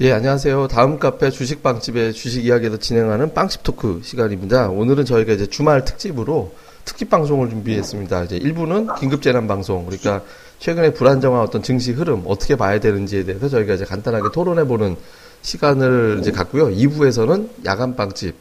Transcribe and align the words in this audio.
예, 0.00 0.12
안녕하세요. 0.12 0.68
다음 0.68 0.98
카페 0.98 1.28
주식빵집의 1.28 2.14
주식 2.14 2.46
이야기에서 2.46 2.78
진행하는 2.78 3.34
빵집 3.34 3.62
토크 3.62 4.00
시간입니다. 4.02 4.70
오늘은 4.70 5.04
저희가 5.04 5.34
이제 5.34 5.46
주말 5.46 5.84
특집으로 5.84 6.54
특집 6.86 7.10
방송을 7.10 7.50
준비했습니다. 7.50 8.24
이제 8.24 8.38
1부는 8.38 8.98
긴급 8.98 9.20
재난 9.20 9.46
방송. 9.46 9.84
그러니까 9.84 10.22
최근에 10.58 10.94
불안정한 10.94 11.42
어떤 11.42 11.62
증시 11.62 11.92
흐름 11.92 12.22
어떻게 12.26 12.56
봐야 12.56 12.80
되는지에 12.80 13.24
대해서 13.24 13.50
저희가 13.50 13.74
이제 13.74 13.84
간단하게 13.84 14.30
토론해 14.32 14.64
보는 14.64 14.96
시간을 15.42 16.18
이제 16.20 16.32
갖고요. 16.32 16.68
2부에서는 16.68 17.66
야간 17.66 17.94
빵집. 17.94 18.34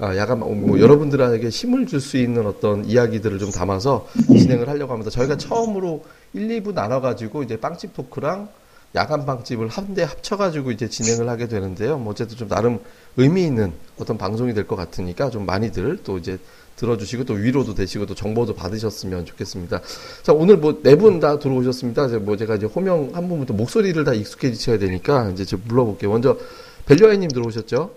아, 0.00 0.14
야간 0.14 0.40
뭐 0.40 0.78
여러분들에게 0.78 1.48
힘을 1.48 1.86
줄 1.86 2.00
수 2.00 2.18
있는 2.18 2.46
어떤 2.46 2.84
이야기들을 2.84 3.38
좀 3.38 3.50
담아서 3.50 4.06
진행을 4.28 4.68
하려고 4.68 4.92
합니다. 4.92 5.10
저희가 5.10 5.38
처음으로 5.38 6.04
1, 6.34 6.48
2부 6.62 6.74
나눠 6.74 7.00
가지고 7.00 7.42
이제 7.42 7.56
빵집 7.58 7.94
토크랑 7.94 8.48
야간 8.94 9.26
빵집을 9.26 9.68
한데 9.68 10.02
합쳐가지고 10.02 10.70
이제 10.72 10.88
진행을 10.88 11.28
하게 11.28 11.46
되는데요. 11.46 11.98
뭐 11.98 12.12
어쨌든 12.12 12.36
좀 12.36 12.48
나름 12.48 12.78
의미 13.16 13.44
있는 13.44 13.72
어떤 13.98 14.16
방송이 14.18 14.54
될 14.54 14.66
것 14.66 14.76
같으니까 14.76 15.30
좀 15.30 15.44
많이들 15.46 15.98
또 16.04 16.18
이제 16.18 16.38
들어주시고 16.76 17.24
또 17.24 17.34
위로도 17.34 17.74
되시고 17.74 18.06
또 18.06 18.14
정보도 18.14 18.54
받으셨으면 18.54 19.26
좋겠습니다. 19.26 19.80
자 20.22 20.32
오늘 20.32 20.56
뭐 20.56 20.80
네 20.82 20.94
분 20.96 21.20
다 21.20 21.38
들어오셨습니다. 21.38 22.06
이제 22.06 22.18
뭐 22.18 22.36
제가 22.36 22.54
이제 22.56 22.66
호명 22.66 23.10
한 23.12 23.28
분부터 23.28 23.52
목소리를 23.54 24.02
다 24.04 24.14
익숙해지셔야 24.14 24.78
되니까 24.78 25.30
이제 25.30 25.44
좀 25.44 25.60
불러볼게요. 25.66 26.10
먼저 26.10 26.38
벨류아이님 26.86 27.28
들어오셨죠? 27.30 27.90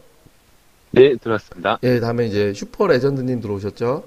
네 0.92 1.16
들어왔습니다. 1.16 1.80
예, 1.83 2.00
다음에 2.02 2.26
이제 2.26 2.53
슈퍼 2.53 2.88
레전드님 2.88 3.39
들어오셨죠? 3.39 4.03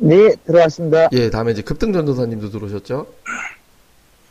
네, 0.00 0.34
들어왔습니다. 0.46 1.08
예, 1.12 1.30
다음에 1.30 1.52
이제 1.52 1.62
급등 1.62 1.92
전도사님도 1.92 2.50
들어오셨죠? 2.50 3.06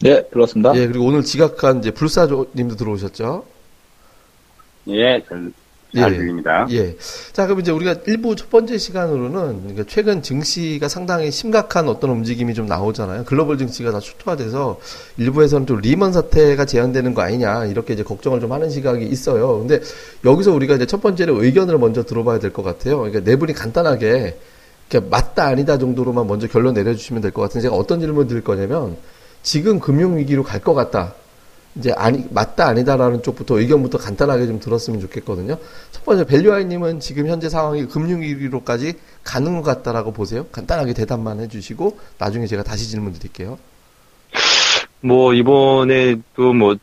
네, 0.02 0.24
들어왔습니다. 0.30 0.76
예, 0.76 0.88
그리고 0.88 1.06
오늘 1.06 1.24
지각한 1.24 1.80
이제 1.80 1.92
불사조님도 1.92 2.76
들어오셨죠? 2.76 3.46
예, 4.90 5.24
잘, 5.28 5.52
잘 5.96 6.14
들립니다. 6.14 6.68
예. 6.70 6.96
자, 7.34 7.46
그럼 7.48 7.60
이제 7.62 7.72
우리가 7.72 7.96
일부 8.06 8.36
첫 8.36 8.50
번째 8.52 8.78
시간으로는 8.78 9.62
그러니까 9.62 9.84
최근 9.88 10.22
증시가 10.22 10.88
상당히 10.88 11.32
심각한 11.32 11.88
어떤 11.90 12.12
움직임이 12.12 12.54
좀 12.54 12.68
나오잖아요. 12.68 13.26
글로벌 13.26 13.58
증시가 13.58 13.92
다 13.92 14.00
초토화돼서 14.00 14.80
일부에서는 15.18 15.66
좀 15.66 15.80
리먼 15.82 16.14
사태가 16.14 16.66
재현되는 16.66 17.14
거 17.16 17.24
아니냐 17.24 17.66
이렇게 17.66 17.94
이제 17.94 18.04
걱정을 18.04 18.40
좀 18.40 18.52
하는 18.52 18.70
시각이 18.70 19.04
있어요. 19.06 19.58
근데 19.60 19.82
여기서 20.24 20.52
우리가 20.54 20.76
이제 20.76 20.86
첫 20.86 21.02
번째로 21.02 21.44
의견을 21.44 21.80
먼저 21.80 22.04
들어봐야 22.04 22.38
될 22.40 22.52
것 22.54 22.62
같아요. 22.64 22.98
그러니까 23.00 23.22
네 23.22 23.36
분이 23.36 23.54
간단하게 23.54 24.38
맞다 25.10 25.46
아니다 25.48 25.78
정도로만 25.80 26.28
먼저 26.28 26.48
결론 26.48 26.76
내려주시면 26.76 27.22
될 27.24 27.32
것 27.32 27.42
같은데 27.42 27.64
제가 27.64 27.76
어떤 27.76 28.00
질문 28.00 28.28
드릴 28.28 28.44
거냐면 28.44 28.96
지금 29.48 29.80
금융위기로 29.80 30.44
갈 30.44 30.60
것 30.60 30.74
같다. 30.74 31.14
이제 31.78 31.94
아니 31.96 32.26
맞다 32.32 32.68
아니다라는 32.68 33.24
쪽부터 33.24 33.60
의견부터 33.60 33.98
간단하게 33.98 34.46
좀 34.46 34.60
들었으면 34.60 35.00
좋겠거든요. 35.00 35.58
첫 35.92 36.04
번째 36.04 36.26
벨류아이님은 36.26 37.00
지금 37.00 37.28
현재 37.28 37.48
상황이 37.48 37.86
금융위기로까지 37.86 38.96
가는 39.24 39.56
것 39.56 39.64
같다라고 39.64 40.12
보세요. 40.12 40.48
간단하게 40.52 40.94
대답만 40.94 41.40
해주시고 41.40 41.98
나중에 42.18 42.46
제가 42.46 42.64
다시 42.64 42.90
질문 42.90 43.14
드릴게요. 43.14 43.58
뭐 45.00 45.34
이번에도 45.34 46.54
뭐 46.54 46.76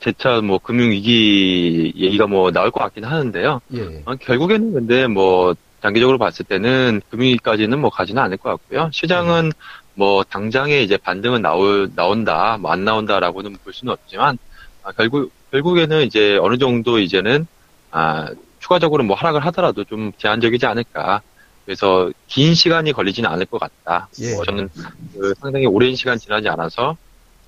재차 0.00 0.40
뭐 0.40 0.58
금융위기 0.58 1.92
얘기가 1.96 2.26
뭐 2.26 2.50
나올 2.52 2.70
것 2.70 2.80
같긴 2.80 3.04
하는데요. 3.04 3.60
예. 3.74 4.02
어, 4.06 4.14
결국에는 4.14 4.72
근데 4.72 5.08
뭐 5.08 5.54
단기적으로 5.82 6.16
봤을 6.16 6.46
때는 6.46 7.02
금융위기까지는 7.10 7.78
뭐 7.80 7.90
가지는 7.90 8.22
않을 8.22 8.36
것 8.38 8.50
같고요. 8.50 8.88
시장은 8.92 9.46
음. 9.46 9.50
뭐 9.94 10.24
당장에 10.24 10.80
이제 10.82 10.96
반등은 10.96 11.42
나올 11.42 11.90
나온다, 11.94 12.56
뭐 12.58 12.72
안 12.72 12.84
나온다라고는 12.84 13.56
볼 13.64 13.72
수는 13.72 13.92
없지만 13.92 14.38
아, 14.82 14.92
결국 14.92 15.32
결국에는 15.50 16.02
이제 16.06 16.38
어느 16.40 16.56
정도 16.58 16.98
이제는 16.98 17.46
아 17.90 18.28
추가적으로 18.58 19.04
뭐 19.04 19.16
하락을 19.16 19.44
하더라도 19.46 19.84
좀 19.84 20.12
제한적이지 20.18 20.64
않을까. 20.66 21.20
그래서 21.64 22.10
긴 22.26 22.54
시간이 22.54 22.92
걸리지는 22.92 23.28
않을 23.30 23.46
것 23.46 23.60
같다. 23.60 24.08
예. 24.20 24.34
뭐 24.34 24.44
저는 24.44 24.68
그 25.14 25.34
상당히 25.40 25.66
오랜 25.66 25.94
시간 25.94 26.18
지나지 26.18 26.48
않아서 26.48 26.96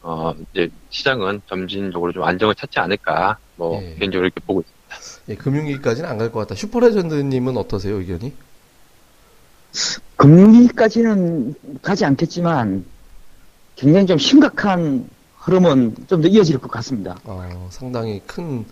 어 0.02 0.34
이제 0.52 0.68
시장은 0.90 1.40
점진적으로 1.48 2.12
좀 2.12 2.22
안정을 2.24 2.54
찾지 2.54 2.78
않을까. 2.78 3.38
뭐 3.56 3.80
예. 3.82 3.94
개인적으로 3.98 4.26
이렇게 4.26 4.40
보고 4.46 4.60
있습니다. 4.60 4.74
예, 5.30 5.34
금융위기까지는 5.36 6.08
안 6.08 6.18
갈 6.18 6.30
것 6.30 6.40
같다. 6.40 6.54
슈퍼레전드님은 6.54 7.56
어떠세요 7.56 7.96
의견이? 7.98 8.32
금리까지는 10.16 11.54
가지 11.82 12.04
않겠지만 12.04 12.84
굉장히 13.76 14.06
좀 14.06 14.18
심각한 14.18 15.08
흐름은 15.38 15.94
좀 16.08 16.22
더 16.22 16.28
이어질 16.28 16.58
것 16.58 16.70
같습니다. 16.70 17.16
어, 17.24 17.68
상당히 17.70 18.22
큰 18.26 18.64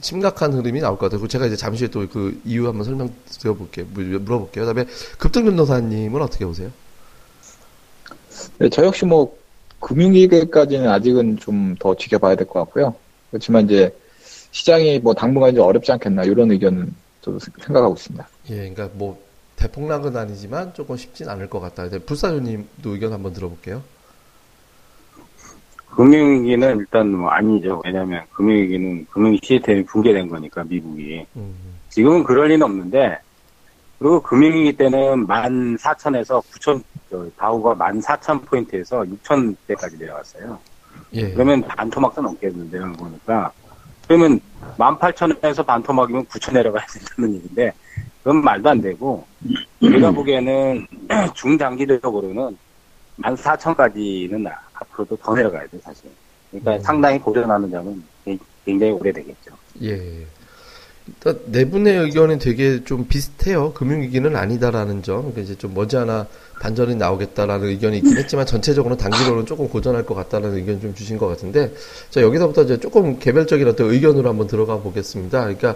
심각한 0.00 0.52
흐름이 0.52 0.80
나올 0.80 0.96
것 0.98 1.10
같아요. 1.10 1.26
제가 1.26 1.46
이제 1.46 1.56
잠시 1.56 1.84
후에 1.84 1.90
또 1.90 2.06
그 2.08 2.40
이유 2.44 2.66
한번 2.68 2.84
설명드려볼게요. 2.84 3.86
물어볼게요. 3.92 4.66
그다음에 4.66 4.88
급등 5.18 5.44
변호사님은 5.44 6.20
어떻게 6.22 6.46
보세요? 6.46 6.70
네, 8.58 8.68
저 8.70 8.84
역시 8.84 9.04
뭐 9.04 9.36
금융위기까지는 9.80 10.88
아직은 10.88 11.38
좀 11.38 11.74
더 11.78 11.94
지켜봐야 11.96 12.36
될 12.36 12.46
것 12.46 12.60
같고요. 12.60 12.94
그렇지만 13.30 13.64
이제 13.64 13.94
시장이 14.52 14.98
뭐 15.00 15.14
당분간 15.14 15.50
이제 15.52 15.60
어렵지 15.60 15.90
않겠나 15.92 16.24
이런 16.24 16.50
의견은 16.50 16.94
저도 17.22 17.38
생각하고 17.38 17.94
있습니다. 17.94 18.28
예, 18.50 18.54
그러니까 18.56 18.88
뭐 18.94 19.18
대폭락은 19.60 20.16
아니지만 20.16 20.72
조금 20.74 20.96
쉽진 20.96 21.28
않을 21.28 21.48
것 21.48 21.60
같다. 21.60 21.86
불사조님도 22.06 22.90
의견 22.90 23.12
한번 23.12 23.32
들어볼게요. 23.32 23.82
금융위기는 25.90 26.78
일단 26.78 27.10
뭐 27.12 27.30
아니죠. 27.30 27.82
왜냐하면 27.84 28.24
금융위기는 28.32 29.06
금융 29.10 29.36
시스템이 29.42 29.84
붕괴된 29.84 30.28
거니까 30.28 30.64
미국이 30.64 31.26
음, 31.36 31.54
지금은 31.90 32.24
그럴 32.24 32.48
리는 32.48 32.62
없는데 32.64 33.18
그리고 33.98 34.22
금융위기 34.22 34.76
때는 34.78 35.26
14,000에서 35.26 36.42
9,000 36.52 36.82
다우가 37.36 37.74
14,000포인트에서 37.74 39.06
6,000대까지 39.22 39.98
내려갔어요. 39.98 40.58
예. 41.12 41.30
그러면 41.32 41.60
반토막도 41.62 42.22
넘겠는데 42.22 42.78
요, 42.78 42.92
보니까. 42.92 43.52
그러면 44.06 44.40
18,000에서 44.78 45.66
반토막이면 45.66 46.24
9,000 46.26 46.54
내려가야 46.54 46.86
된다는 46.86 47.34
얘기인데, 47.34 47.72
그건 48.22 48.44
말도 48.44 48.68
안 48.68 48.80
되고, 48.80 49.24
제가 49.80 50.10
보기에는 50.10 50.86
중장기적으로는 51.34 52.56
14,000까지는 53.22 54.52
앞으로도 54.74 55.16
더 55.16 55.34
내려가야 55.34 55.66
돼, 55.68 55.78
사실. 55.82 56.10
그러니까 56.50 56.76
음. 56.76 56.80
상당히 56.80 57.18
고전하는 57.18 57.70
점은 57.70 58.02
굉장히 58.64 58.92
오래되겠죠. 58.92 59.52
예. 59.82 60.26
일단 61.06 61.40
네 61.46 61.64
분의 61.64 61.98
의견은 61.98 62.38
되게 62.38 62.84
좀 62.84 63.06
비슷해요. 63.08 63.72
금융위기는 63.72 64.34
아니다라는 64.36 65.02
점. 65.02 65.18
그러니까 65.18 65.40
이제 65.40 65.56
좀 65.56 65.74
머지않아 65.74 66.26
반전이 66.60 66.94
나오겠다라는 66.96 67.68
의견이 67.68 67.98
있긴 67.98 68.16
했지만 68.16 68.46
전체적으로 68.46 68.96
단기로는 68.96 69.46
조금 69.46 69.68
고전할 69.68 70.04
것 70.04 70.14
같다는 70.14 70.54
의견 70.54 70.80
좀 70.80 70.94
주신 70.94 71.18
것 71.18 71.26
같은데 71.26 71.72
자 72.10 72.20
여기서부터 72.20 72.62
이제 72.62 72.78
조금 72.78 73.18
개별적인 73.18 73.66
어떤 73.66 73.90
의견으로 73.90 74.28
한번 74.28 74.46
들어가 74.46 74.78
보겠습니다. 74.78 75.40
그러니까 75.40 75.74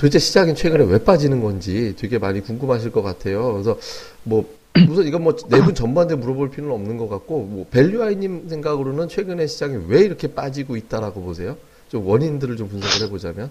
도대체 0.00 0.18
시장이 0.18 0.54
최근에 0.54 0.84
왜 0.84 1.04
빠지는 1.04 1.42
건지 1.42 1.94
되게 1.98 2.18
많이 2.18 2.40
궁금하실 2.40 2.90
것 2.90 3.02
같아요. 3.02 3.52
그래서 3.52 3.76
뭐 4.22 4.50
우선 4.88 5.06
이건 5.06 5.24
뭐네분 5.24 5.74
전반대 5.74 6.14
물어볼 6.14 6.50
필요는 6.50 6.74
없는 6.74 6.96
것 6.96 7.10
같고 7.10 7.42
뭐 7.42 7.66
밸류아이님 7.70 8.48
생각으로는 8.48 9.08
최근에 9.08 9.46
시장이 9.46 9.84
왜 9.88 10.00
이렇게 10.00 10.32
빠지고 10.32 10.76
있다라고 10.76 11.20
보세요? 11.20 11.58
좀 11.90 12.06
원인들을 12.06 12.56
좀 12.56 12.68
분석을 12.68 13.08
해보자면. 13.08 13.50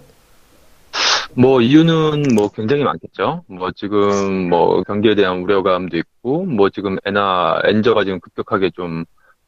뭐 1.34 1.60
이유는 1.60 2.34
뭐 2.34 2.48
굉장히 2.48 2.82
많겠죠. 2.82 3.44
뭐 3.46 3.70
지금 3.70 4.48
뭐 4.48 4.82
경기에 4.82 5.14
대한 5.14 5.42
우려감도 5.42 5.96
있고 5.98 6.46
뭐 6.46 6.68
지금 6.68 6.96
엔화 7.04 7.60
엔저가 7.64 8.02
지금 8.02 8.18
급격하게 8.18 8.70
좀 8.70 9.04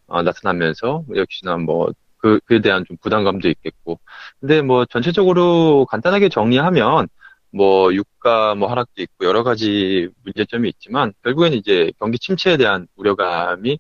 어, 0.07 0.23
나타나면서 0.23 1.03
역시나 1.17 1.57
뭐 1.57 1.89
그, 2.23 2.41
그에 2.47 2.61
대한 2.63 2.85
좀 2.87 2.97
부담감도 3.03 3.49
있겠고. 3.51 4.01
근데 4.41 4.63
뭐 4.63 4.87
전체적으로 4.87 5.87
간단하게 5.91 6.31
정리하면 6.31 7.09
뭐 7.53 7.93
유가 7.95 8.55
뭐 8.55 8.71
하락도 8.71 9.03
있고 9.03 9.27
여러 9.27 9.43
가지 9.45 10.09
문제점이 10.25 10.69
있지만 10.71 11.13
결국에는 11.25 11.59
이제 11.59 11.93
경기 12.01 12.19
침체에 12.19 12.57
대한 12.59 12.87
우려감이 12.97 13.79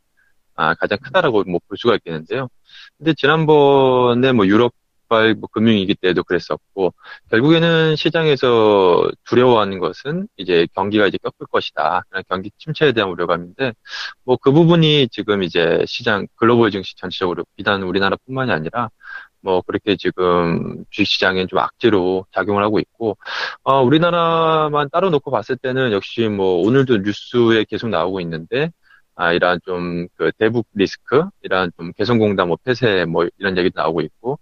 아, 0.56 0.74
가장 0.74 0.98
크다라고 1.02 1.44
뭐 1.44 1.60
볼 1.68 1.78
수가 1.78 1.94
있겠는데요. 1.96 2.48
근데 2.98 3.14
지난번에 3.14 4.32
뭐 4.32 4.46
유럽 4.46 4.72
발 5.12 5.34
뭐 5.34 5.48
금융위기 5.52 5.94
때도 5.94 6.22
그랬었고 6.24 6.94
결국에는 7.30 7.96
시장에서 7.96 9.10
두려워하는 9.24 9.78
것은 9.78 10.28
이제 10.36 10.66
경기가 10.74 11.06
이제 11.06 11.18
꺾을 11.22 11.46
것이다. 11.50 12.02
그런 12.08 12.24
경기 12.28 12.50
침체에 12.58 12.92
대한 12.92 13.10
우려감인데 13.10 13.72
뭐 14.24 14.36
그 14.42 14.52
부분이 14.52 15.08
지금 15.10 15.42
이제 15.42 15.84
시장 15.86 16.26
글로벌 16.36 16.70
증시 16.70 16.96
전체적으로 16.96 17.44
비단 17.56 17.82
우리나라뿐만이 17.82 18.50
아니라 18.52 18.90
뭐 19.40 19.60
그렇게 19.62 19.96
지금 19.96 20.84
주식시장에 20.90 21.46
좀 21.46 21.58
악재로 21.58 22.26
작용을 22.32 22.62
하고 22.64 22.78
있고 22.80 23.16
어, 23.64 23.82
우리나라만 23.82 24.88
따로 24.92 25.10
놓고 25.10 25.30
봤을 25.30 25.56
때는 25.56 25.92
역시 25.92 26.28
뭐 26.28 26.62
오늘도 26.66 26.98
뉴스에 26.98 27.64
계속 27.68 27.88
나오고 27.88 28.20
있는데 28.20 28.70
아, 29.14 29.32
이러한 29.32 29.60
좀, 29.64 30.08
그, 30.16 30.32
대북 30.38 30.66
리스크, 30.74 31.22
이러한 31.42 31.70
좀, 31.76 31.92
개성공단 31.92 32.48
뭐 32.48 32.56
폐쇄, 32.64 33.04
뭐, 33.04 33.26
이런 33.38 33.58
얘기도 33.58 33.80
나오고 33.80 34.00
있고, 34.00 34.38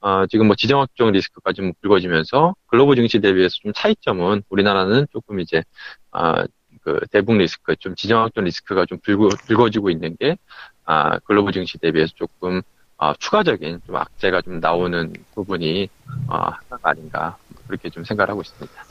어, 0.00 0.26
지금 0.26 0.46
뭐 0.46 0.56
지정학적 0.56 1.10
리스크까지 1.10 1.62
뭐 1.62 1.72
불거지면서 1.80 2.54
글로벌 2.66 2.96
증시 2.96 3.20
대비해서 3.20 3.54
좀 3.62 3.72
차이점은 3.74 4.42
우리나라는 4.48 5.06
조금 5.12 5.40
이제 5.40 5.62
아, 6.10 6.44
그 6.82 7.00
대북 7.10 7.36
리스크, 7.36 7.76
좀 7.76 7.94
지정학적 7.94 8.42
리스크가 8.44 8.86
좀 8.86 8.98
불거, 9.02 9.28
불거지고 9.46 9.90
있는 9.90 10.16
게 10.18 10.36
아, 10.84 11.18
글로벌 11.20 11.52
증시 11.52 11.78
대비해서 11.78 12.12
조금 12.16 12.62
아, 12.96 13.14
추가적인 13.18 13.80
좀 13.86 13.96
악재가 13.96 14.42
좀 14.42 14.60
나오는 14.60 15.12
부분이 15.34 15.88
아, 16.28 16.50
하나가 16.68 16.90
아닌가 16.90 17.36
그렇게 17.66 17.90
좀 17.90 18.04
생각을 18.04 18.30
하고 18.30 18.40
있습니다. 18.40 18.84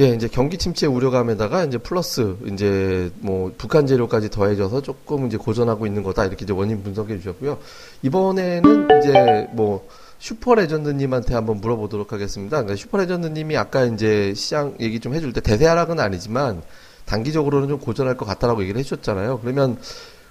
예, 0.00 0.08
이제 0.08 0.26
경기 0.26 0.58
침체 0.58 0.86
우려감에다가 0.86 1.64
이제 1.64 1.78
플러스 1.78 2.36
이제 2.50 3.12
뭐 3.20 3.52
북한 3.56 3.86
재료까지 3.86 4.30
더해져서 4.30 4.82
조금 4.82 5.26
이제 5.26 5.36
고전하고 5.36 5.86
있는 5.86 6.02
거다 6.02 6.24
이렇게 6.24 6.44
이제 6.44 6.52
원인 6.52 6.82
분석해 6.82 7.16
주셨고요. 7.18 7.58
이번에는 8.02 8.88
이제 8.98 9.48
뭐 9.52 9.88
슈퍼 10.24 10.54
레전드님한테 10.54 11.34
한번 11.34 11.60
물어보도록 11.60 12.14
하겠습니다. 12.14 12.56
그러니까 12.56 12.76
슈퍼 12.76 12.96
레전드님이 12.96 13.58
아까 13.58 13.84
이제 13.84 14.32
시장 14.34 14.74
얘기 14.80 14.98
좀 14.98 15.12
해줄 15.12 15.34
때 15.34 15.42
대세 15.42 15.66
하락은 15.66 16.00
아니지만 16.00 16.62
단기적으로는 17.04 17.68
좀 17.68 17.78
고전할 17.78 18.16
것 18.16 18.24
같다라고 18.24 18.62
얘기를 18.62 18.78
해주셨잖아요. 18.78 19.40
그러면 19.40 19.76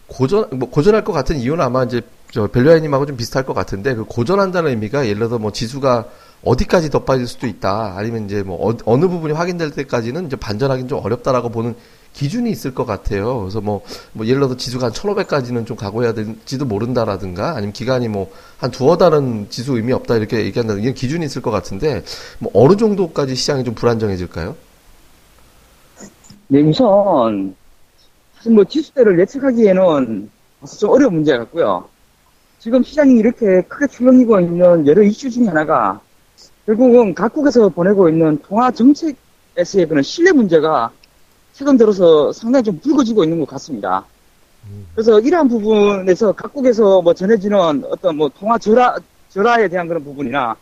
고전 0.08 0.50
뭐 0.54 0.72
고전할 0.72 1.04
것 1.04 1.14
같은 1.14 1.38
이유는 1.38 1.64
아마 1.64 1.84
이제 1.84 2.02
저 2.32 2.48
벨류아님하고 2.48 3.06
좀 3.06 3.18
비슷할 3.18 3.46
것 3.46 3.54
같은데 3.54 3.94
그 3.94 4.04
고전한다는 4.04 4.72
의미가 4.72 5.06
예를 5.06 5.20
들어서 5.20 5.38
뭐 5.38 5.52
지수가 5.52 6.06
어디까지 6.44 6.90
더 6.90 7.04
빠질 7.04 7.28
수도 7.28 7.46
있다. 7.46 7.94
아니면 7.96 8.26
이제 8.26 8.42
뭐 8.42 8.76
어, 8.86 8.98
느 8.98 9.08
부분이 9.08 9.34
확인될 9.34 9.70
때까지는 9.70 10.26
이제 10.26 10.36
반전하기는 10.36 10.90
좀 10.90 11.06
어렵다라고 11.06 11.50
보는 11.50 11.76
기준이 12.14 12.50
있을 12.52 12.74
것 12.74 12.86
같아요. 12.86 13.40
그래서 13.40 13.60
뭐, 13.62 13.82
뭐 14.14 14.26
예를 14.26 14.40
들어서 14.40 14.56
지수가 14.56 14.86
한 14.88 14.94
1500까지는 14.94 15.66
좀 15.66 15.76
각오해야 15.76 16.14
될지도 16.14 16.66
모른다라든가 16.66 17.56
아니면 17.56 17.74
기간이 17.74 18.08
뭐 18.08 18.32
한 18.64 18.72
두어 18.72 18.96
달은 18.96 19.48
지수 19.50 19.76
의미 19.76 19.92
없다 19.92 20.16
이렇게 20.16 20.46
얘기한다는 20.46 20.84
이런 20.84 20.94
기준이 20.94 21.26
있을 21.26 21.42
것 21.42 21.52
같은데 21.52 22.02
뭐 22.40 22.50
어느 22.56 22.78
정도까지 22.78 23.36
시장이 23.36 23.66
좀 23.66 23.76
불안정해질까요? 23.76 24.56
네, 26.48 26.62
우선 26.62 27.54
사실 28.38 28.54
뭐 28.54 28.64
지수대를 28.64 29.20
예측하기에는 29.20 30.30
좀 30.80 30.90
어려운 30.92 31.16
문제 31.16 31.38
같고요. 31.38 31.90
지금 32.60 32.82
시장이 32.82 33.16
이렇게 33.16 33.64
크게 33.64 33.88
출렁이고 33.88 34.40
있는 34.40 34.88
여러 34.88 35.04
이슈 35.04 35.30
중에 35.30 35.48
하나가 35.48 36.00
결국은 36.66 37.14
각국에서 37.14 37.68
보내고 37.68 38.08
있는 38.08 38.38
통화 38.44 38.72
정책에서의 38.72 39.90
그런 39.90 40.02
신뢰 40.04 40.32
문제가 40.32 40.90
최근 41.54 41.78
들어서 41.78 42.32
상당히 42.34 42.64
좀 42.64 42.80
불거지고 42.80 43.24
있는 43.24 43.40
것 43.40 43.48
같습니다. 43.48 44.04
그래서 44.96 45.20
이러한 45.20 45.48
부분에서 45.48 46.32
각국에서 46.32 47.02
뭐 47.02 47.14
전해지는 47.14 47.84
어떤 47.86 48.18
뭐 48.18 48.30
통화 48.30 48.58
절하, 48.58 48.98
절하에 49.30 49.68
대한 49.68 49.88
그런 49.88 50.04
부분이나 50.04 50.56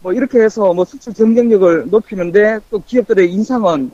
뭐 0.00 0.12
이렇게 0.12 0.40
해서 0.40 0.72
뭐 0.74 0.84
수출 0.84 1.14
경쟁력을 1.14 1.88
높이는데 1.90 2.58
또 2.70 2.82
기업들의 2.84 3.32
인상은 3.32 3.90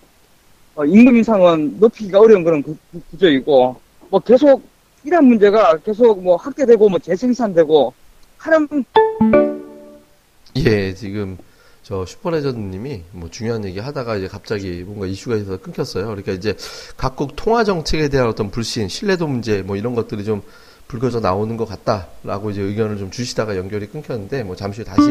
어, 0.75 0.85
임금 0.85 1.17
인상은 1.17 1.77
높이기가 1.79 2.19
어려운 2.19 2.45
그런 2.45 2.63
구, 2.63 2.77
구조이고 3.11 3.77
뭐 4.09 4.21
계속 4.21 4.63
이러한 5.05 5.27
문제가 5.27 5.77
계속 5.79 6.23
뭐 6.23 6.37
확대되고 6.37 6.89
뭐 6.89 6.99
재생산되고 6.99 7.93
하는 8.39 8.69
예, 10.57 10.95
지금 10.95 11.39
저 11.83 12.07
슈퍼레전드님이 12.07 13.03
뭐 13.11 13.29
중요한 13.29 13.65
얘기 13.65 13.81
하다가 13.81 14.17
이제 14.17 14.29
갑자기 14.29 14.85
뭔가 14.87 15.07
이슈가 15.07 15.37
있어서 15.37 15.57
끊겼어요. 15.57 16.07
그러니까 16.07 16.33
이제 16.33 16.57
각국 16.97 17.35
통화 17.35 17.65
정책에 17.65 18.09
대한 18.09 18.29
어떤 18.29 18.51
불신, 18.51 18.89
신뢰도 18.89 19.27
문제 19.27 19.63
뭐 19.63 19.77
이런 19.77 19.95
것들이 19.95 20.25
좀 20.25 20.43
불거져 20.87 21.19
나오는 21.19 21.57
것 21.57 21.67
같다라고 21.67 22.51
이제 22.51 22.63
의견을 22.63 22.99
좀 22.99 23.11
주시다가 23.11 23.57
연결이 23.57 23.89
끊겼는데 23.89 24.45
뭐 24.45 24.55
잠시 24.55 24.83
후에 24.83 24.85
다시 24.85 25.03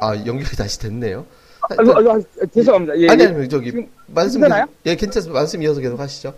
아 0.00 0.14
연결이 0.26 0.44
다시 0.56 0.78
됐네요. 0.78 1.26
아, 1.62 1.74
아, 1.76 1.82
아, 1.82 2.14
아, 2.14 2.46
죄송합니다. 2.54 2.98
예, 3.00 3.08
아니 3.08 3.24
예. 3.24 3.26
아니 3.26 3.48
저기 3.48 3.72
말씀 4.06 4.40
괜찮아요? 4.40 4.66
예 4.84 4.94
괜찮습니다. 4.94 5.40
말씀 5.40 5.60
이어서 5.62 5.80
계속 5.80 5.98
하시죠. 5.98 6.32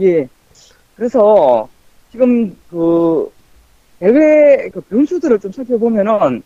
예. 0.00 0.26
그래서 0.96 1.68
지금 2.10 2.56
그 2.70 3.30
대외 3.98 4.70
그 4.70 4.80
변수들을 4.80 5.38
좀 5.40 5.52
살펴보면은 5.52 6.42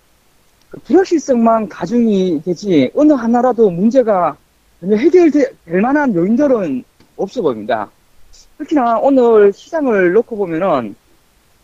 그 0.71 0.79
불확실성만 0.81 1.69
가중이 1.69 2.43
되지 2.45 2.91
어느 2.95 3.13
하나라도 3.13 3.71
문제가 3.71 4.37
전혀 4.81 4.97
해결될 4.97 5.55
만한 5.83 6.15
요인들은 6.15 6.85
없어 7.17 7.43
보입니다. 7.43 7.91
특히나 8.59 8.99
오늘 9.01 9.53
시장을 9.53 10.13
놓고 10.13 10.37
보면은 10.37 10.95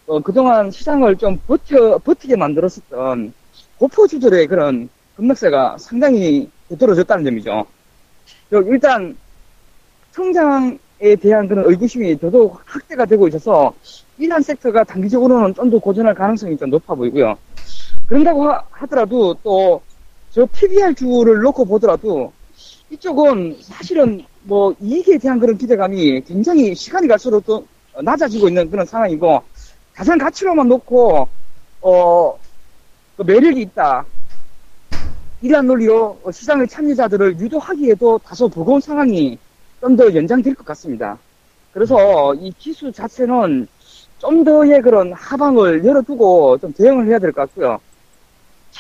어, 0.07 0.21
그동안 0.21 0.71
시장을 0.71 1.17
좀 1.17 1.39
버텨 1.47 1.99
버티게 1.99 2.37
만들었었던 2.37 3.33
고포주들의 3.79 4.47
그런 4.49 4.89
급락세가 5.17 5.79
상당히 5.79 6.51
떨어졌다는 6.79 7.25
점이죠. 7.25 7.67
저 8.51 8.61
일단 8.63 9.17
성장에 10.13 11.17
대한 11.21 11.49
그런 11.49 11.65
의구심이 11.67 12.19
더더욱 12.19 12.61
확대가 12.65 13.05
되고 13.05 13.29
있어서 13.29 13.75
이러한 14.19 14.43
섹터가 14.43 14.85
단기적으로는 14.85 15.55
좀 15.55 15.71
더 15.71 15.79
고전할 15.79 16.15
가능성이 16.15 16.57
좀 16.57 16.71
높아 16.71 16.95
보이고요. 16.95 17.37
그런다고 18.07 18.51
하, 18.51 18.87
더라도 18.87 19.35
또 19.43 19.83
저 20.31 20.45
PBR 20.45 20.95
주를 20.95 21.41
놓고 21.41 21.65
보더라도 21.65 22.31
이쪽은 22.91 23.57
사실은 23.63 24.23
뭐 24.43 24.75
이익에 24.81 25.17
대한 25.19 25.41
그런 25.41 25.57
기대감이 25.57 26.21
굉장히 26.23 26.75
시간이 26.75 27.09
갈수록 27.09 27.41
또 27.47 27.67
낮아지고 28.03 28.49
있는 28.49 28.69
그런 28.71 28.85
상황이고 28.87 29.43
자산 29.97 30.19
가치로만 30.19 30.69
놓고 30.69 31.29
어 31.81 32.39
그 33.17 33.23
매력이 33.23 33.63
있다. 33.63 34.05
이러한 35.41 35.67
논리로 35.67 36.21
시장의 36.33 36.69
참여자들을 36.69 37.39
유도하기에도 37.41 38.19
다소 38.19 38.49
버거운 38.49 38.81
상황이 38.81 39.39
좀 39.81 39.97
더 39.97 40.13
연장될 40.15 40.55
것 40.55 40.65
같습니다. 40.67 41.19
그래서 41.71 42.35
이 42.35 42.53
기수 42.59 42.91
자체는 42.93 43.69
좀 44.19 44.45
더의 44.45 44.83
그런 44.83 45.13
하방을 45.13 45.85
열어두고 45.85 46.59
좀 46.59 46.73
대응을 46.75 47.07
해야 47.09 47.19
될 47.19 47.33
것 47.33 47.43
같고요. 47.43 47.79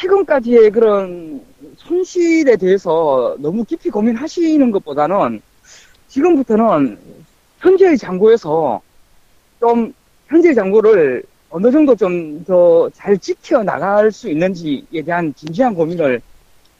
최근까지의 0.00 0.70
그런 0.72 1.42
손실에 1.78 2.56
대해서 2.56 3.34
너무 3.38 3.64
깊이 3.64 3.88
고민하시는 3.90 4.70
것보다는 4.70 5.40
지금부터는 6.08 6.98
현재의 7.60 7.96
장고에서 7.98 8.80
좀 9.60 9.94
현재의 10.28 10.54
장고를 10.54 11.22
어느 11.50 11.70
정도 11.70 11.94
좀 11.96 12.44
더 12.44 12.90
잘 12.94 13.16
지켜 13.18 13.62
나갈 13.62 14.12
수 14.12 14.28
있는지에 14.30 15.02
대한 15.04 15.32
진지한 15.34 15.74
고민을 15.74 16.20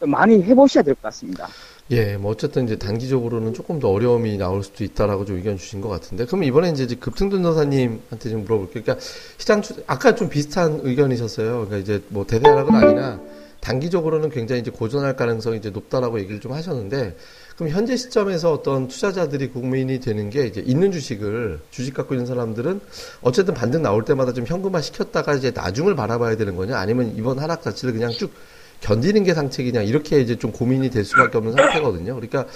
좀 0.01 0.11
많이 0.11 0.43
해보셔야 0.43 0.83
될 0.85 0.95
것 0.95 1.03
같습니다. 1.05 1.49
예, 1.93 2.17
뭐 2.17 2.33
어쨌든 2.33 2.65
이제 2.65 2.77
단기적으로는 2.77 3.55
조금 3.55 3.79
더 3.79 3.91
어려움이 3.91 4.39
나올 4.39 4.65
수도 4.65 4.83
있다라고 4.83 5.25
좀 5.25 5.37
의견 5.37 5.57
주신 5.57 5.81
것 5.81 5.89
같은데, 5.89 6.25
그럼 6.25 6.43
이번에 6.43 6.71
이제 6.71 6.87
급등전 6.87 7.43
도사님한테 7.43 8.31
좀 8.31 8.43
물어볼게요. 8.43 8.83
그러니까 8.83 9.05
시장 9.39 9.63
추, 9.63 9.75
아까 9.87 10.17
좀 10.17 10.29
비슷한 10.29 10.81
의견이셨어요. 10.83 11.67
그러니까 11.67 11.77
이제 11.77 12.03
뭐 12.09 12.27
대대 12.27 12.49
하락은 12.49 12.75
아니라 12.75 13.21
단기적으로는 13.61 14.31
굉장히 14.31 14.63
이제 14.63 14.73
고전할 14.73 15.15
가능성이 15.15 15.59
이제 15.59 15.71
높다라고 15.71 16.19
얘기를 16.19 16.41
좀 16.41 16.53
하셨는데, 16.53 17.17
그럼 17.55 17.71
현재 17.71 17.97
시점에서 17.97 18.53
어떤 18.53 18.89
투자자들이 18.89 19.51
고민이 19.51 20.01
되는 20.01 20.29
게 20.29 20.45
이제 20.47 20.61
있는 20.61 20.91
주식을 20.91 21.61
주식 21.71 21.95
갖고 21.95 22.15
있는 22.15 22.27
사람들은 22.27 22.81
어쨌든 23.23 23.55
반등 23.55 23.83
나올 23.83 24.05
때마다 24.05 24.33
좀 24.33 24.45
현금화 24.45 24.83
시켰다가 24.83 25.35
이제 25.35 25.53
나중을 25.53 25.95
바라봐야 25.95 26.37
되는 26.37 26.57
거냐, 26.57 26.77
아니면 26.77 27.15
이번 27.17 27.39
하락 27.39 27.63
자체를 27.63 27.95
그냥 27.95 28.11
쭉 28.11 28.33
견디는 28.81 29.25
게 29.25 29.35
상책이냐 29.35 29.83
이렇게 29.83 30.21
이제 30.21 30.37
좀 30.39 30.53
고민이 30.53 30.91
될 30.91 31.05
수밖에 31.05 31.39
없는 31.39 31.53
상태거든요. 31.55 32.15
그러니까 32.15 32.47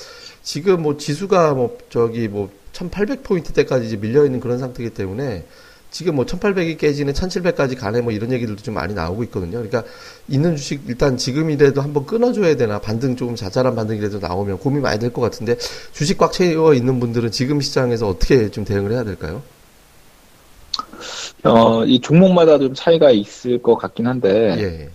지금 0.43 0.83
뭐 0.83 0.97
지수가 0.97 1.55
뭐 1.55 1.79
저기 1.91 2.29
뭐 2.29 2.51
1800포인트 2.73 3.53
때까지 3.55 3.87
이제 3.87 3.97
밀려 3.97 4.25
있는 4.25 4.41
그런 4.41 4.59
상태이기 4.59 4.95
때문에 4.95 5.45
지금 5.91 6.15
뭐 6.15 6.25
1800이 6.25 6.79
깨지는 6.79 7.13
1700까지 7.15 7.77
가네 7.77 8.01
뭐 8.01 8.13
이런 8.13 8.31
얘기들도 8.33 8.63
좀 8.63 8.75
많이 8.75 8.95
나오고 8.95 9.25
있거든요. 9.25 9.53
그러니까 9.59 9.83
있는 10.29 10.55
주식 10.57 10.83
일단 10.87 11.17
지금이라도 11.17 11.83
한번 11.83 12.07
끊어줘야 12.07 12.55
되나 12.57 12.81
반등 12.81 13.17
조금 13.17 13.35
자잘한 13.35 13.75
반등이라도 13.75 14.21
나오면 14.21 14.59
고민 14.59 14.83
많이 14.83 15.01
될 15.01 15.11
것 15.13 15.21
같은데 15.21 15.57
주식 15.93 16.17
꽉 16.17 16.33
채워 16.33 16.75
있는 16.75 17.01
분들은 17.01 17.33
지금 17.33 17.61
시장에서 17.61 18.09
어떻게 18.09 18.51
좀 18.53 18.65
대응을 18.65 18.93
해야 18.93 19.03
될까요? 19.03 19.43
어, 21.45 21.85
이 21.85 22.01
종목마다 22.01 22.59
좀 22.59 22.75
차이가 22.75 23.11
있을 23.11 23.63
것 23.63 23.77
같긴 23.77 24.07
한데, 24.07 24.29
예. 24.59 24.91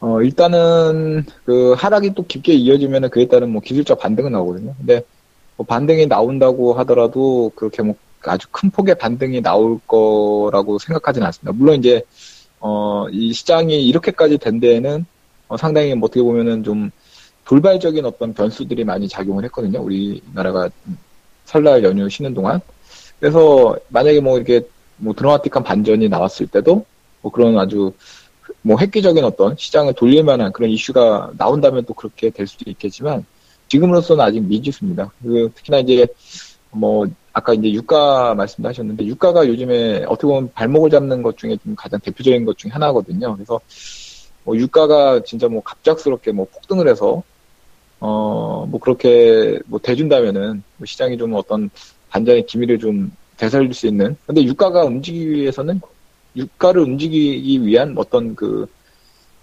어, 0.00 0.20
일단은 0.22 1.24
그 1.44 1.72
하락이 1.72 2.14
또 2.14 2.26
깊게 2.26 2.52
이어지면은 2.52 3.10
그에 3.10 3.26
따른 3.26 3.50
뭐 3.50 3.62
기술적 3.62 3.98
반등은 3.98 4.32
나오거든요. 4.32 4.74
근데 4.78 5.02
뭐 5.56 5.64
반등이 5.66 6.06
나온다고 6.06 6.74
하더라도 6.74 7.52
그렇게 7.54 7.82
뭐 7.82 7.94
아주 8.22 8.48
큰 8.50 8.70
폭의 8.70 8.96
반등이 8.96 9.42
나올 9.42 9.78
거라고 9.86 10.78
생각하지는 10.78 11.26
않습니다. 11.26 11.52
물론 11.52 11.76
이제 11.76 12.02
어, 12.60 13.06
이 13.10 13.32
시장이 13.32 13.86
이렇게까지 13.86 14.38
된 14.38 14.60
데에는 14.60 15.04
어, 15.48 15.56
상당히 15.56 15.94
뭐 15.94 16.06
어떻게 16.06 16.22
보면은 16.22 16.64
좀 16.64 16.90
돌발적인 17.44 18.04
어떤 18.06 18.32
변수들이 18.32 18.84
많이 18.84 19.08
작용을 19.08 19.44
했거든요. 19.44 19.80
우리나라가 19.82 20.70
설날 21.44 21.84
연휴 21.84 22.08
쉬는 22.08 22.34
동안. 22.34 22.60
그래서 23.20 23.76
만약에 23.88 24.20
뭐 24.20 24.36
이렇게 24.36 24.62
뭐 24.96 25.14
드라마틱한 25.14 25.62
반전이 25.62 26.08
나왔을 26.08 26.46
때도 26.46 26.86
뭐 27.20 27.32
그런 27.32 27.58
아주 27.58 27.92
뭐 28.66 28.78
획기적인 28.78 29.22
어떤 29.24 29.56
시장을 29.56 29.92
돌릴 29.94 30.24
만한 30.24 30.52
그런 30.52 30.70
이슈가 30.70 31.32
나온다면 31.36 31.84
또 31.84 31.92
그렇게 31.94 32.30
될 32.30 32.46
수도 32.46 32.70
있겠지만 32.70 33.24
지금으로서는 33.68 34.24
아직 34.24 34.40
미지수입니다. 34.40 35.12
그 35.22 35.50
특히나 35.54 35.78
이제 35.80 36.06
뭐 36.70 37.06
아까 37.32 37.52
이제 37.54 37.70
유가 37.72 38.34
말씀하셨는데 38.34 39.04
유가가 39.06 39.46
요즘에 39.46 40.04
어떻게 40.04 40.26
보면 40.28 40.50
발목을 40.54 40.90
잡는 40.90 41.22
것 41.22 41.36
중에 41.36 41.56
좀 41.62 41.74
가장 41.76 42.00
대표적인 42.00 42.44
것 42.46 42.56
중에 42.56 42.70
하나거든요. 42.72 43.34
그래서 43.34 43.60
뭐 44.44 44.56
유가가 44.56 45.22
진짜 45.24 45.48
뭐 45.48 45.62
갑작스럽게 45.62 46.32
뭐 46.32 46.46
폭등을 46.52 46.88
해서 46.88 47.22
어 48.00 48.66
뭐 48.66 48.80
그렇게 48.80 49.58
뭐 49.66 49.78
대준다면은 49.80 50.62
뭐 50.78 50.86
시장이 50.86 51.18
좀 51.18 51.34
어떤 51.34 51.70
반전의 52.10 52.46
기미를 52.46 52.78
좀 52.78 53.12
되살릴 53.36 53.74
수 53.74 53.86
있는 53.86 54.16
근데 54.26 54.42
유가가 54.42 54.84
움직이기 54.84 55.30
위해서는 55.30 55.80
유가를 56.36 56.82
움직이기 56.82 57.64
위한 57.64 57.94
어떤 57.96 58.34
그 58.34 58.66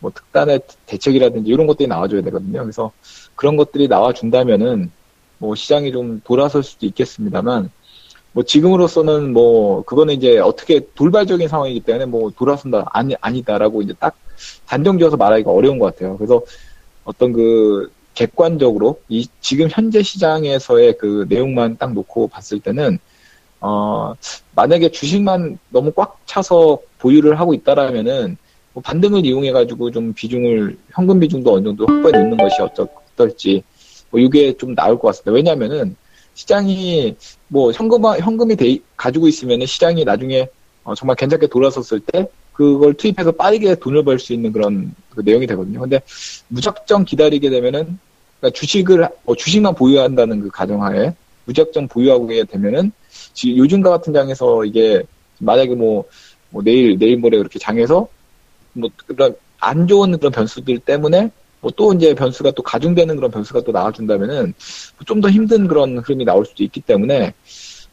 뭐 0.02 0.12
특단의 0.14 0.62
대책이라든지 0.88 1.50
이런 1.50 1.68
것들이 1.68 1.88
나와줘야 1.88 2.22
되거든요. 2.24 2.62
그래서 2.62 2.92
그런 3.36 3.56
것들이 3.56 3.88
나와준다면은 3.88 4.92
뭐 5.38 5.56
시장이 5.56 5.92
좀 5.92 6.22
돌아설 6.24 6.64
수도 6.64 6.86
있겠습니다만 6.88 7.70
뭐 8.34 8.44
지금으로서는 8.44 9.32
뭐 9.32 9.84
그거는 9.84 10.16
이제 10.16 10.40
어떻게 10.40 10.82
돌발적인 10.96 11.48
상황이기 11.48 11.82
때문에 11.82 12.06
뭐 12.06 12.32
돌아선다 12.32 12.90
아니 12.92 13.16
아니다라고 13.22 13.82
이제 13.82 13.94
딱 14.00 14.16
단정지어서 14.66 15.18
말하기가 15.18 15.52
어려운 15.52 15.80
것 15.80 15.86
같아요. 15.94 16.18
그래서 16.18 16.42
어떤 17.04 17.32
그 17.32 17.92
객관적으로 18.16 19.00
이 19.08 19.28
지금 19.40 19.68
현재 19.70 20.02
시장에서의 20.02 20.98
그 20.98 21.26
내용만 21.30 21.78
딱 21.78 21.94
놓고 21.94 22.28
봤을 22.28 22.60
때는 22.60 23.00
어 23.62 24.14
만약에 24.56 24.90
주식만 24.90 25.58
너무 25.70 25.92
꽉 25.92 26.20
차서 26.26 26.80
보유를 27.00 27.40
하고 27.40 27.54
있다라면은 27.54 28.38
뭐 28.74 28.82
반등을 28.84 29.26
이용해 29.26 29.52
가지고 29.52 29.92
좀 29.92 30.14
비중을 30.14 30.78
현금 30.92 31.20
비중도 31.20 31.54
어느 31.54 31.64
정도 31.66 31.86
확보해 31.86 32.12
놓는 32.12 32.38
것이 32.38 32.56
어떨지 32.62 33.64
뭐 34.10 34.20
이게 34.20 34.56
좀 34.58 34.76
나올 34.76 34.98
것 35.00 35.08
같습니다. 35.10 35.32
왜냐하면은 35.32 35.96
시장이 36.34 37.16
뭐 37.48 37.72
현금 37.72 38.04
현금이 38.04 38.56
돼, 38.56 38.78
가지고 38.98 39.28
있으면은 39.28 39.66
시장이 39.66 40.04
나중에 40.06 40.48
어, 40.84 40.96
정말 40.96 41.16
괜찮게 41.16 41.48
돌아섰을 41.48 42.00
때 42.00 42.28
그걸 42.54 42.94
투입해서 42.94 43.32
빠르게 43.34 43.76
돈을 43.76 44.04
벌 44.04 44.18
수 44.20 44.34
있는 44.34 44.52
그런 44.52 44.94
그 45.10 45.22
내용이 45.22 45.46
되거든요. 45.48 45.82
근데 45.82 46.02
무작정 46.48 47.06
기다리게 47.06 47.50
되면은 47.50 48.00
그러니까 48.40 48.60
주식을 48.60 49.08
어, 49.26 49.36
주식만 49.36 49.76
보유한다는 49.76 50.42
그 50.42 50.50
가정하에 50.50 51.14
무작정 51.46 51.88
보유하게 51.90 52.46
되면은 52.46 52.92
지금 53.34 53.58
요즘과 53.58 53.90
같은 53.90 54.14
장에서 54.14 54.66
이게 54.66 55.04
만약에 55.40 55.76
뭐, 55.76 56.06
뭐 56.50 56.62
내일 56.64 56.98
내일 56.98 57.18
모레 57.18 57.38
그렇게 57.38 57.60
장에서 57.60 58.08
뭐 58.74 58.90
그런 59.08 59.36
안 59.60 59.88
좋은 59.88 60.18
그런 60.18 60.32
변수들 60.32 60.80
때문에 60.80 61.32
뭐 61.62 61.72
또 61.76 61.94
이제 61.94 62.14
변수가 62.16 62.52
또 62.52 62.64
가중되는 62.64 63.16
그런 63.16 63.30
변수가 63.32 63.62
또 63.62 63.72
나와준다면은 63.72 64.54
좀 65.06 65.22
더 65.22 65.30
힘든 65.30 65.68
그런 65.68 65.98
흐름이 66.00 66.26
나올 66.26 66.46
수도 66.46 66.64
있기 66.64 66.82
때문에 66.82 67.34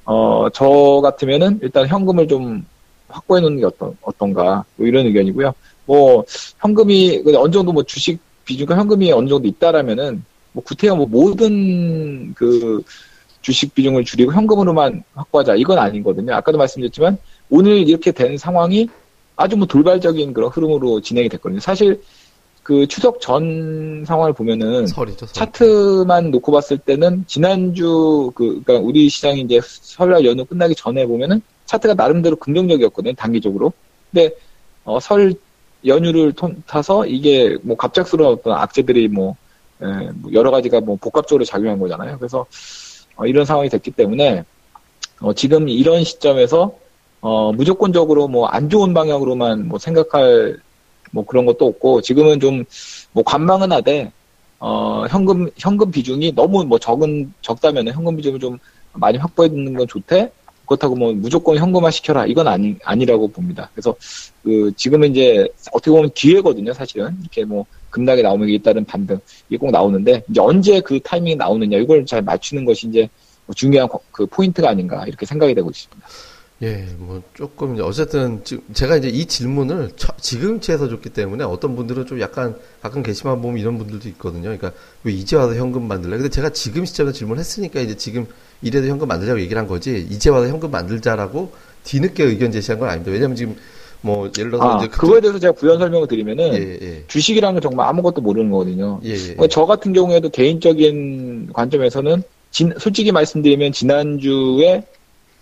어 0.05 0.49
저 0.55 1.01
같으면은 1.03 1.59
일단 1.63 1.87
현금을 1.87 2.27
좀 2.29 2.65
확보해 3.09 3.41
놓는 3.43 3.59
게 3.59 3.65
어떤 3.67 3.97
어떤가 4.03 4.65
뭐 4.77 4.87
이런 4.87 5.07
의견이고요. 5.07 5.53
뭐 5.87 6.25
현금이 6.61 7.23
어느 7.37 7.53
정도 7.53 7.73
뭐 7.73 7.83
주식 7.83 8.19
비중과 8.45 8.77
현금이 8.77 9.13
어느 9.13 9.29
정도 9.29 9.47
있다라면은 9.49 10.25
뭐 10.53 10.65
구태여 10.65 10.97
뭐 10.97 11.07
모든 11.07 12.33
그 12.35 12.83
주식 13.41 13.75
비중을 13.75 14.05
줄이고 14.05 14.33
현금으로만 14.33 15.03
확보하자 15.15 15.55
이건 15.57 15.79
아니거든요. 15.79 16.35
아까도 16.35 16.59
말씀드렸지만 16.59 17.19
오늘 17.51 17.89
이렇게 17.89 18.13
된 18.13 18.37
상황이 18.37 18.89
아주 19.37 19.57
뭐 19.57 19.67
돌발적인 19.67 20.33
그런 20.33 20.51
흐름으로 20.51 21.01
진행이 21.01 21.29
됐거든요. 21.29 21.61
사실 21.61 22.03
그 22.63 22.87
추석 22.87 23.21
전 23.21 24.05
상황을 24.07 24.33
보면은 24.35 24.87
설이죠, 24.87 25.27
설. 25.27 25.33
차트만 25.33 26.31
놓고 26.33 26.53
봤을 26.53 26.77
때는 26.77 27.25
지난주 27.27 28.31
그 28.35 28.61
그러니까 28.63 28.87
우리 28.87 29.09
시장이 29.09 29.41
이제 29.43 29.61
설날 29.63 30.25
연휴 30.27 30.45
끝나기 30.45 30.75
전에 30.75 31.07
보면은 31.07 31.41
차트가 31.67 31.95
나름대로 31.95 32.37
긍정적이었거든요 32.37 33.15
단기적으로. 33.15 33.73
근데 34.11 34.31
어, 34.85 34.99
설 35.01 35.35
연휴를 35.87 36.33
통- 36.33 36.63
타서 36.67 37.07
이게 37.07 37.57
뭐 37.63 37.77
갑작스러운 37.77 38.33
어떤 38.35 38.55
악재들이 38.59 39.09
뭐, 39.09 39.37
에, 39.81 39.87
뭐 40.17 40.33
여러 40.33 40.51
가지가 40.51 40.81
뭐 40.81 40.97
복합적으로 41.01 41.45
작용한 41.45 41.79
거잖아요. 41.79 42.19
그래서 42.19 42.45
어, 43.19 43.27
이런 43.27 43.45
상황이 43.45 43.69
됐기 43.69 43.91
때문에 43.93 44.45
어, 45.21 45.35
지금 45.35 45.69
이런 45.69 46.05
시점에서 46.05 46.73
어, 47.21 47.53
무조건적으로 47.53 48.29
뭐 48.29 48.49
안 48.49 48.71
좋은 48.71 48.95
방향으로만 48.95 49.69
뭐 49.69 49.79
생각할 49.79 50.59
뭐 51.13 51.25
그런 51.27 51.47
것도 51.47 51.67
없고 51.67 52.01
지금은 52.03 52.41
좀 52.41 52.65
뭐 53.13 53.25
관망은 53.25 53.73
하되 53.73 54.13
어, 54.61 55.07
현금 55.11 55.51
현금 55.57 55.91
비중이 55.91 56.35
너무 56.35 56.65
뭐 56.65 56.79
적은 56.79 57.33
적다면은 57.43 57.93
현금 57.93 58.17
비중을 58.17 58.39
좀 58.41 58.59
많이 58.93 59.19
확보해 59.19 59.49
두는 59.49 59.75
건 59.75 59.87
좋대. 59.89 60.31
그렇다고 60.67 60.95
뭐 60.97 61.13
무조건 61.15 61.57
현금화 61.57 61.91
시켜라 61.91 62.27
이건 62.27 62.47
아니 62.49 62.77
아니라고 62.85 63.29
봅니다. 63.29 63.71
그래서 63.75 63.95
그 64.45 64.71
지금은 64.77 65.13
이제 65.13 65.49
어떻게 65.73 65.91
보면 65.91 66.11
기회거든요, 66.15 66.75
사실은 66.75 67.17
이렇게 67.23 67.45
뭐 67.45 67.65
급락에 67.91 68.23
나오면 68.23 68.49
이에 68.49 68.59
따른 68.59 68.85
반등 68.85 69.19
이게 69.49 69.57
꼭 69.59 69.71
나오는데 69.71 70.23
이제 70.29 70.41
언제 70.41 70.81
그 70.81 71.01
타이밍이 71.01 71.37
나오느냐 71.37 71.79
이걸 71.79 72.05
잘 72.07 72.23
맞추는 72.23 72.65
것이 72.65 72.89
이제 72.89 73.09
뭐 73.47 73.55
중요한 73.55 73.89
거- 73.89 74.01
그 74.13 74.27
포인트가 74.27 74.69
아닌가 74.71 75.05
이렇게 75.07 75.25
생각이 75.27 75.55
되고 75.55 75.71
있습니다. 75.71 76.07
예, 76.61 76.89
뭐 76.99 77.23
조금 77.35 77.75
이제 77.75 77.83
어쨌든 77.85 78.43
지금 78.45 78.65
제가 78.75 78.97
이제 78.97 79.09
이 79.09 79.27
질문을 79.27 79.93
처- 79.97 80.13
지금치에서 80.21 80.89
줬기 80.89 81.11
때문에 81.11 81.45
어떤 81.45 81.77
분들은 81.77 82.07
좀 82.07 82.21
약간 82.21 82.57
가끔 82.83 83.05
게시만 83.05 83.41
보면 83.41 83.59
이런 83.59 83.79
분들도 83.79 84.09
있거든요. 84.11 84.43
그러니까 84.43 84.73
왜 85.05 85.13
이제 85.13 85.37
와서 85.37 85.55
현금 85.55 85.87
만들래? 85.87 86.17
근데 86.17 86.29
제가 86.29 86.51
지금 86.51 86.85
시점에 86.85 87.13
질문했으니까 87.13 87.81
이제 87.81 87.97
지금 87.97 88.27
이래도 88.61 88.89
현금 88.89 89.07
만들자고 89.07 89.41
얘기를 89.41 89.57
한 89.57 89.69
거지. 89.69 90.05
이제 90.11 90.31
와서 90.31 90.49
현금 90.49 90.73
만들자라고 90.73 91.53
뒤늦게 91.85 92.25
의견 92.25 92.51
제시한 92.51 92.81
건 92.81 92.89
아닙니다. 92.89 93.13
왜냐면 93.13 93.37
지금 93.37 93.55
뭐 94.01 94.31
예를 94.39 94.51
들어서 94.53 94.65
아 94.65 94.79
이제 94.79 94.87
그- 94.89 95.01
그거에 95.01 95.21
대해서 95.21 95.39
제가 95.39 95.53
부연 95.55 95.79
설명을 95.79 96.07
드리면은 96.07 96.55
예, 96.55 96.79
예. 96.81 97.05
주식이라는 97.09 97.55
건 97.61 97.63
정말 97.71 97.89
아무것도 97.89 98.21
모르는 98.21 98.51
거거든요. 98.51 99.01
예, 99.05 99.11
예. 99.11 99.17
그러니까 99.19 99.47
저 99.49 99.67
같은 99.67 99.93
경우에도 99.93 100.29
개인적인 100.29 101.51
관점에서는 101.53 102.23
진- 102.51 102.73
솔직히 102.79 103.11
말씀드리면 103.13 103.73
지난주에 103.73 104.83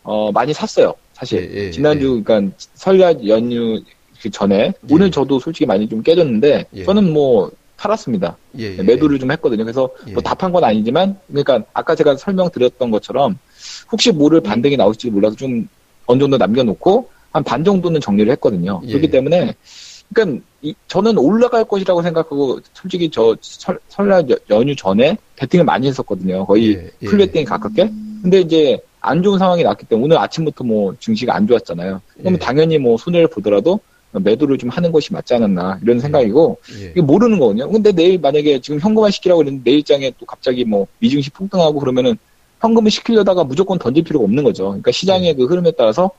어, 0.02 0.30
많이 0.32 0.52
샀어요. 0.52 0.94
사실 1.12 1.50
예, 1.54 1.66
예, 1.66 1.70
지난주 1.70 2.22
그러니까 2.24 2.54
설날 2.74 3.26
연휴 3.28 3.80
그 4.22 4.30
전에 4.30 4.56
예. 4.68 4.72
오늘 4.90 5.10
저도 5.10 5.38
솔직히 5.38 5.66
많이 5.66 5.88
좀 5.88 6.02
깨졌는데 6.02 6.66
예. 6.74 6.84
저는 6.84 7.12
뭐 7.12 7.50
팔았습니다. 7.76 8.36
예, 8.58 8.78
예. 8.78 8.82
매도를 8.82 9.18
좀 9.18 9.30
했거든요. 9.32 9.64
그래서 9.64 9.90
예. 10.08 10.12
뭐 10.12 10.22
답한 10.22 10.50
건 10.52 10.64
아니지만 10.64 11.18
그러니까 11.28 11.62
아까 11.74 11.94
제가 11.94 12.16
설명드렸던 12.16 12.90
것처럼 12.90 13.38
혹시 13.92 14.10
모를 14.12 14.40
반등이 14.40 14.76
나올지 14.78 15.10
몰라서 15.10 15.36
좀 15.36 15.68
어느 16.06 16.20
정도 16.20 16.38
남겨놓고 16.38 17.10
한 17.36 17.44
반 17.44 17.62
정도는 17.64 18.00
정리를 18.00 18.32
했거든요. 18.32 18.80
예. 18.84 18.88
그렇기 18.88 19.10
때문에 19.10 19.54
그러니까 20.12 20.42
이- 20.62 20.74
저는 20.88 21.18
올라갈 21.18 21.64
것이라고 21.64 22.00
생각하고 22.02 22.60
솔직히 22.72 23.10
저 23.10 23.36
설, 23.42 23.78
여- 24.10 24.36
연휴 24.50 24.74
전에 24.74 25.18
베팅을 25.36 25.64
많이 25.64 25.86
했었거든요. 25.88 26.46
거의 26.46 26.74
예, 26.76 26.90
예. 27.02 27.06
full 27.06 27.18
베팅에 27.18 27.44
가깝게. 27.44 27.90
근데 28.22 28.40
이제 28.40 28.78
안 29.00 29.22
좋은 29.22 29.38
상황이 29.38 29.62
났기 29.62 29.84
때문에 29.86 30.04
오늘 30.06 30.18
아침부터 30.18 30.64
뭐 30.64 30.94
증시가 30.98 31.34
안 31.36 31.46
좋았잖아요. 31.46 32.00
그러면 32.18 32.40
예. 32.40 32.44
당연히 32.44 32.78
뭐 32.78 32.96
손해를 32.96 33.26
보더라도 33.28 33.78
매도를 34.12 34.56
좀 34.56 34.70
하는 34.70 34.92
것이 34.92 35.12
맞지 35.12 35.34
않았나 35.34 35.78
이런 35.82 36.00
생각이고 36.00 36.56
예. 36.80 36.84
이게 36.92 37.02
모르는 37.02 37.38
거거든요. 37.38 37.68
근데 37.70 37.92
내일 37.92 38.18
만약에 38.18 38.60
지금 38.60 38.80
현금화 38.80 39.10
시키라고 39.10 39.40
그랬는데 39.40 39.70
내일장에 39.70 40.12
또 40.18 40.24
갑자기 40.24 40.64
뭐 40.64 40.86
미증시 41.00 41.30
폭등하고 41.30 41.78
그러면은 41.80 42.16
현금을 42.60 42.90
시키려다가 42.90 43.44
무조건 43.44 43.78
던질 43.78 44.04
필요가 44.04 44.24
없는 44.24 44.42
거죠. 44.42 44.68
그러니까 44.68 44.90
시장의 44.90 45.32
네. 45.32 45.34
그 45.34 45.44
흐름에 45.44 45.72
따라서 45.72 46.04
어, 46.06 46.10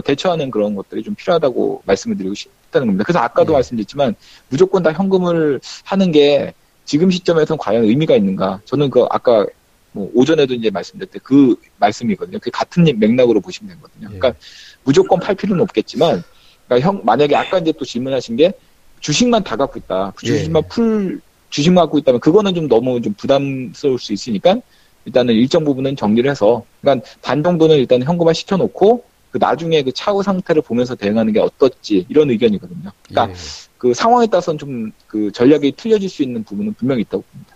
대처하는 0.00 0.50
그런 0.50 0.74
것들이 0.74 1.02
좀 1.02 1.14
필요하다고 1.14 1.82
말씀을 1.84 2.16
드리고 2.16 2.34
싶다는 2.34 2.86
겁니다. 2.86 3.04
그래서 3.04 3.18
아까도 3.18 3.48
네. 3.48 3.52
말씀드렸지만 3.54 4.14
무조건 4.48 4.82
다 4.82 4.92
현금을 4.92 5.60
하는 5.84 6.12
게 6.12 6.54
지금 6.84 7.10
시점에서는 7.10 7.58
과연 7.58 7.84
의미가 7.84 8.16
있는가? 8.16 8.60
저는 8.64 8.90
그 8.90 9.04
아까 9.10 9.46
뭐 9.92 10.10
오전에도 10.14 10.54
이제 10.54 10.70
말씀드렸을 10.70 11.12
때 11.12 11.18
그 11.22 11.54
말씀이거든요. 11.78 12.38
그 12.40 12.50
같은 12.50 12.84
맥락으로 12.96 13.40
보시면 13.40 13.76
되거든요. 13.76 14.08
예. 14.14 14.18
그러니까 14.18 14.40
무조건 14.84 15.20
팔 15.20 15.34
필요는 15.34 15.62
없겠지만, 15.62 16.22
그러니까 16.66 16.88
형 16.88 17.02
만약에 17.04 17.36
아까 17.36 17.58
이제 17.58 17.72
또 17.72 17.84
질문하신 17.84 18.36
게 18.36 18.52
주식만 19.00 19.44
다 19.44 19.56
갖고 19.56 19.78
있다. 19.78 20.12
예. 20.24 20.26
주식만 20.26 20.62
풀 20.68 21.20
주식만 21.50 21.84
갖고 21.84 21.98
있다면 21.98 22.20
그거는 22.20 22.54
좀 22.54 22.68
너무 22.68 23.02
좀 23.02 23.12
부담스러울 23.12 23.98
수 23.98 24.14
있으니까 24.14 24.56
일단은 25.04 25.34
일정 25.34 25.64
부분은 25.64 25.96
정리를 25.96 26.30
해서, 26.30 26.64
그러니까 26.80 27.06
반 27.20 27.42
정도는 27.42 27.76
일단 27.76 28.02
현금화 28.02 28.32
시켜놓고 28.32 29.04
그 29.32 29.38
나중에 29.38 29.82
그 29.82 29.90
차후 29.92 30.22
상태를 30.22 30.62
보면서 30.62 30.94
대응하는 30.94 31.32
게 31.32 31.40
어떨지 31.40 32.06
이런 32.08 32.30
의견이거든요. 32.30 32.90
그러니까 33.08 33.32
예. 33.34 33.36
그 33.78 33.94
상황에 33.94 34.26
따라서는 34.28 34.58
좀 34.58 34.92
그 35.08 35.30
전략이 35.32 35.72
틀려질 35.76 36.08
수 36.08 36.22
있는 36.22 36.42
부분은 36.44 36.74
분명히 36.74 37.02
있다고 37.02 37.22
봅니다. 37.30 37.54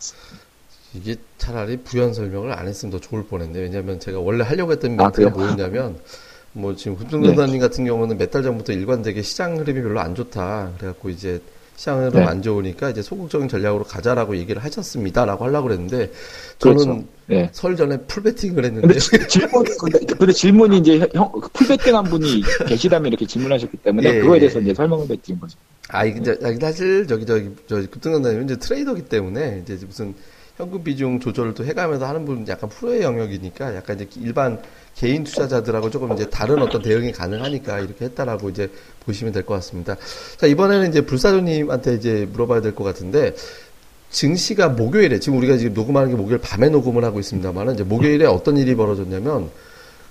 이게 0.95 1.17
차라리 1.39 1.77
부연 1.79 2.13
설명을 2.15 2.53
안 2.53 2.67
했으면 2.69 2.91
더 2.93 2.99
좋을 3.01 3.25
뻔했네. 3.27 3.59
왜냐면 3.61 3.99
제가 4.01 4.19
원래 4.21 4.45
하려고 4.45 4.73
했던 4.73 4.99
아, 5.01 5.05
멘트가 5.05 5.31
그래요? 5.31 5.31
뭐였냐면, 5.31 5.99
뭐 6.53 6.75
지금 6.77 6.97
네. 6.97 7.05
흡중전사님 7.05 7.61
같은 7.61 7.85
경우는 7.85 8.19
몇 8.19 8.31
달 8.31 8.43
전부터 8.43 8.73
일관되게 8.73 9.23
시장 9.23 9.57
흐름이 9.59 9.83
별로 9.83 10.01
안 10.01 10.15
좋다. 10.15 10.73
그래갖고 10.79 11.11
이제 11.11 11.41
시장은 11.77 12.11
네. 12.11 12.25
안 12.25 12.41
좋으니까 12.43 12.91
이제 12.91 13.03
소극적인 13.03 13.49
전략으로 13.49 13.85
가자라고 13.85 14.37
얘기를 14.37 14.63
하셨습니다라고 14.65 15.45
하려고 15.45 15.69
그랬는데 15.69 16.11
저는 16.59 16.77
그렇죠. 16.77 17.05
예. 17.31 17.51
설 17.53 17.77
전에 17.77 17.99
풀베팅을 17.99 18.65
했는데 18.65 18.87
근데 18.89 18.99
지- 18.99 19.29
질문, 19.29 19.65
근데, 19.79 19.99
근데 20.15 20.33
질문이 20.33 20.79
이제 20.79 21.07
형, 21.15 21.31
풀베팅 21.53 21.95
한 21.95 22.05
분이 22.05 22.43
계시다면 22.67 23.09
이렇게 23.09 23.27
질문하셨기 23.27 23.77
때문에 23.79 24.09
예, 24.09 24.21
그거에 24.21 24.37
예, 24.37 24.41
대해서 24.41 24.59
예. 24.59 24.65
이제 24.65 24.75
설명을 24.75 25.07
드린 25.23 25.39
거죠. 25.39 25.59
아, 25.89 26.05
이제 26.05 26.37
사실 26.61 27.07
저기 27.07 27.27
저기 27.27 27.51
저기 27.69 27.87
급등한다면 27.87 28.45
이제 28.45 28.57
트레이더기 28.57 29.03
때문에 29.03 29.63
이제 29.63 29.79
무슨 29.87 30.15
현금 30.57 30.83
비중 30.83 31.21
조절을 31.21 31.55
또 31.55 31.65
해가면서 31.65 32.07
하는 32.07 32.25
분 32.25 32.47
약간 32.49 32.71
프로의 32.71 33.03
영역이니까 33.03 33.77
약간 33.77 33.97
이제 33.97 34.09
일반 34.21 34.59
개인 34.95 35.23
투자자들하고 35.25 35.91
조금 35.91 36.13
이제 36.15 36.31
다른 36.31 36.63
어떤 36.63 36.81
대응이 36.81 37.13
가능하니까 37.13 37.81
이렇게 37.81 38.07
했다라고 38.07 38.49
이제 38.49 38.71
보시면 39.05 39.33
될 39.35 39.45
것 39.45 39.55
같습니다. 39.55 39.97
자 40.39 40.47
이번에는 40.47 40.89
이제 40.89 41.03
불사조님한테 41.03 41.95
이제 41.95 42.27
물어봐야 42.33 42.63
될 42.63 42.75
것 42.75 42.85
같은데 42.85 43.35
증시가 44.11 44.69
목요일에 44.69 45.19
지금 45.21 45.37
우리가 45.39 45.59
지금 45.59 45.75
녹음하는 45.75 46.11
게 46.11 46.17
목요일 46.17 46.41
밤에 46.41 46.71
녹음을 46.71 47.05
하고 47.05 47.21
있습니다만은 47.21 47.75
이제 47.75 47.83
목요일에 47.85 48.25
어떤 48.25 48.57
일이 48.57 48.75
벌어졌냐면 48.75 49.51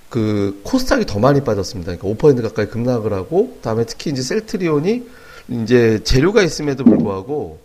그 0.10 0.62
코스닥이 0.64 1.08
더 1.08 1.18
많이 1.18 1.44
빠졌습니다. 1.44 1.98
그러니까 1.98 2.28
5% 2.28 2.42
가까이 2.44 2.68
급락을 2.68 3.14
하고 3.14 3.58
다음에 3.64 3.84
특히 3.86 4.12
이제 4.12 4.22
셀트리온이 4.22 5.08
이제 5.50 6.04
재료가 6.04 6.44
있음에도 6.44 6.84
불구하고 6.84 7.65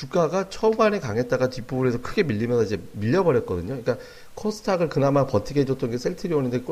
주가가 0.00 0.48
초반에 0.48 0.98
강했다가 0.98 1.50
뒷부분에서 1.50 2.00
크게 2.00 2.22
밀리면서 2.22 2.64
이제 2.64 2.80
밀려버렸거든요. 2.92 3.66
그러니까 3.66 3.98
코스닥을 4.34 4.88
그나마 4.88 5.26
버티게 5.26 5.60
해줬던 5.60 5.90
게 5.90 5.98
셀트리온인데 5.98 6.62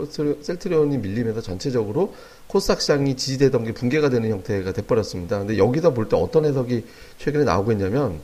셀트리온이 0.41 0.97
밀리면서 0.97 1.43
전체적으로 1.43 2.15
코스닥 2.47 2.81
시장이 2.81 3.17
지지되던 3.17 3.65
게 3.65 3.75
붕괴가 3.75 4.09
되는 4.09 4.31
형태가 4.31 4.73
돼버렸습니다. 4.73 5.41
근데 5.41 5.59
여기다 5.59 5.91
볼때 5.91 6.17
어떤 6.17 6.47
해석이 6.47 6.87
최근에 7.19 7.45
나오고 7.45 7.73
있냐면 7.73 8.19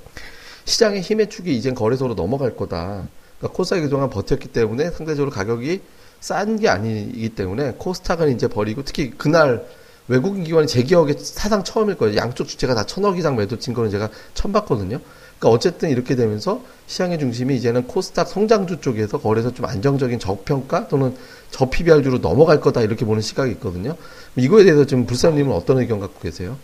시장의 0.64 1.02
힘의 1.02 1.28
축이 1.28 1.54
이젠 1.54 1.74
거래소로 1.74 2.14
넘어갈 2.14 2.56
거다. 2.56 3.06
그러니까 3.38 3.56
코스닥이 3.58 3.82
그동안 3.82 4.08
버텼기 4.08 4.48
때문에 4.48 4.90
상대적으로 4.90 5.30
가격이 5.30 5.82
싼 6.20 6.58
게 6.58 6.70
아니기 6.70 7.28
때문에 7.28 7.74
코스닥은 7.76 8.34
이제 8.34 8.48
버리고 8.48 8.82
특히 8.82 9.10
그날 9.10 9.66
외국인 10.08 10.44
기관이 10.44 10.66
제 10.66 10.82
기억에 10.82 11.14
사상 11.18 11.64
처음일 11.64 11.96
거예요. 11.96 12.16
양쪽 12.16 12.46
주체가 12.46 12.74
다 12.74 12.84
천억 12.84 13.18
이상 13.18 13.36
매도 13.36 13.58
친 13.58 13.72
거는 13.74 13.90
제가 13.90 14.10
처음 14.34 14.52
봤거든요. 14.52 15.00
그러니까 15.38 15.48
어쨌든 15.48 15.90
이렇게 15.90 16.14
되면서 16.14 16.60
시장의 16.86 17.18
중심이 17.18 17.56
이제는 17.56 17.86
코스닥 17.86 18.28
성장주 18.28 18.80
쪽에서 18.80 19.18
거래소 19.18 19.52
좀 19.52 19.66
안정적인 19.66 20.18
저평가 20.18 20.88
또는 20.88 21.14
저PBR주로 21.50 22.18
넘어갈 22.18 22.60
거다 22.60 22.82
이렇게 22.82 23.04
보는 23.04 23.20
시각이 23.22 23.50
있거든요. 23.52 23.96
이거에 24.36 24.64
대해서 24.64 24.84
지금 24.84 25.06
불사님은 25.06 25.52
어떤 25.52 25.78
의견 25.78 26.00
갖고 26.00 26.20
계세요? 26.20 26.56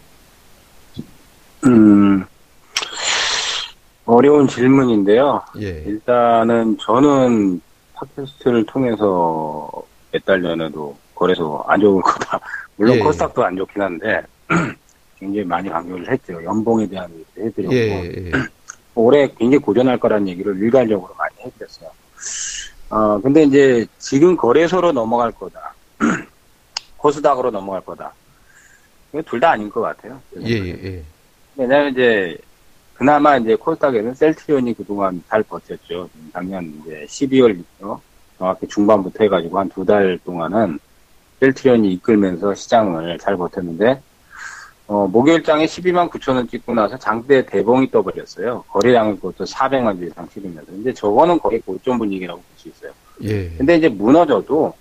음, 1.67 2.25
어려운 4.07 4.49
질문인데요. 4.49 5.43
예. 5.61 5.83
일단은 5.87 6.79
저는 6.81 7.61
팟캐스트를 7.95 8.67
통해서 8.67 9.71
몇 10.13 10.25
달 10.25 10.43
전에도 10.43 10.97
거래소 11.25 11.63
안 11.69 11.79
좋은 11.79 12.01
거다. 12.01 12.41
물론 12.77 12.97
예, 12.97 13.01
코스닥도 13.01 13.45
안 13.45 13.55
좋긴 13.55 13.83
한데 13.83 14.23
굉장히 15.21 15.45
많이 15.47 15.69
강조를 15.69 16.11
했죠. 16.11 16.43
연봉에 16.43 16.87
대한 16.89 17.11
얘기를 17.13 17.47
해드렸고 17.47 17.75
예, 17.75 18.05
예. 18.17 18.33
올해 18.95 19.29
굉장히 19.39 19.59
고전할 19.59 19.99
거라는 20.01 20.27
얘기를 20.29 20.57
일괄적으로 20.59 21.15
많이 21.19 21.35
해드렸어요. 21.41 21.91
어, 22.89 23.21
근데 23.21 23.43
이제 23.43 23.87
지금 23.99 24.35
거래소로 24.35 24.93
넘어갈 24.93 25.31
거다. 25.31 25.75
코스닥으로 26.97 27.51
넘어갈 27.51 27.83
거다. 27.83 28.13
둘다 29.27 29.51
아닌 29.51 29.69
것 29.69 29.81
같아요. 29.83 30.19
예, 30.41 30.51
예, 30.55 30.69
예. 30.85 31.05
왜냐면 31.57 31.93
이제 31.93 32.37
그나마 32.95 33.37
이제 33.37 33.55
코스닥에는 33.57 34.15
셀트리온이 34.15 34.73
그동안 34.75 35.23
잘 35.29 35.43
버텼죠. 35.43 36.09
작년 36.33 36.65
이제 36.83 37.05
12월부터 37.09 37.99
정확히 38.39 38.67
중반부터 38.69 39.25
해가지고 39.25 39.59
한 39.59 39.69
두 39.69 39.85
달 39.85 40.19
동안은 40.25 40.79
셀트리온이 41.41 41.93
이끌면서 41.95 42.55
시장을 42.55 43.19
잘 43.19 43.37
버텼는데 43.37 44.01
어, 44.87 45.07
목요일장에 45.07 45.67
12만 45.67 46.11
9천 46.11 46.35
원 46.35 46.49
찍고 46.49 46.75
나서 46.75 46.99
장대 46.99 47.47
대봉이 47.47 47.91
떠버렸어요. 47.93 48.65
거래량은 48.69 49.17
그것도 49.17 49.45
400만 49.45 49.97
주 49.99 50.07
이상 50.07 50.29
치르면서. 50.29 50.67
근데 50.67 50.93
저거는 50.93 51.39
거의 51.39 51.61
고점 51.61 51.99
분위기라고 51.99 52.41
볼 52.41 52.47
수 52.57 52.69
있어요. 52.69 52.93
예. 53.23 53.49
근데 53.57 53.77
이제 53.77 53.89
무너져도 53.89 54.75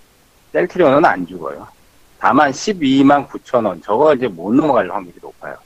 셀트리온은 0.52 1.04
안 1.04 1.24
죽어요. 1.26 1.66
다만 2.18 2.50
12만 2.50 3.28
9천 3.28 3.64
원 3.66 3.80
저거 3.82 4.12
이제 4.14 4.26
못 4.26 4.52
넘어갈 4.52 4.90
확률이 4.90 5.16
높아요. 5.22 5.56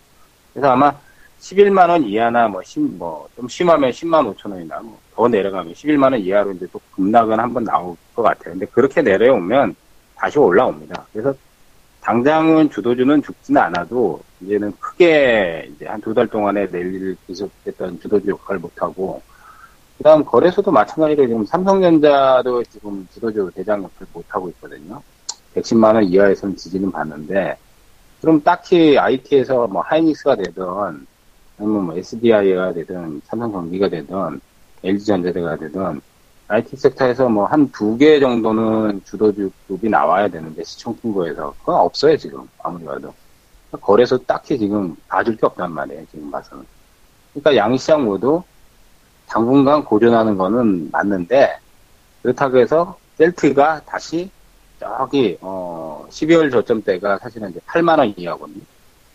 그래서 0.52 0.70
아마 0.70 0.92
11만 1.40 1.88
원 1.88 2.04
이하나 2.04 2.46
뭐, 2.46 2.62
심, 2.62 2.96
뭐, 2.98 3.26
좀 3.34 3.48
심하면 3.48 3.90
10만 3.90 4.34
5천 4.34 4.50
원이나 4.52 4.78
뭐, 4.80 4.98
더 5.14 5.26
내려가면 5.26 5.72
11만 5.72 6.12
원 6.12 6.20
이하로 6.20 6.52
이제 6.52 6.66
또 6.70 6.80
급락은 6.94 7.40
한번 7.40 7.64
나올 7.64 7.96
것 8.14 8.22
같아요. 8.22 8.52
근데 8.52 8.66
그렇게 8.66 9.02
내려오면 9.02 9.74
다시 10.16 10.38
올라옵니다. 10.38 11.06
그래서 11.12 11.34
당장은 12.00 12.70
주도주는 12.70 13.22
죽지는 13.22 13.60
않아도 13.62 14.20
이제는 14.40 14.72
크게 14.78 15.70
이제 15.74 15.86
한 15.86 16.00
두 16.02 16.12
달 16.14 16.26
동안에 16.28 16.68
내일 16.70 17.16
계속했던 17.26 18.00
주도주 18.00 18.28
역할을 18.30 18.60
못하고 18.60 19.22
그다음 19.98 20.24
거래소도 20.24 20.70
마찬가지로 20.70 21.26
지금 21.26 21.44
삼성전자도 21.46 22.62
지금 22.64 23.06
주도주 23.12 23.50
대장 23.54 23.82
역할을 23.82 24.06
못하고 24.12 24.48
있거든요. 24.50 25.02
110만 25.54 25.94
원 25.94 26.04
이하에서는 26.04 26.56
지지는 26.56 26.90
받는데 26.92 27.56
그럼 28.20 28.42
딱히 28.42 28.98
IT에서 28.98 29.66
뭐 29.68 29.82
하이닉스가 29.82 30.36
되든 30.36 30.64
아니면 31.58 31.84
뭐 31.86 31.96
SDI가 31.96 32.72
되든 32.74 33.22
삼성전기가 33.24 33.88
되든 33.88 34.40
LG전자대가 34.82 35.56
되든 35.56 36.00
IT 36.48 36.76
섹터에서 36.76 37.28
뭐 37.28 37.46
한 37.46 37.70
두 37.72 37.96
개 37.96 38.20
정도는 38.20 39.02
주도주 39.04 39.50
급이 39.66 39.88
나와야 39.88 40.28
되는데 40.28 40.62
시총 40.64 40.96
풍부에서 40.98 41.54
그건 41.60 41.76
없어요 41.76 42.16
지금 42.16 42.48
아무리 42.62 42.84
봐도 42.84 43.14
거래소 43.80 44.18
딱히 44.24 44.58
지금 44.58 44.94
봐줄 45.08 45.36
게 45.36 45.46
없단 45.46 45.72
말이에요 45.72 46.04
지금 46.10 46.30
봐서는 46.30 46.64
그러니까 47.32 47.56
양시장 47.56 48.04
모두 48.04 48.42
당분간 49.26 49.84
고전하는 49.84 50.36
거는 50.36 50.90
맞는데 50.92 51.58
그렇다고 52.22 52.58
해서 52.58 52.98
셀트가 53.18 53.82
다시 53.86 54.30
저기 54.78 55.38
어 55.40 56.06
12월 56.10 56.50
저점대가 56.50 57.18
사실은 57.18 57.50
이제 57.50 57.60
8만 57.66 57.98
원 57.98 58.12
이하거든요. 58.16 58.60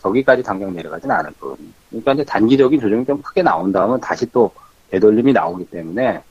저기까지 0.02 0.42
당장 0.42 0.74
내려가진 0.74 1.10
않을 1.10 1.32
거거든요. 1.38 1.68
그러니까 1.90 2.14
이제 2.14 2.24
단기적인 2.24 2.80
조정이 2.80 3.04
좀 3.04 3.20
크게 3.22 3.42
나온 3.42 3.70
다음은 3.72 4.00
다시 4.00 4.26
또 4.32 4.50
되돌림이 4.90 5.32
나오기 5.32 5.66
때문에 5.70 6.22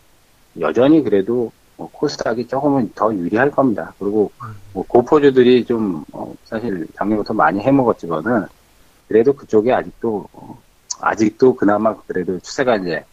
여전히 0.60 1.04
그래도 1.04 1.52
뭐 1.78 1.90
코스닥이 1.92 2.48
조금은 2.48 2.92
더 2.96 3.14
유리할 3.14 3.52
겁니다. 3.52 3.94
그리고 4.00 4.32
뭐 4.74 4.84
고포주들이 4.88 5.66
좀 5.66 6.04
어, 6.12 6.34
사실 6.46 6.88
작년부터 6.96 7.34
많이 7.34 7.60
해먹었지만은 7.62 8.46
그래도 9.08 9.34
그쪽에 9.34 9.72
아직도 9.74 10.28
어, 10.34 10.62
아직도 11.02 11.56
그나마 11.56 11.96
그래도 12.08 12.38
추세가 12.40 12.76
이제 12.76 13.04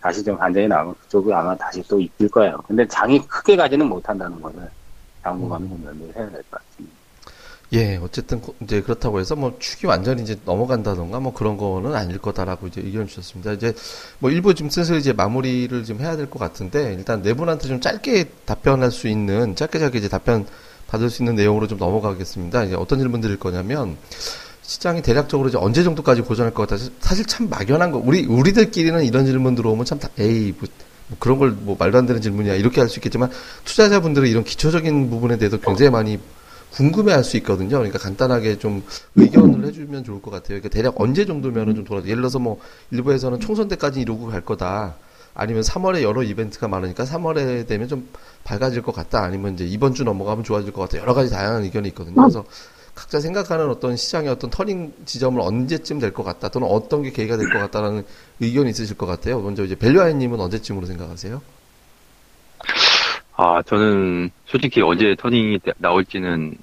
다시 0.00 0.22
좀 0.24 0.36
안정이 0.40 0.66
나오면 0.68 0.94
그쪽이 1.02 1.32
아마 1.32 1.56
다시 1.56 1.82
또 1.88 2.00
이끌 2.00 2.28
거예요. 2.28 2.58
근데 2.66 2.86
장이 2.86 3.20
크게 3.26 3.56
가지는 3.56 3.86
못한다는 3.88 4.40
거는 4.42 4.68
당분간은 5.22 5.68
좀 5.68 5.82
면밀히 5.84 6.12
해야 6.16 6.28
될 6.30 6.42
것 6.50 6.50
같습니다. 6.50 6.95
예, 7.72 7.96
어쨌든 7.96 8.40
고- 8.40 8.54
이제 8.62 8.80
그렇다고 8.80 9.18
해서 9.18 9.34
뭐 9.34 9.56
축이 9.58 9.86
완전히 9.88 10.22
이제 10.22 10.36
넘어간다던가 10.44 11.18
뭐 11.18 11.32
그런 11.32 11.56
거는 11.56 11.94
아닐 11.96 12.18
거다라고 12.18 12.68
이제 12.68 12.80
의견 12.80 13.08
주셨습니다. 13.08 13.52
이제 13.54 13.74
뭐 14.20 14.30
일부 14.30 14.54
좀 14.54 14.70
슬슬 14.70 14.96
이제 14.98 15.12
마무리를 15.12 15.84
좀 15.84 16.00
해야 16.00 16.16
될 16.16 16.30
것 16.30 16.38
같은데 16.38 16.94
일단 16.94 17.22
네 17.22 17.34
분한테 17.34 17.66
좀 17.66 17.80
짧게 17.80 18.30
답변할 18.44 18.92
수 18.92 19.08
있는 19.08 19.56
짧게 19.56 19.80
짧게 19.80 19.98
이제 19.98 20.08
답변 20.08 20.46
받을 20.86 21.10
수 21.10 21.22
있는 21.22 21.34
내용으로 21.34 21.66
좀 21.66 21.78
넘어가겠습니다. 21.78 22.64
이제 22.64 22.74
어떤 22.76 23.00
질문 23.00 23.20
드릴 23.20 23.36
거냐면 23.36 23.96
시장이 24.62 25.02
대략적으로 25.02 25.48
이제 25.48 25.58
언제 25.58 25.82
정도까지 25.82 26.20
고전할 26.22 26.54
것 26.54 26.68
같아? 26.68 26.80
사실 27.00 27.24
참 27.26 27.48
막연한 27.48 27.90
거. 27.90 27.98
우리 27.98 28.26
우리들끼리는 28.26 29.04
이런 29.04 29.26
질문 29.26 29.56
들어오면 29.56 29.84
참 29.84 29.98
다, 29.98 30.08
에이 30.18 30.52
뭐, 30.58 30.68
뭐 31.08 31.16
그런 31.18 31.38
걸 31.38 31.50
뭐 31.62 31.74
말도 31.78 31.98
안 31.98 32.06
되는 32.06 32.22
질문이야 32.22 32.54
이렇게 32.54 32.80
할 32.80 32.88
수 32.88 32.98
있겠지만 33.00 33.30
투자자분들은 33.64 34.28
이런 34.28 34.44
기초적인 34.44 35.10
부분에 35.10 35.36
대해서 35.38 35.56
굉장히 35.56 35.90
많이 35.90 36.18
궁금해할 36.72 37.24
수 37.24 37.36
있거든요. 37.38 37.78
그러니까 37.78 37.98
간단하게 37.98 38.58
좀 38.58 38.82
의견을 39.14 39.66
해주면 39.66 40.04
좋을 40.04 40.20
것 40.20 40.30
같아요. 40.30 40.60
그러니까 40.60 40.68
대략 40.68 41.00
언제 41.00 41.24
정도면은 41.24 41.74
좀 41.74 41.84
돌아. 41.84 42.02
예를 42.02 42.16
들어서 42.16 42.38
뭐 42.38 42.58
일부에서는 42.90 43.40
총선 43.40 43.68
때까지 43.68 44.00
이루고 44.00 44.26
갈 44.26 44.42
거다. 44.42 44.96
아니면 45.34 45.62
3월에 45.62 46.02
여러 46.02 46.22
이벤트가 46.22 46.68
많으니까 46.68 47.04
3월에 47.04 47.66
되면 47.66 47.88
좀 47.88 48.08
밝아질 48.44 48.82
것 48.82 48.94
같다. 48.94 49.22
아니면 49.22 49.54
이제 49.54 49.64
이번 49.66 49.94
주 49.94 50.04
넘어가면 50.04 50.44
좋아질 50.44 50.72
것 50.72 50.82
같다. 50.82 50.98
여러 51.00 51.14
가지 51.14 51.30
다양한 51.30 51.62
의견이 51.64 51.88
있거든요. 51.88 52.14
그래서 52.16 52.44
각자 52.94 53.20
생각하는 53.20 53.68
어떤 53.68 53.96
시장의 53.96 54.30
어떤 54.30 54.48
터닝 54.50 54.92
지점을 55.04 55.38
언제쯤 55.40 55.98
될 55.98 56.12
것 56.12 56.22
같다. 56.24 56.48
또는 56.48 56.68
어떤 56.68 57.02
게 57.02 57.10
계기가 57.10 57.36
될 57.36 57.48
것 57.50 57.58
같다라는 57.58 58.04
의견이 58.40 58.70
있으실 58.70 58.96
것 58.96 59.04
같아요. 59.06 59.40
먼저 59.40 59.64
이제 59.64 59.74
벨류아이님은 59.74 60.40
언제쯤으로 60.40 60.86
생각하세요? 60.86 61.40
아, 63.36 63.62
저는 63.62 64.30
솔직히 64.46 64.80
어제 64.82 65.14
터닝이 65.18 65.58
나- 65.64 65.72
나올지는 65.78 66.56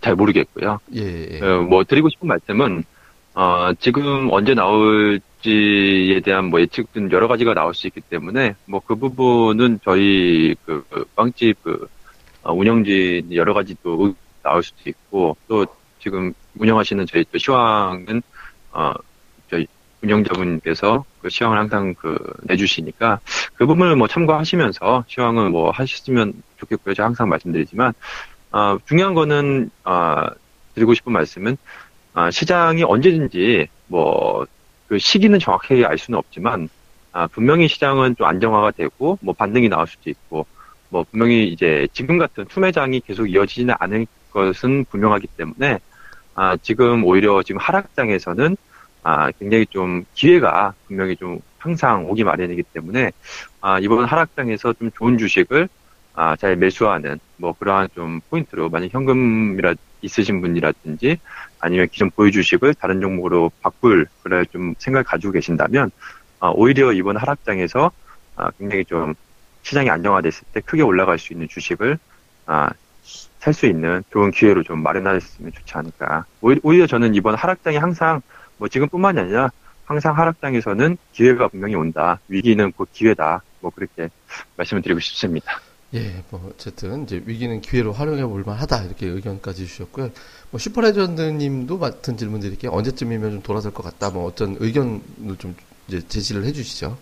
잘 0.00 0.14
모르겠고요. 0.14 0.78
예, 0.96 1.28
예. 1.32 1.40
어, 1.40 1.62
뭐 1.62 1.82
드리고 1.84 2.08
싶은 2.10 2.28
말씀은 2.28 2.84
어, 3.34 3.72
지금 3.78 4.28
언제 4.32 4.54
나올지에 4.54 6.20
대한 6.20 6.46
뭐 6.46 6.60
예측은 6.60 7.10
여러 7.12 7.28
가지가 7.28 7.54
나올 7.54 7.74
수 7.74 7.86
있기 7.86 8.00
때문에 8.02 8.54
뭐 8.66 8.80
그 8.86 8.96
부분은 8.96 9.80
저희 9.84 10.54
그, 10.64 10.84
그 10.90 11.04
빵집 11.14 11.62
그 11.62 11.88
어, 12.42 12.52
운영진 12.52 13.34
여러 13.34 13.54
가지 13.54 13.74
또 13.82 14.14
나올 14.42 14.62
수도 14.62 14.88
있고 14.90 15.36
또 15.48 15.66
지금 16.00 16.32
운영하시는 16.58 17.06
저희 17.06 17.24
또 17.32 17.38
시황은 17.38 18.22
어 18.72 18.92
저희 19.50 19.66
운영자분께서 20.02 21.04
그 21.20 21.28
시황을 21.28 21.58
항상 21.58 21.94
그 21.94 22.18
내주시니까 22.42 23.20
그 23.54 23.66
부분을 23.66 23.96
뭐 23.96 24.06
참고하시면서 24.08 25.04
시황을 25.08 25.50
뭐 25.50 25.70
하셨으면 25.70 26.34
좋겠고요. 26.58 26.94
제가 26.94 27.06
항상 27.06 27.28
말씀드리지만 27.28 27.92
어, 28.52 28.78
중요한 28.86 29.14
거는 29.14 29.70
어, 29.84 30.26
드리고 30.74 30.94
싶은 30.94 31.12
말씀은 31.12 31.56
어, 32.14 32.30
시장이 32.30 32.84
언제든지 32.84 33.68
뭐 33.88 34.46
그 34.88 34.98
시기는 34.98 35.38
정확하게 35.38 35.84
알 35.84 35.98
수는 35.98 36.18
없지만 36.18 36.68
아, 37.12 37.26
분명히 37.26 37.68
시장은 37.68 38.16
좀 38.16 38.26
안정화가 38.26 38.72
되고 38.72 39.18
뭐 39.20 39.34
반등이 39.34 39.68
나올 39.68 39.86
수도 39.86 40.10
있고 40.10 40.46
뭐 40.88 41.04
분명히 41.10 41.48
이제 41.48 41.86
지금 41.92 42.18
같은 42.18 42.46
투매장이 42.46 43.00
계속 43.00 43.26
이어지지는 43.26 43.74
않을 43.78 44.06
것은 44.32 44.86
분명하기 44.86 45.26
때문에 45.36 45.78
아, 46.34 46.56
지금 46.56 47.04
오히려 47.04 47.42
지금 47.42 47.60
하락장에서는 47.60 48.56
아, 49.02 49.30
굉장히 49.32 49.66
좀 49.70 50.04
기회가 50.14 50.74
분명히 50.86 51.16
좀 51.16 51.40
항상 51.58 52.06
오기 52.06 52.24
마련이기 52.24 52.64
때문에 52.72 53.12
아, 53.60 53.78
이번 53.80 54.04
하락장에서 54.04 54.74
좀 54.74 54.90
좋은 54.96 55.18
주식을 55.18 55.68
아, 56.14 56.36
잘 56.36 56.56
매수하는 56.56 57.18
뭐 57.36 57.52
그러한 57.54 57.88
좀 57.94 58.20
포인트로 58.28 58.70
만약 58.70 58.88
현금이라 58.92 59.74
있으신 60.02 60.40
분이라든지 60.40 61.18
아니면 61.58 61.88
기존 61.90 62.10
보유 62.10 62.30
주식을 62.32 62.74
다른 62.74 63.00
종목으로 63.00 63.50
바꿀 63.62 64.06
그럴 64.22 64.46
좀 64.46 64.74
생각을 64.78 65.04
가지고 65.04 65.32
계신다면 65.32 65.90
아, 66.40 66.50
오히려 66.54 66.92
이번 66.92 67.16
하락장에서 67.16 67.92
아, 68.36 68.50
굉장히 68.58 68.84
좀 68.84 69.14
시장이 69.62 69.90
안정화됐을 69.90 70.46
때 70.52 70.60
크게 70.60 70.82
올라갈 70.82 71.18
수 71.18 71.32
있는 71.32 71.48
주식을 71.48 71.98
아, 72.46 72.70
살 73.40 73.54
수 73.54 73.66
있는 73.66 74.02
좋은 74.10 74.30
기회로 74.30 74.62
좀 74.64 74.82
마련하셨으면 74.82 75.52
좋지 75.52 75.72
않을까. 75.76 76.26
오히- 76.40 76.60
오히려 76.62 76.86
저는 76.86 77.14
이번 77.14 77.34
하락장이 77.36 77.76
항상 77.78 78.20
뭐 78.58 78.68
지금뿐만이 78.68 79.20
아니라 79.20 79.50
항상 79.84 80.16
하락장에서는 80.18 80.98
기회가 81.12 81.48
분명히 81.48 81.74
온다. 81.74 82.20
위기는 82.28 82.70
곧 82.72 82.88
기회다. 82.92 83.42
뭐 83.60 83.70
그렇게 83.74 84.10
말씀을 84.56 84.82
드리고 84.82 85.00
싶습니다. 85.00 85.52
예, 85.94 86.22
뭐 86.30 86.50
어쨌든 86.52 87.04
이제 87.04 87.22
위기는 87.24 87.60
기회로 87.62 87.92
활용해 87.94 88.24
볼 88.26 88.42
만하다 88.44 88.84
이렇게 88.84 89.06
의견까지 89.06 89.66
주셨고요. 89.66 90.10
뭐 90.50 90.58
슈퍼레전드님도 90.60 91.78
같은 91.78 92.16
질문 92.18 92.40
드릴게요. 92.40 92.72
언제쯤이면 92.72 93.30
좀 93.32 93.42
돌아설 93.42 93.72
것 93.72 93.82
같다. 93.84 94.10
뭐 94.10 94.26
어떤 94.26 94.56
의견을 94.60 95.00
좀 95.38 95.56
이제 95.88 96.06
제시를 96.06 96.44
해주시죠. 96.44 96.98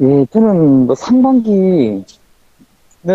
예, 0.00 0.26
저는 0.32 0.86
뭐 0.86 0.94
상반기는 0.94 2.04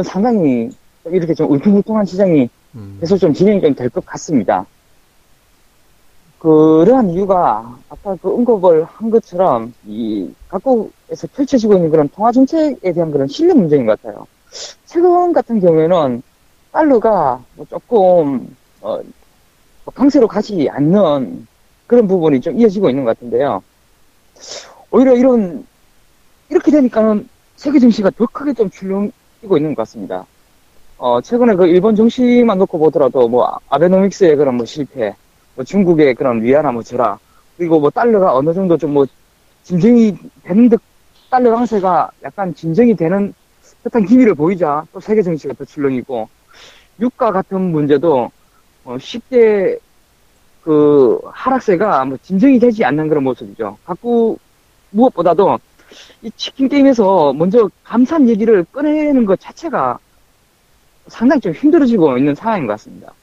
상당히 0.06 0.70
이렇게 1.06 1.34
좀 1.34 1.52
울퉁불퉁한 1.52 2.06
시장이 2.06 2.50
음, 2.76 2.98
계속 3.02 3.18
좀 3.18 3.34
진행이 3.34 3.62
좀 3.62 3.76
될 3.76 3.90
것 3.90 4.06
같습니다. 4.06 4.66
그러한 6.42 7.12
이유가 7.12 7.78
아까 7.88 8.16
그 8.20 8.34
언급을 8.34 8.84
한 8.86 9.12
것처럼 9.12 9.76
이 9.86 10.28
각국에서 10.50 11.28
펼쳐지고 11.36 11.76
있는 11.76 11.92
그런 11.92 12.10
통화 12.10 12.32
정책에 12.32 12.92
대한 12.94 13.12
그런 13.12 13.28
신뢰 13.28 13.54
문제인 13.54 13.86
것 13.86 14.02
같아요. 14.02 14.26
최근 14.86 15.34
같은 15.34 15.60
경우에는 15.60 16.24
달러가 16.72 17.44
뭐 17.56 17.66
조금 17.70 18.56
어, 18.82 19.00
뭐 19.86 19.94
강세로 19.94 20.28
가지 20.28 20.68
않는 20.68 21.46
그런 21.86 22.08
부분이 22.08 22.42
좀 22.42 22.60
이어지고 22.60 22.90
있는 22.90 23.04
것 23.04 23.16
같은데요. 23.16 23.62
오히려 24.90 25.14
이런 25.14 25.64
이렇게 26.50 26.72
되니까는 26.72 27.30
세계 27.56 27.78
증시가 27.78 28.10
더 28.10 28.26
크게 28.26 28.54
좀 28.54 28.68
출렁이고 28.72 29.58
있는 29.58 29.76
것 29.76 29.84
같습니다. 29.84 30.26
어, 30.98 31.22
최근에 31.22 31.54
그 31.54 31.68
일본 31.68 31.96
증시만 31.96 32.58
놓고 32.58 32.80
보더라도 32.80 33.28
뭐 33.28 33.60
아베노믹스의 33.70 34.36
그런 34.38 34.56
뭐 34.56 34.66
실패, 34.66 35.16
뭐 35.56 35.64
중국의 35.66 36.16
그런 36.16 36.42
위안화 36.42 36.72
뭐 36.72 36.84
절하, 36.84 37.18
그리고 37.58 37.80
뭐 37.80 37.90
달러가 37.90 38.36
어느 38.36 38.54
정도 38.54 38.78
좀 38.78 38.94
뭐 38.94 39.06
진정이 39.64 40.18
되는 40.44 40.70
듯 40.70 40.82
달러 41.30 41.52
강세가 41.56 42.12
약간 42.24 42.54
진정이 42.54 42.96
되는 42.96 43.34
듯한 43.84 44.06
기미를 44.06 44.36
보이자 44.36 44.86
또 44.92 45.00
세계 45.00 45.22
증시가 45.22 45.54
더 45.54 45.66
출렁이고 45.66 46.30
유가 47.00 47.32
같은 47.32 47.72
문제도 47.72 48.32
어, 48.84 48.98
쉽게 49.00 49.78
그 50.64 51.20
하락세가 51.32 52.06
뭐 52.06 52.18
진정이 52.22 52.60
되지 52.60 52.86
않는 52.86 53.08
그런 53.10 53.24
모습이죠. 53.24 53.78
각국 53.86 54.40
무엇보다도 54.92 55.60
이 56.22 56.32
치킨 56.36 56.70
게임에서 56.70 57.34
먼저 57.34 57.70
감산 57.84 58.28
얘기를 58.30 58.64
꺼내는 58.66 59.26
것 59.26 59.40
자체가 59.40 59.98
상당히 61.08 61.42
좀 61.42 61.54
힘들어지고 61.54 62.18
있는 62.18 62.36
상황인 62.36 62.68
것 62.68 62.74
같습니다. 62.74 63.14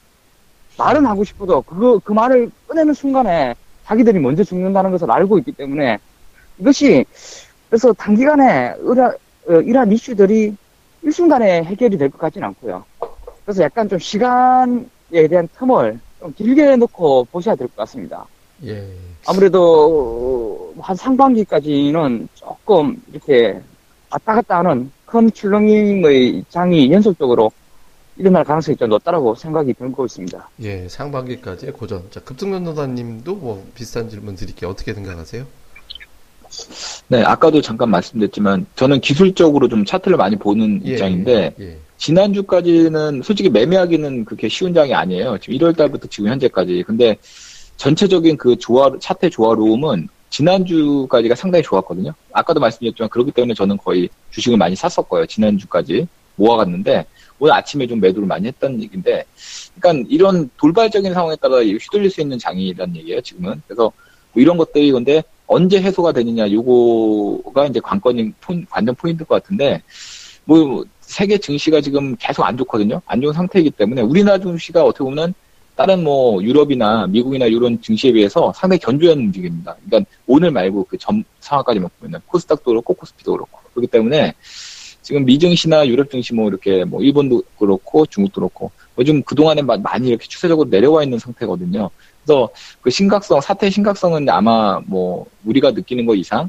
말은 0.79 1.05
하고 1.05 1.23
싶어도 1.23 1.61
그거 1.61 1.99
그 2.03 2.13
말을 2.13 2.49
꺼내는 2.67 2.93
순간에 2.93 3.53
자기들이 3.85 4.17
먼저 4.19 4.43
죽는다는 4.43 4.91
것을 4.91 5.11
알고 5.11 5.37
있기 5.39 5.51
때문에 5.51 5.97
이것이 6.57 7.05
그래서 7.69 7.91
단기간에 7.93 8.73
이러, 8.81 9.07
어, 9.47 9.53
이러한 9.53 9.91
이슈들이 9.91 10.55
일순간에 11.03 11.63
해결이 11.63 11.97
될 11.97 12.09
것 12.09 12.17
같지는 12.19 12.47
않고요. 12.47 12.83
그래서 13.45 13.63
약간 13.63 13.87
좀 13.89 13.99
시간에 13.99 14.85
대한 15.29 15.47
텀을 15.57 15.99
좀 16.19 16.33
길게 16.33 16.75
놓고 16.77 17.25
보셔야 17.31 17.55
될 17.55 17.67
것 17.67 17.75
같습니다. 17.77 18.25
예, 18.65 18.85
아무래도 19.27 20.73
한 20.79 20.95
상반기까지는 20.95 22.27
조금 22.35 23.01
이렇게 23.11 23.59
왔다 24.09 24.35
갔다 24.35 24.59
하는 24.59 24.91
큰 25.05 25.31
출렁임의 25.31 26.45
장이 26.49 26.91
연속적으로 26.91 27.51
일어날 28.19 28.43
가능성이 28.43 28.75
좀 28.75 28.89
높다라고 28.89 29.33
생각이 29.33 29.73
들고 29.73 30.05
있습니다. 30.05 30.49
예, 30.63 30.87
상반기까지의 30.89 31.71
고전. 31.71 32.03
자, 32.11 32.19
급등전도사님도 32.19 33.35
뭐 33.35 33.65
비슷한 33.73 34.09
질문 34.09 34.35
드릴게요. 34.35 34.69
어떻게 34.69 34.93
생각하세요? 34.93 35.45
네, 37.07 37.23
아까도 37.23 37.61
잠깐 37.61 37.89
말씀드렸지만 37.91 38.65
저는 38.75 38.99
기술적으로 38.99 39.69
좀 39.69 39.85
차트를 39.85 40.17
많이 40.17 40.35
보는 40.35 40.81
예, 40.85 40.91
입장인데 40.91 41.55
예, 41.61 41.77
지난주까지는 41.97 43.21
솔직히 43.23 43.49
매매하기는 43.49 44.25
그렇게 44.25 44.49
쉬운 44.49 44.73
장이 44.73 44.93
아니에요. 44.93 45.37
지금 45.37 45.57
1월 45.57 45.77
달부터 45.77 46.09
지금 46.09 46.29
현재까지. 46.29 46.83
근데 46.85 47.15
전체적인 47.77 48.35
그 48.35 48.57
조화 48.57 48.91
차트 48.99 49.29
조화로움은 49.29 50.09
지난주까지가 50.29 51.35
상당히 51.35 51.63
좋았거든요. 51.63 52.13
아까도 52.33 52.59
말씀드렸지만 52.59 53.09
그렇기 53.09 53.31
때문에 53.31 53.53
저는 53.53 53.77
거의 53.77 54.09
주식을 54.31 54.57
많이 54.57 54.75
샀었고요. 54.75 55.25
지난주까지 55.25 56.05
모아갔는데 56.35 57.05
오늘 57.39 57.53
아침에 57.53 57.87
좀 57.87 57.99
매도를 57.99 58.27
많이 58.27 58.47
했다는 58.47 58.81
얘기인데, 58.83 59.23
그러니까 59.79 60.05
이런 60.09 60.49
돌발적인 60.57 61.13
상황에 61.13 61.35
따라 61.37 61.59
휘둘릴 61.61 62.09
수 62.09 62.21
있는 62.21 62.37
장이라는 62.37 62.95
얘기예요. 62.97 63.21
지금은 63.21 63.61
그래서 63.67 63.91
뭐 64.33 64.41
이런 64.41 64.57
것들이 64.57 64.91
근데 64.91 65.23
언제 65.47 65.81
해소가 65.81 66.11
되느냐 66.11 66.51
요거가 66.51 67.65
이제 67.67 67.79
관건인 67.79 68.33
포인- 68.41 68.65
관전 68.69 68.95
포인트일 68.95 69.25
것 69.27 69.41
같은데 69.41 69.81
뭐 70.45 70.83
세계 71.01 71.37
증시가 71.37 71.81
지금 71.81 72.15
계속 72.19 72.43
안 72.43 72.55
좋거든요. 72.57 73.01
안 73.07 73.19
좋은 73.21 73.33
상태이기 73.33 73.71
때문에 73.71 74.01
우리나라 74.01 74.37
증시가 74.37 74.83
어떻게 74.83 75.03
보면 75.03 75.33
다른 75.75 76.03
뭐 76.03 76.43
유럽이나 76.43 77.07
미국이나 77.07 77.45
이런 77.45 77.81
증시에 77.81 78.11
비해서 78.11 78.51
상당히 78.55 78.79
견조한 78.79 79.17
움직임입니다. 79.17 79.75
그러니까 79.85 80.11
오늘 80.27 80.51
말고 80.51 80.83
그 80.83 80.97
점 80.97 81.23
상황까지만 81.39 81.89
보면은 81.99 82.19
코스닥도 82.27 82.65
그렇고 82.65 82.93
코스피도 82.93 83.31
그렇고 83.31 83.59
그렇기 83.73 83.87
때문에 83.87 84.33
지금 85.09 85.25
미증시나 85.25 85.87
유럽 85.87 86.11
증시 86.11 86.35
뭐 86.35 86.47
이렇게 86.49 86.83
뭐 86.83 87.01
일본도 87.01 87.41
그렇고 87.57 88.05
중국도 88.05 88.41
그렇고 88.41 88.71
요즘 88.99 89.23
그동안에 89.23 89.63
마- 89.63 89.75
많이 89.77 90.09
이렇게 90.09 90.27
추세적으로 90.27 90.69
내려와 90.69 91.03
있는 91.03 91.17
상태거든요. 91.17 91.89
그래서 92.23 92.47
그 92.81 92.91
심각성 92.91 93.41
사태의 93.41 93.71
심각성은 93.71 94.29
아마 94.29 94.79
뭐 94.85 95.25
우리가 95.45 95.71
느끼는 95.71 96.05
것 96.05 96.13
이상 96.13 96.47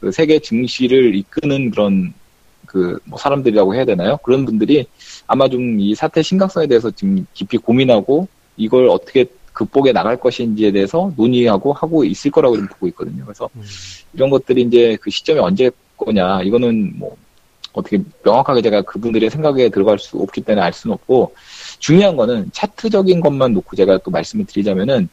그 0.00 0.10
세계 0.10 0.38
증시를 0.38 1.14
이끄는 1.16 1.70
그런 1.70 2.14
그 2.66 2.98
뭐 3.04 3.18
사람들이라고 3.18 3.74
해야 3.74 3.84
되나요? 3.84 4.16
그런 4.24 4.46
분들이 4.46 4.86
아마 5.26 5.48
좀 5.50 5.78
이 5.80 5.94
사태 5.94 6.22
심각성에 6.22 6.66
대해서 6.66 6.90
지금 6.90 7.26
깊이 7.34 7.58
고민하고 7.58 8.26
이걸 8.56 8.88
어떻게 8.88 9.26
극복해 9.52 9.92
나갈 9.92 10.16
것인지에 10.18 10.72
대해서 10.72 11.12
논의하고 11.16 11.74
하고 11.74 12.04
있을 12.04 12.30
거라고 12.30 12.56
좀 12.56 12.66
보고 12.68 12.86
있거든요. 12.88 13.24
그래서 13.26 13.50
음, 13.54 13.62
이런 14.14 14.30
것들이 14.30 14.62
이제 14.62 14.96
그 15.02 15.10
시점이 15.10 15.40
언제 15.40 15.70
거냐 15.98 16.42
이거는 16.42 16.94
뭐 16.98 17.16
어떻게 17.78 18.00
명확하게 18.24 18.62
제가 18.62 18.82
그분들의 18.82 19.30
생각에 19.30 19.68
들어갈 19.68 19.98
수 19.98 20.18
없기 20.18 20.40
때문에 20.42 20.62
알 20.64 20.72
수는 20.72 20.94
없고 20.94 21.32
중요한 21.78 22.16
거는 22.16 22.50
차트적인 22.52 23.20
것만 23.20 23.54
놓고 23.54 23.76
제가 23.76 23.98
또 23.98 24.10
말씀을 24.10 24.44
드리자면은 24.46 25.08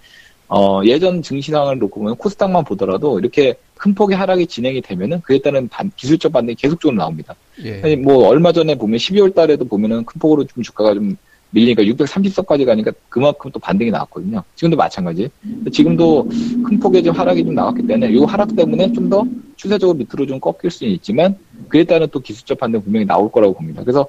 어 0.48 0.82
예전 0.86 1.22
증시 1.24 1.52
상황을 1.52 1.80
놓고 1.80 2.00
보면 2.02 2.16
코스닥만 2.18 2.64
보더라도 2.66 3.20
이렇게 3.20 3.56
큰 3.78 3.94
폭의 3.96 4.16
하락이 4.16 4.46
진행이 4.48 4.82
되면은 4.82 5.22
그에 5.22 5.40
따른 5.40 5.68
반- 5.68 5.92
기술적 5.96 6.32
반등이 6.32 6.56
계속적으로 6.56 6.98
나옵니다. 6.98 7.36
예, 7.64 7.82
아니, 7.84 7.96
뭐 7.96 8.28
얼마 8.28 8.52
전에 8.52 8.76
보면 8.76 8.98
12월 8.98 9.34
달에도 9.34 9.66
보면은 9.66 10.06
큰 10.06 10.20
폭으로 10.20 10.44
좀 10.46 10.62
주가가 10.64 10.94
좀 10.94 11.18
밀리니까 11.50 11.84
630선까지 11.84 12.66
가니까 12.66 12.92
그만큼 13.10 13.50
또 13.52 13.60
반등이 13.60 13.90
나왔거든요. 13.92 14.44
지금도 14.56 14.78
마찬가지. 14.78 15.30
지금도 15.72 16.28
큰 16.64 16.80
폭의 16.80 17.04
좀 17.04 17.16
하락이 17.16 17.44
좀 17.44 17.56
나왔기 17.56 17.88
때문에 17.88 18.12
이 18.14 18.20
하락 18.24 18.56
때문에 18.56 18.92
좀 18.94 19.10
더 19.10 19.24
추세적으로 19.56 19.98
밑으로 19.98 20.26
좀 20.26 20.40
꺾일 20.40 20.72
수는 20.72 20.92
있지만 20.94 21.38
그에 21.70 21.84
따른 21.84 22.08
또 22.12 22.20
기술적 22.20 22.58
반등 22.60 22.82
분명히 22.84 23.06
나올 23.06 23.32
거라고 23.32 23.54
봅니다. 23.54 23.82
그래서 23.84 24.08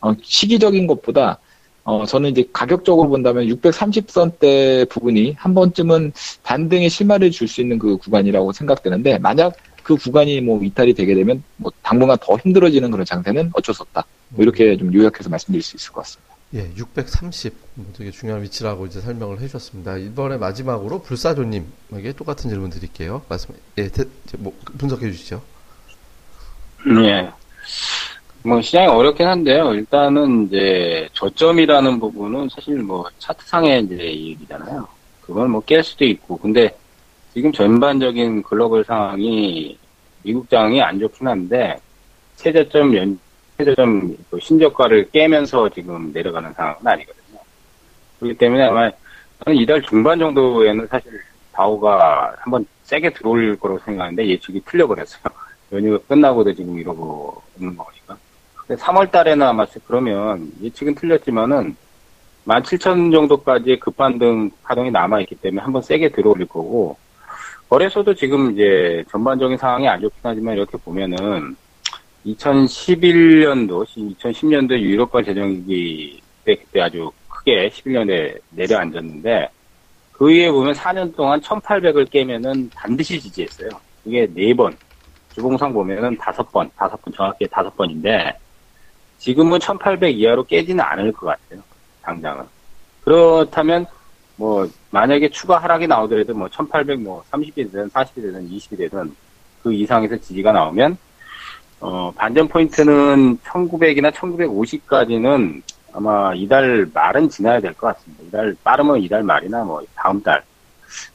어, 0.00 0.14
시기적인 0.22 0.86
것보다 0.86 1.38
어, 1.84 2.04
저는 2.06 2.30
이제 2.30 2.44
가격적으로 2.52 3.08
본다면 3.08 3.46
630선대 3.46 4.88
부분이 4.88 5.32
한 5.38 5.54
번쯤은 5.54 6.12
반등의 6.42 6.90
실마리를 6.90 7.30
줄 7.32 7.48
수 7.48 7.60
있는 7.60 7.78
그 7.78 7.96
구간이라고 7.96 8.52
생각되는데 8.52 9.18
만약 9.18 9.54
그 9.82 9.96
구간이 9.96 10.40
뭐 10.42 10.62
이탈이 10.62 10.94
되게 10.94 11.14
되면 11.14 11.42
뭐 11.56 11.72
당분간 11.82 12.18
더 12.20 12.36
힘들어지는 12.36 12.90
그런 12.90 13.04
장세는 13.04 13.50
어쩔 13.54 13.74
수 13.74 13.82
없다. 13.82 14.04
뭐 14.28 14.42
이렇게 14.42 14.76
좀 14.76 14.92
요약해서 14.94 15.28
말씀드릴 15.30 15.62
수 15.62 15.76
있을 15.76 15.92
것 15.92 16.02
같습니다. 16.02 16.29
예, 16.54 16.68
630뭐 16.74 17.94
되게 17.96 18.10
중요한 18.10 18.42
위치라고 18.42 18.86
이제 18.86 19.00
설명을 19.00 19.38
해주셨습니다. 19.40 19.98
이번에 19.98 20.36
마지막으로 20.36 21.00
불사조님에게 21.02 22.12
똑같은 22.16 22.50
질문 22.50 22.70
드릴게요. 22.70 23.22
말씀, 23.28 23.54
예, 23.78 23.88
대, 23.88 24.04
뭐 24.38 24.52
분석해 24.78 25.10
주시죠. 25.12 25.40
예. 27.04 27.30
뭐 28.42 28.60
시장이 28.60 28.86
어렵긴 28.88 29.26
한데요. 29.28 29.74
일단은 29.74 30.46
이제 30.46 31.08
저점이라는 31.12 32.00
부분은 32.00 32.48
사실 32.48 32.78
뭐 32.78 33.04
차트상의 33.18 33.84
이제 33.84 33.96
얘기잖아요. 34.02 34.88
그건 35.20 35.50
뭐 35.50 35.60
깰 35.60 35.82
수도 35.84 36.04
있고. 36.04 36.36
근데 36.38 36.76
지금 37.34 37.52
전반적인 37.52 38.42
글로벌 38.42 38.84
상황이 38.84 39.78
미국장이 40.22 40.82
안 40.82 40.98
좋긴 40.98 41.28
한데 41.28 41.78
최저점 42.36 42.96
연 42.96 43.18
최저점 43.60 44.16
그 44.30 44.40
신저가를 44.40 45.10
깨면서 45.10 45.68
지금 45.68 46.10
내려가는 46.12 46.52
상황은 46.54 46.78
아니거든요. 46.82 47.38
그렇기 48.18 48.38
때문에 48.38 48.64
아마 48.64 48.90
이달 49.48 49.82
중반 49.82 50.18
정도에는 50.18 50.86
사실 50.86 51.20
다우가 51.52 52.36
한번 52.38 52.66
세게 52.84 53.12
들어올 53.12 53.56
거라고 53.56 53.78
생각하는데 53.80 54.26
예측이 54.26 54.62
틀려버렸어요. 54.64 55.22
연휴가 55.72 55.98
끝나고도 56.08 56.54
지금 56.54 56.78
이러고 56.78 57.42
있는 57.58 57.76
거니까. 57.76 58.16
근데 58.66 58.82
3월 58.82 59.10
달에는 59.10 59.46
아마 59.46 59.66
그러면 59.86 60.50
예측은 60.62 60.94
틀렸지만은 60.94 61.76
17,000 62.46 63.12
정도까지의 63.12 63.78
급반등 63.78 64.50
파동이 64.62 64.90
남아있기 64.90 65.36
때문에 65.36 65.62
한번 65.62 65.82
세게 65.82 66.08
들어올릴 66.08 66.48
거고, 66.48 66.96
거래소도 67.68 68.14
지금 68.14 68.50
이제 68.52 69.04
전반적인 69.10 69.58
상황이 69.58 69.86
안 69.86 70.00
좋긴 70.00 70.18
하지만 70.22 70.56
이렇게 70.56 70.76
보면은 70.78 71.54
2011년도, 72.26 73.86
2010년도 73.86 74.78
유럽권 74.78 75.24
재정위기 75.24 76.20
때 76.44 76.54
그때 76.54 76.80
아주 76.80 77.10
크게 77.28 77.70
11년에 77.70 78.38
내려앉았는데 78.50 79.48
그 80.12 80.26
위에 80.26 80.50
보면 80.50 80.74
4년 80.74 81.14
동안 81.16 81.40
1800을 81.40 82.10
깨면은 82.10 82.70
반드시 82.74 83.18
지지했어요. 83.20 83.70
이게 84.04 84.26
4번. 84.26 84.76
주봉상 85.32 85.72
보면은 85.72 86.18
5번, 86.18 86.70
5번, 86.72 87.14
정확히 87.14 87.46
5번인데 87.46 88.34
지금은 89.18 89.60
1800 89.60 90.18
이하로 90.18 90.44
깨지는 90.44 90.82
않을 90.82 91.12
것 91.12 91.26
같아요. 91.26 91.62
당장은. 92.02 92.44
그렇다면 93.02 93.86
뭐 94.36 94.68
만약에 94.90 95.28
추가 95.30 95.58
하락이 95.58 95.86
나오더라도 95.86 96.34
뭐 96.34 96.48
1800, 96.48 97.00
뭐 97.00 97.22
30이 97.30 97.54
되든 97.54 97.88
40이 97.88 98.14
되든 98.14 98.48
20이 98.50 98.76
되든 98.76 99.14
그 99.62 99.72
이상에서 99.72 100.16
지지가 100.16 100.52
나오면 100.52 100.96
어 101.80 102.12
반전 102.14 102.46
포인트는 102.48 103.38
1900이나 103.38 104.12
1950까지는 104.12 105.62
아마 105.92 106.32
이달 106.34 106.86
말은 106.92 107.28
지나야 107.30 107.60
될 107.60 107.72
것 107.74 107.94
같습니다. 107.96 108.22
이달 108.28 108.56
빠르면 108.62 109.00
이달 109.00 109.22
말이나 109.22 109.64
뭐 109.64 109.82
다음 109.94 110.22
달. 110.22 110.42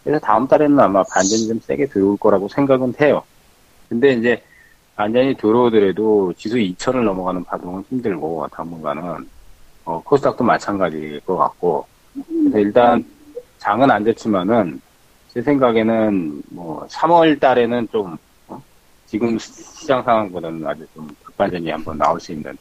그래서 0.04 0.20
다음 0.20 0.48
달에는 0.48 0.80
아마 0.80 1.04
반전이 1.04 1.48
좀 1.48 1.60
세게 1.60 1.88
들어올 1.88 2.18
거라고 2.18 2.48
생각은 2.50 2.94
해요. 3.02 3.24
근데 3.90 4.14
이제 4.14 4.42
반전이 4.96 5.36
들어오더라도 5.36 6.34
지수 6.38 6.56
2천을 6.58 7.04
넘어가는 7.04 7.44
파동은 7.44 7.84
힘들고 7.90 8.48
당분간은 8.52 9.30
어, 9.86 10.02
코스닥도 10.04 10.44
마찬가지일 10.44 11.20
것 11.22 11.36
같고 11.38 11.86
그래서 12.16 12.60
일단 12.60 13.06
장은 13.60 13.92
안 13.92 14.04
좋지만은 14.04 14.82
제 15.34 15.42
생각에는 15.42 16.42
뭐 16.50 16.88
3월 16.90 17.40
달에는 17.40 17.88
좀 17.92 18.14
어? 18.14 18.18
지금 19.08 19.38
시장 19.40 20.04
상황보다는 20.04 20.66
아주 20.66 20.86
좀 20.94 21.08
급반전이 21.24 21.70
한번 21.70 21.98
나올 21.98 22.20
수 22.20 22.32
있는 22.32 22.58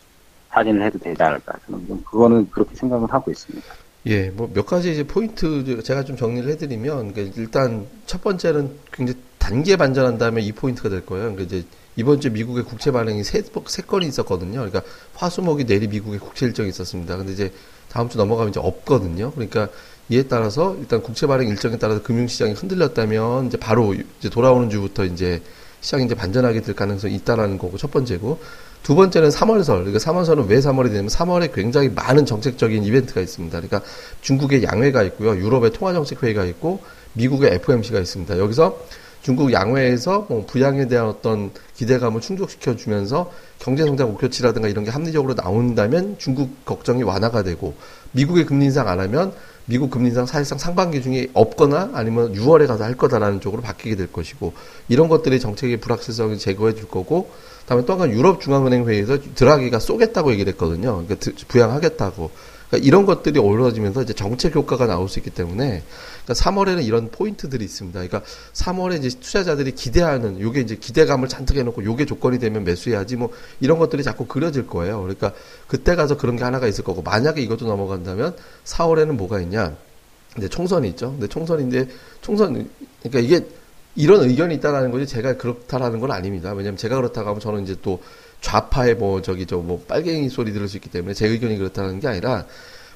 사진을 0.51 0.83
해도 0.87 0.99
되지 0.99 1.23
않을까 1.23 1.55
저는 1.67 1.87
좀 1.87 2.03
그거는 2.05 2.51
그렇게 2.51 2.75
생각을 2.75 3.13
하고 3.13 3.31
있습니다. 3.31 3.67
예, 4.07 4.31
뭐 4.31 4.51
몇 4.53 4.67
가지 4.67 4.93
이제 4.93 5.03
포인트 5.07 5.83
제가 5.83 6.05
좀 6.05 6.17
정리를 6.17 6.51
해드리면 6.53 7.13
그러니까 7.13 7.41
일단 7.41 7.87
첫 8.07 8.23
번째는 8.23 8.71
굉장히 8.93 9.19
단계 9.39 9.77
반전한 9.77 10.19
다음에 10.19 10.43
이 10.43 10.53
포인트가 10.53 10.89
될 10.89 11.05
거예요. 11.07 11.33
그러니까 11.35 11.43
이제 11.45 11.67
이번 11.97 12.21
주 12.21 12.31
미국의 12.31 12.65
국채 12.65 12.91
반응이 12.91 13.25
세, 13.25 13.43
세 13.67 13.83
건이 13.83 14.07
있었거든요. 14.07 14.53
그러니까 14.61 14.83
화수목이 15.15 15.65
내리 15.65 15.87
미국의 15.89 16.19
국채 16.19 16.47
일정이 16.47 16.69
있었습니다. 16.69 17.17
근데 17.17 17.33
이제 17.33 17.53
다음 17.91 18.09
주 18.09 18.19
넘어가면 18.19 18.51
이제 18.51 18.61
없거든요. 18.61 19.31
그러니까 19.33 19.69
이에 20.11 20.25
따라서 20.25 20.77
일단 20.79 21.01
국채 21.03 21.27
발행 21.27 21.49
일정에 21.49 21.79
따라서 21.79 22.03
금융시장이 22.03 22.53
흔들렸다면 22.53 23.47
이제 23.47 23.57
바로 23.57 23.95
이제 23.95 24.29
돌아오는 24.29 24.69
주부터 24.71 25.05
이제 25.05 25.41
시장이 25.85 26.07
이제 26.07 26.15
반전하게 26.15 26.63
될 26.63 26.75
가능성이 26.75 27.15
있다라는 27.17 27.59
거고 27.59 27.77
첫 27.77 27.91
번째고 27.91 28.41
두 28.83 28.95
번째는 28.95 29.29
3월설. 29.29 29.85
그러니까 29.85 29.99
3월설은 29.99 30.49
왜 30.49 30.59
3월이 30.59 30.89
되냐면 30.89 31.09
3월에 31.09 31.53
굉장히 31.55 31.91
많은 31.91 32.25
정책적인 32.25 32.85
이벤트가 32.85 33.21
있습니다. 33.21 33.61
그러니까 33.61 33.83
중국의 34.23 34.63
양회가 34.63 35.03
있고요. 35.05 35.37
유럽의 35.37 35.73
통화정책회의가 35.73 36.47
있고 36.47 36.81
미국의 37.13 37.53
FOMC가 37.57 37.99
있습니다. 38.01 38.39
여기서 38.39 38.79
중국 39.21 39.53
양회에서 39.53 40.27
뭐 40.29 40.47
부양에 40.47 40.89
대한 40.89 41.07
어떤 41.07 41.51
기대감을 41.77 42.23
충족시켜 42.23 42.77
주면서 42.77 43.31
경제 43.59 43.85
성장 43.85 44.09
목표치라든가 44.09 44.69
이런 44.69 44.85
게 44.85 44.91
합리적으로 44.91 45.35
나온다면 45.35 46.17
중국 46.19 46.65
걱정이 46.65 47.03
완화가 47.03 47.43
되고 47.43 47.75
미국의 48.13 48.47
금리 48.47 48.67
인상 48.67 48.89
안 48.89 49.01
하면 49.01 49.33
미국 49.67 49.91
금리 49.91 50.09
인상 50.09 50.27
사실상 50.27 50.59
상반기 50.59 51.01
중에 51.03 51.29
없거나 51.33 51.91
아니면 51.95 52.35
6월에 52.35 52.67
가서 52.67 52.85
할 52.85 52.97
거다라는 52.97 53.41
쪽으로 53.41 53.63
바뀌게 53.63 53.97
될 53.97 54.13
것이고 54.13 54.53
이런 54.89 55.09
것들이 55.09 55.41
정책의 55.41 55.79
불확실성을 55.79 56.37
제거해 56.39 56.75
줄 56.75 56.89
거고 56.89 57.31
다음에 57.67 57.85
또 57.87 57.95
한 57.95 57.99
가지 58.01 58.13
유럽 58.13 58.41
중앙은행 58.41 58.87
회의에서 58.87 59.19
드라기가 59.35 59.79
쏘겠다고 59.79 60.33
얘기를 60.33 60.53
했거든요. 60.53 61.05
그러니까 61.07 61.31
부양하겠다고. 61.49 62.31
그러니까 62.69 62.87
이런 62.87 63.07
것들이 63.07 63.39
어우러지면서 63.39 64.03
이제 64.03 64.13
정책 64.13 64.55
효과가 64.55 64.87
나올 64.87 65.09
수 65.09 65.19
있기 65.19 65.31
때문에 65.31 65.83
그러니까 66.25 66.33
3월에는 66.33 66.85
이런 66.85 67.11
포인트들이 67.11 67.65
있습니다. 67.65 68.01
그러니까 68.01 68.23
3월에 68.53 68.99
이제 68.99 69.09
투자자들이 69.09 69.73
기대하는 69.73 70.41
요게 70.41 70.61
이제 70.61 70.77
기대감을 70.77 71.29
잔뜩 71.29 71.57
해놓고 71.57 71.85
요게 71.85 72.07
조건이 72.07 72.39
되면 72.39 72.65
매수해야지 72.65 73.17
뭐 73.17 73.31
이런 73.61 73.79
것들이 73.79 74.03
자꾸 74.03 74.27
그려질 74.27 74.67
거예요. 74.67 75.01
그러니까 75.03 75.33
그때 75.67 75.95
가서 75.95 76.17
그런 76.17 76.37
게 76.37 76.45
하나가 76.45 76.67
있을 76.67 76.85
거고 76.85 77.03
만약에 77.03 77.41
이것도 77.43 77.67
넘어간다면 77.67 78.37
4월에는 78.65 79.13
뭐가 79.13 79.41
있냐? 79.41 79.77
근데 80.33 80.49
총선이 80.49 80.89
있죠. 80.91 81.13
근데 81.13 81.29
총선인데 81.29 81.89
총선 82.21 82.69
그러니까 83.03 83.21
이게 83.21 83.47
이런 83.97 84.29
의견이 84.29 84.57
있다라는 84.57 84.91
거지 84.91 85.07
제가 85.07 85.37
그렇다라는 85.37 86.01
건 86.01 86.11
아닙니다. 86.11 86.53
왜냐면 86.53 86.77
제가 86.77 86.97
그렇다고 86.97 87.29
하면 87.29 87.41
저는 87.41 87.63
이제 87.63 87.77
또 87.83 88.01
좌파의 88.45 88.97
뭐 88.97 89.23
저기 89.23 89.47
저 89.47 89.65
뭐 89.65 89.83
빨갱이 89.89 90.29
소리 90.29 90.53
들을 90.53 90.69
수 90.69 90.77
있기 90.77 90.91
때문에 90.91 91.15
제 91.15 91.27
의견이 91.27 91.57
그렇다는 91.57 92.01
게 92.01 92.09
아니라 92.09 92.45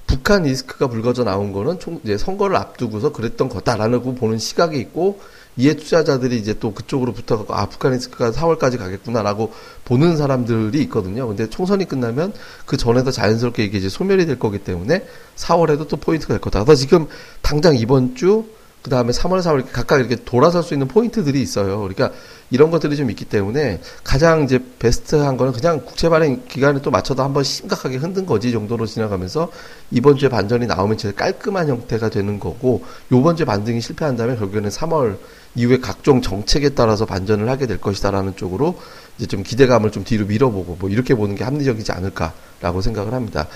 북한 0.07 0.43
리스크가 0.43 0.89
불거져 0.89 1.25
나온 1.25 1.53
거는 1.53 1.79
총 1.81 2.01
이제 2.05 2.19
선거를 2.19 2.57
앞두고서 2.57 3.13
그랬던 3.13 3.49
거다라는 3.49 4.15
보는 4.15 4.39
시각이 4.39 4.79
있고 4.79 5.21
이해 5.57 5.75
투자자들이 5.75 6.37
이제 6.39 6.55
또 6.61 6.73
그쪽으로 6.73 7.13
붙어갖고 7.13 7.55
아 7.55 7.67
북한 7.67 7.93
리스크가 7.93 8.31
4월까지 8.31 8.79
가겠구나라고 8.79 9.53
보는 9.85 10.17
사람들이 10.17 10.81
있거든요. 10.83 11.27
근데 11.27 11.49
총선이 11.49 11.87
끝나면 11.87 12.33
그 12.65 12.77
전에도 12.77 13.11
자연스럽게 13.11 13.65
이게 13.65 13.79
이제 13.79 13.89
소멸이 13.89 14.27
될 14.27 14.39
거기 14.39 14.59
때문에 14.59 15.07
4월에도 15.37 15.89
또 15.89 15.97
포인트가 15.97 16.35
될 16.35 16.41
거다. 16.41 16.65
그래서 16.65 16.81
지금 16.81 17.07
당장 17.43 17.75
이번 17.77 18.15
주 18.15 18.45
그 18.83 18.91
다음에 18.91 19.13
3월, 19.13 19.41
4월 19.41 19.57
이렇게 19.57 19.73
각각 19.73 19.99
이렇게 19.99 20.17
돌아설 20.17 20.63
수 20.63 20.75
있는 20.75 20.89
포인트들이 20.89 21.41
있어요. 21.41 21.81
그러니까 21.81 22.11
이런 22.51 22.71
것들이 22.71 22.97
좀 22.97 23.11
있기 23.11 23.25
때문에 23.25 23.81
가장 24.05 24.45
이제 24.45 24.61
베스트한 24.79 25.37
거는 25.37 25.53
그냥 25.53 25.85
국채 25.85 26.09
발행 26.09 26.43
기간에 26.49 26.81
또 26.81 26.91
맞춰도 26.91 27.23
한번 27.23 27.45
심각하게 27.45 27.97
흔든 27.97 28.25
거지 28.25 28.53
정도로 28.53 28.87
지나가면서 28.87 29.51
이번 29.91 30.17
주에 30.17 30.29
반전이 30.29 30.67
나오면 30.67 30.97
제일 30.97 31.15
깔끔한 31.15 31.69
형태가 31.69 32.09
되는 32.09 32.39
거고 32.39 32.83
요번 33.13 33.37
주에 33.37 33.45
반등이 33.45 33.81
실패한다면 33.81 34.39
결국에는 34.39 34.71
3월 34.71 35.19
이후에 35.55 35.79
각종 35.79 36.23
정책에 36.23 36.71
따라서 36.71 37.05
반전을 37.05 37.49
하게 37.49 37.67
될 37.67 37.81
것이다라는 37.81 38.37
쪽으로 38.37 38.79
이제 39.19 39.27
좀 39.27 39.43
기대감을 39.43 39.91
좀 39.91 40.05
뒤로 40.05 40.27
밀어보고 40.27 40.77
뭐 40.79 40.89
이렇게 40.89 41.15
보는 41.15 41.35
게 41.35 41.45
합리적이지 41.45 41.93
않을까라고 41.93 42.81
생각을 42.81 43.13
합니다. 43.13 43.49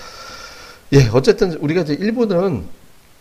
예, 0.91 1.09
어쨌든 1.13 1.53
우리가 1.53 1.81
이제 1.81 1.95
1부는 1.95 2.63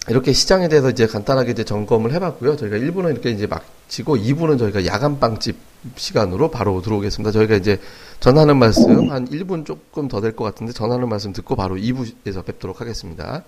이렇게 0.09 0.33
시장에 0.33 0.69
대해서 0.69 0.91
이제 0.91 1.07
간단하게 1.07 1.53
이제 1.53 1.65
점검을 1.65 2.13
해봤고요. 2.13 2.57
저희가 2.57 2.77
1부는 2.77 3.13
이렇게 3.13 3.31
이제 3.31 3.47
마치고 3.47 4.17
2부는 4.17 4.59
저희가 4.59 4.85
야간 4.87 5.21
빵집 5.21 5.57
시간으로 5.97 6.51
바로 6.51 6.81
들어오겠습니다. 6.83 7.31
저희가 7.31 7.55
이제 7.57 7.81
전하는 8.21 8.57
말씀 8.59 9.11
한 9.11 9.29
1분 9.29 9.65
조금 9.65 10.09
더 10.09 10.21
될 10.21 10.35
것 10.35 10.45
같은데 10.45 10.73
전하는 10.73 11.09
말씀 11.09 11.33
듣고 11.33 11.55
바로 11.57 11.77
2부에서 11.77 12.45
뵙도록 12.45 12.81
하겠습니다. 12.81 13.45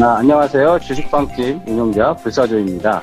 아, 0.00 0.16
안녕하세요. 0.18 0.80
주식빵집 0.80 1.68
운영자 1.68 2.14
불사조입니다. 2.16 3.02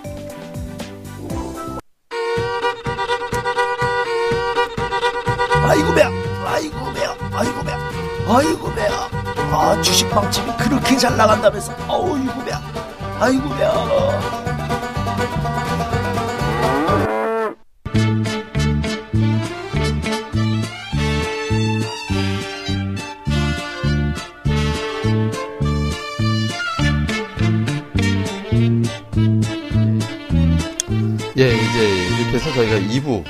아이고 8.33 8.73
배야. 8.73 9.09
아 9.51 9.81
주식빵집이 9.81 10.51
그렇게 10.57 10.95
잘 10.95 11.17
나간다면서. 11.17 11.73
아이고 11.89 12.45
배야. 12.45 12.61
아이고 13.19 13.49
배야. 13.49 14.51
예, 31.37 31.47
이제 31.49 32.05
이렇게 32.19 32.33
해서 32.35 32.53
저희가 32.53 32.77
2부 32.93 33.25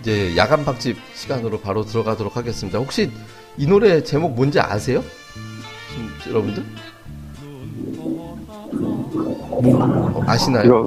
이제 0.00 0.36
야간 0.36 0.64
빵집 0.64 0.96
시간으로 1.14 1.60
바로 1.60 1.84
들어가도록 1.84 2.36
하겠습니다. 2.36 2.80
혹시 2.80 3.12
이 3.60 3.66
노래 3.66 4.02
제목 4.02 4.34
뭔지 4.34 4.58
아세요? 4.58 5.04
지금 6.22 6.32
여러분들? 6.32 6.64
어, 9.50 10.24
아시나요? 10.26 10.64
이거 10.64 10.86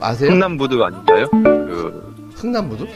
아세요? 0.00 0.32
흥남부두 0.32 0.82
아닌가요? 0.82 1.28
그 1.30 2.32
흥남부두? 2.34 2.88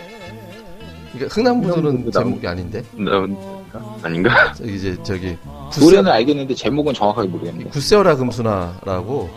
그러니까 1.12 1.34
흥남부두는 1.36 1.84
흥남부두 1.90 2.18
제목이 2.18 2.48
아닌데 2.48 2.82
어, 2.98 3.64
아닌가? 4.02 4.52
저기 4.54 4.74
이제 4.74 5.00
저기 5.04 5.38
노래는 5.80 6.10
알겠는데 6.10 6.56
제목은 6.56 6.92
정확하게 6.92 7.28
모르겠네요. 7.28 7.68
구세어라 7.68 8.16
금수나라고 8.16 9.30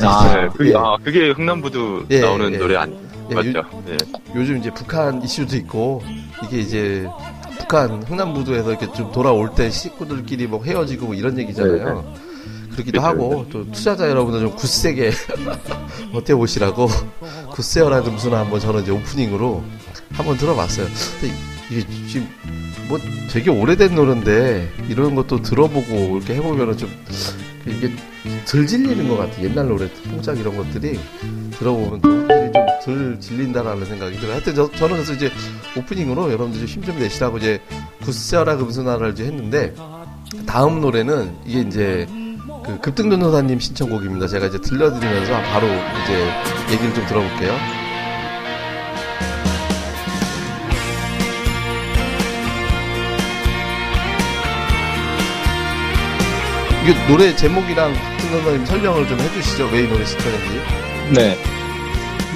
아, 0.00 0.34
네, 0.34 0.48
그게, 0.48 0.70
예. 0.70 0.74
아, 0.76 0.96
그게 1.00 1.30
흥남부두 1.30 2.06
예, 2.10 2.22
나오는 2.22 2.52
예. 2.54 2.58
노래 2.58 2.74
아니 2.74 2.96
예, 3.30 3.34
맞죠? 3.36 3.62
예. 3.88 3.96
요즘 4.34 4.58
이제 4.58 4.74
북한 4.74 5.22
이슈도 5.22 5.54
있고 5.58 6.02
이게 6.42 6.58
이제 6.58 7.08
북한 7.68 8.02
흥남부두에서 8.02 8.70
이렇게 8.70 8.90
좀 8.92 9.12
돌아올 9.12 9.50
때 9.54 9.70
식구들끼리 9.70 10.46
뭐 10.46 10.64
헤어지고 10.64 11.08
뭐 11.08 11.14
이런 11.14 11.38
얘기잖아요. 11.38 12.14
그렇기도 12.72 13.00
그쵸, 13.00 13.06
하고 13.06 13.46
또 13.50 13.70
투자자 13.70 14.08
여러분들 14.08 14.40
좀 14.40 14.56
굳세게 14.56 15.10
버텨보시라고 16.12 16.88
굳세어라 17.52 18.02
금수나 18.02 18.38
한번 18.38 18.58
저는 18.58 18.82
이제 18.82 18.90
오프닝으로 18.90 19.62
한번 20.12 20.38
들어봤어요. 20.38 20.86
근데 21.20 21.34
이게 21.70 21.86
지금 22.08 22.26
뭐 22.88 22.98
되게 23.30 23.50
오래된 23.50 23.94
노래인데 23.94 24.70
이런 24.88 25.14
것도 25.14 25.42
들어보고 25.42 26.16
이렇게 26.16 26.36
해보면은 26.36 26.78
좀 26.78 26.90
이게 27.66 27.92
덜 28.46 28.66
질리는 28.66 29.08
것 29.08 29.18
같아. 29.18 29.42
옛날 29.42 29.68
노래 29.68 29.90
뽕짝 30.10 30.38
이런 30.38 30.56
것들이 30.56 30.98
들어보면 31.58 32.00
좀 32.00 32.37
덜 32.88 33.20
질린다라는 33.20 33.84
생각이 33.84 34.16
들어요. 34.16 34.32
하여튼 34.32 34.54
저, 34.54 34.70
저는 34.72 34.94
그래서 34.96 35.12
이제 35.12 35.30
오프닝으로 35.76 36.28
여러분들 36.32 36.64
힘좀 36.64 36.98
내시라고 36.98 37.36
이제 37.36 37.60
구세어라 38.02 38.56
금수나를 38.56 39.12
이제 39.12 39.24
했는데 39.24 39.74
다음 40.46 40.80
노래는 40.80 41.36
이게 41.44 41.60
이제 41.60 42.06
그 42.64 42.80
급등전도사님 42.80 43.60
신청곡입니다. 43.60 44.26
제가 44.26 44.46
이제 44.46 44.58
들려드리면서 44.58 45.32
바로 45.52 45.66
이제 45.66 46.32
얘기를 46.72 46.94
좀 46.94 47.06
들어볼게요. 47.06 47.54
이게 56.82 57.06
노래 57.06 57.34
제목이랑 57.36 57.92
급등전도사님 57.92 58.66
설명을 58.66 59.08
좀 59.08 59.18
해주시죠. 59.20 59.68
왜 59.72 59.84
이 59.84 59.88
노래 59.88 60.04
신청했는지. 60.04 60.60
네. 61.14 61.36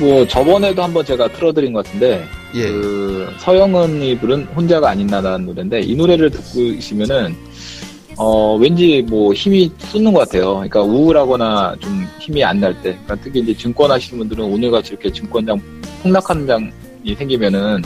뭐 0.03 0.27
저번에도 0.27 0.83
한번 0.83 1.05
제가 1.05 1.29
틀어드린 1.29 1.73
것 1.73 1.85
같은데 1.85 2.25
예. 2.57 2.67
그 2.67 3.29
서영은이 3.39 4.19
부른 4.19 4.47
혼자가 4.47 4.91
아닌 4.91 5.07
나라는 5.07 5.47
노래인데 5.47 5.81
이 5.83 5.95
노래를 5.95 6.29
듣고 6.29 6.61
있으면은 6.61 7.37
어 8.19 8.57
왠지 8.57 9.01
뭐 9.09 9.33
힘이 9.33 9.71
쏟는 9.79 10.13
것 10.13 10.19
같아요. 10.29 10.55
그러니까 10.55 10.83
우울하거나 10.83 11.77
좀 11.81 12.05
힘이 12.19 12.43
안 12.45 12.59
날 12.59 12.75
때, 12.83 12.99
그러니까 13.05 13.17
특히 13.23 13.41
이제 13.41 13.55
증권 13.57 13.91
하시는 13.93 14.19
분들은 14.19 14.45
오늘같이 14.45 14.91
이렇게 14.95 15.11
증권장 15.11 15.59
폭락하는 16.03 16.47
장이 16.49 17.15
생기면은 17.17 17.81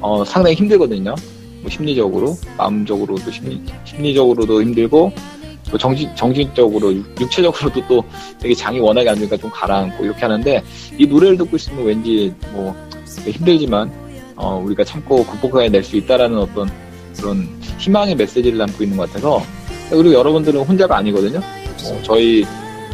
어 0.00 0.24
상당히 0.24 0.56
힘들거든요. 0.56 1.14
뭐 1.60 1.70
심리적으로, 1.70 2.34
마음적으로도 2.56 3.30
심리 3.30 3.60
심리적으로도 3.84 4.62
힘들고 4.62 5.12
또 5.70 5.76
정신 5.78 6.14
정신적으로 6.14 6.94
육- 6.94 7.20
육체적으로도 7.20 7.82
또 7.88 8.04
되게 8.38 8.54
장이 8.54 8.78
워낙에 8.80 9.08
안 9.08 9.16
좋으니까 9.16 9.36
좀 9.36 9.50
가라앉고 9.50 10.04
이렇게 10.04 10.20
하는데 10.20 10.62
이 10.98 11.06
노래를 11.06 11.36
듣고 11.38 11.56
있으면 11.56 11.84
왠지 11.84 12.32
뭐 12.52 12.74
힘들지만 13.24 13.90
어, 14.36 14.62
우리가 14.64 14.84
참고 14.84 15.24
극복해낼 15.24 15.82
수 15.82 15.96
있다라는 15.96 16.38
어떤 16.38 16.70
그런 17.16 17.48
희망의 17.78 18.14
메시지를 18.14 18.58
담고 18.58 18.84
있는 18.84 18.96
것 18.96 19.08
같아서 19.08 19.42
그리고 19.90 20.12
여러분들은 20.12 20.60
혼자가 20.62 20.96
아니거든요. 20.98 21.40
뭐 21.84 22.00
저희 22.02 22.44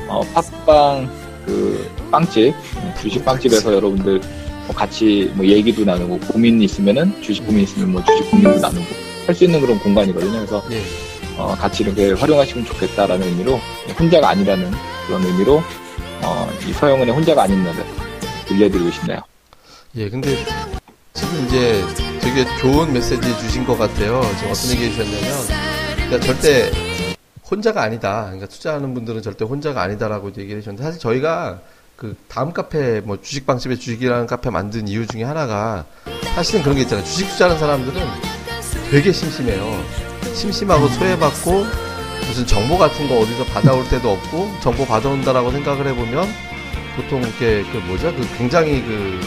어, 0.08 0.20
팟빵 0.32 1.10
그 1.46 1.90
빵집 2.10 2.54
주식 3.00 3.24
빵집에서 3.24 3.72
여러분들 3.74 4.20
뭐 4.66 4.74
같이 4.76 5.30
뭐 5.34 5.44
얘기도 5.44 5.84
나누고 5.84 6.18
고민 6.20 6.62
있으면은 6.62 7.20
주식 7.22 7.44
고민 7.46 7.64
있으면 7.64 7.92
뭐 7.92 8.04
주식 8.04 8.30
고민도 8.30 8.60
나누고 8.60 8.84
할 9.26 9.34
수 9.34 9.44
있는 9.44 9.60
그런 9.60 9.78
공간이거든요. 9.80 10.32
그래서 10.32 10.62
예. 10.70 10.80
어, 11.36 11.54
같이 11.58 11.82
이렇게 11.82 12.12
활용하시면 12.12 12.66
좋겠다라는 12.66 13.26
의미로 13.26 13.58
혼자가 13.98 14.30
아니라는 14.30 14.70
그런 15.06 15.22
의미로 15.24 15.62
어, 16.22 16.48
이 16.66 16.72
서영은의 16.72 17.14
혼자가 17.14 17.42
아닌 17.42 17.64
노래 17.64 17.76
들려드리고 18.46 18.90
싶네요. 18.90 19.20
예, 19.96 20.08
근데 20.08 20.36
지금 21.14 21.44
이제 21.46 21.84
되게 22.20 22.44
좋은 22.58 22.92
메시지 22.92 23.38
주신 23.38 23.64
것 23.66 23.76
같아요. 23.76 24.22
지금 24.38 24.52
어떤 24.52 24.70
얘기 24.70 24.84
해주셨냐면, 24.84 25.38
그러니까 25.96 26.20
절대 26.20 26.70
혼자가 27.50 27.82
아니다. 27.82 28.24
그러니까 28.24 28.46
투자하는 28.46 28.94
분들은 28.94 29.22
절대 29.22 29.44
혼자가 29.44 29.82
아니다라고 29.82 30.28
얘기를 30.28 30.58
해주셨는데, 30.58 30.82
사실 30.82 31.00
저희가 31.00 31.60
그 31.96 32.16
다음 32.28 32.52
카페, 32.52 33.00
뭐 33.00 33.20
주식방집의 33.20 33.78
주식이라는 33.78 34.26
카페 34.26 34.50
만든 34.50 34.88
이유 34.88 35.06
중에 35.06 35.24
하나가 35.24 35.84
사실은 36.34 36.62
그런 36.62 36.76
게 36.76 36.82
있잖아요. 36.82 37.04
주식 37.04 37.28
투자하는 37.30 37.58
사람들은 37.58 38.00
되게 38.90 39.12
심심해요. 39.12 40.11
심심하고 40.34 40.88
소외받고 40.88 41.64
무슨 42.26 42.46
정보 42.46 42.78
같은 42.78 43.08
거 43.08 43.18
어디서 43.18 43.44
받아올 43.44 43.86
때도 43.88 44.10
없고 44.10 44.48
정보 44.62 44.86
받아온다라고 44.86 45.50
생각을 45.50 45.86
해보면 45.88 46.26
보통 46.96 47.20
이렇게 47.20 47.62
그 47.70 47.78
뭐죠? 47.86 48.14
그 48.14 48.26
굉장히 48.38 48.82
그 48.82 49.20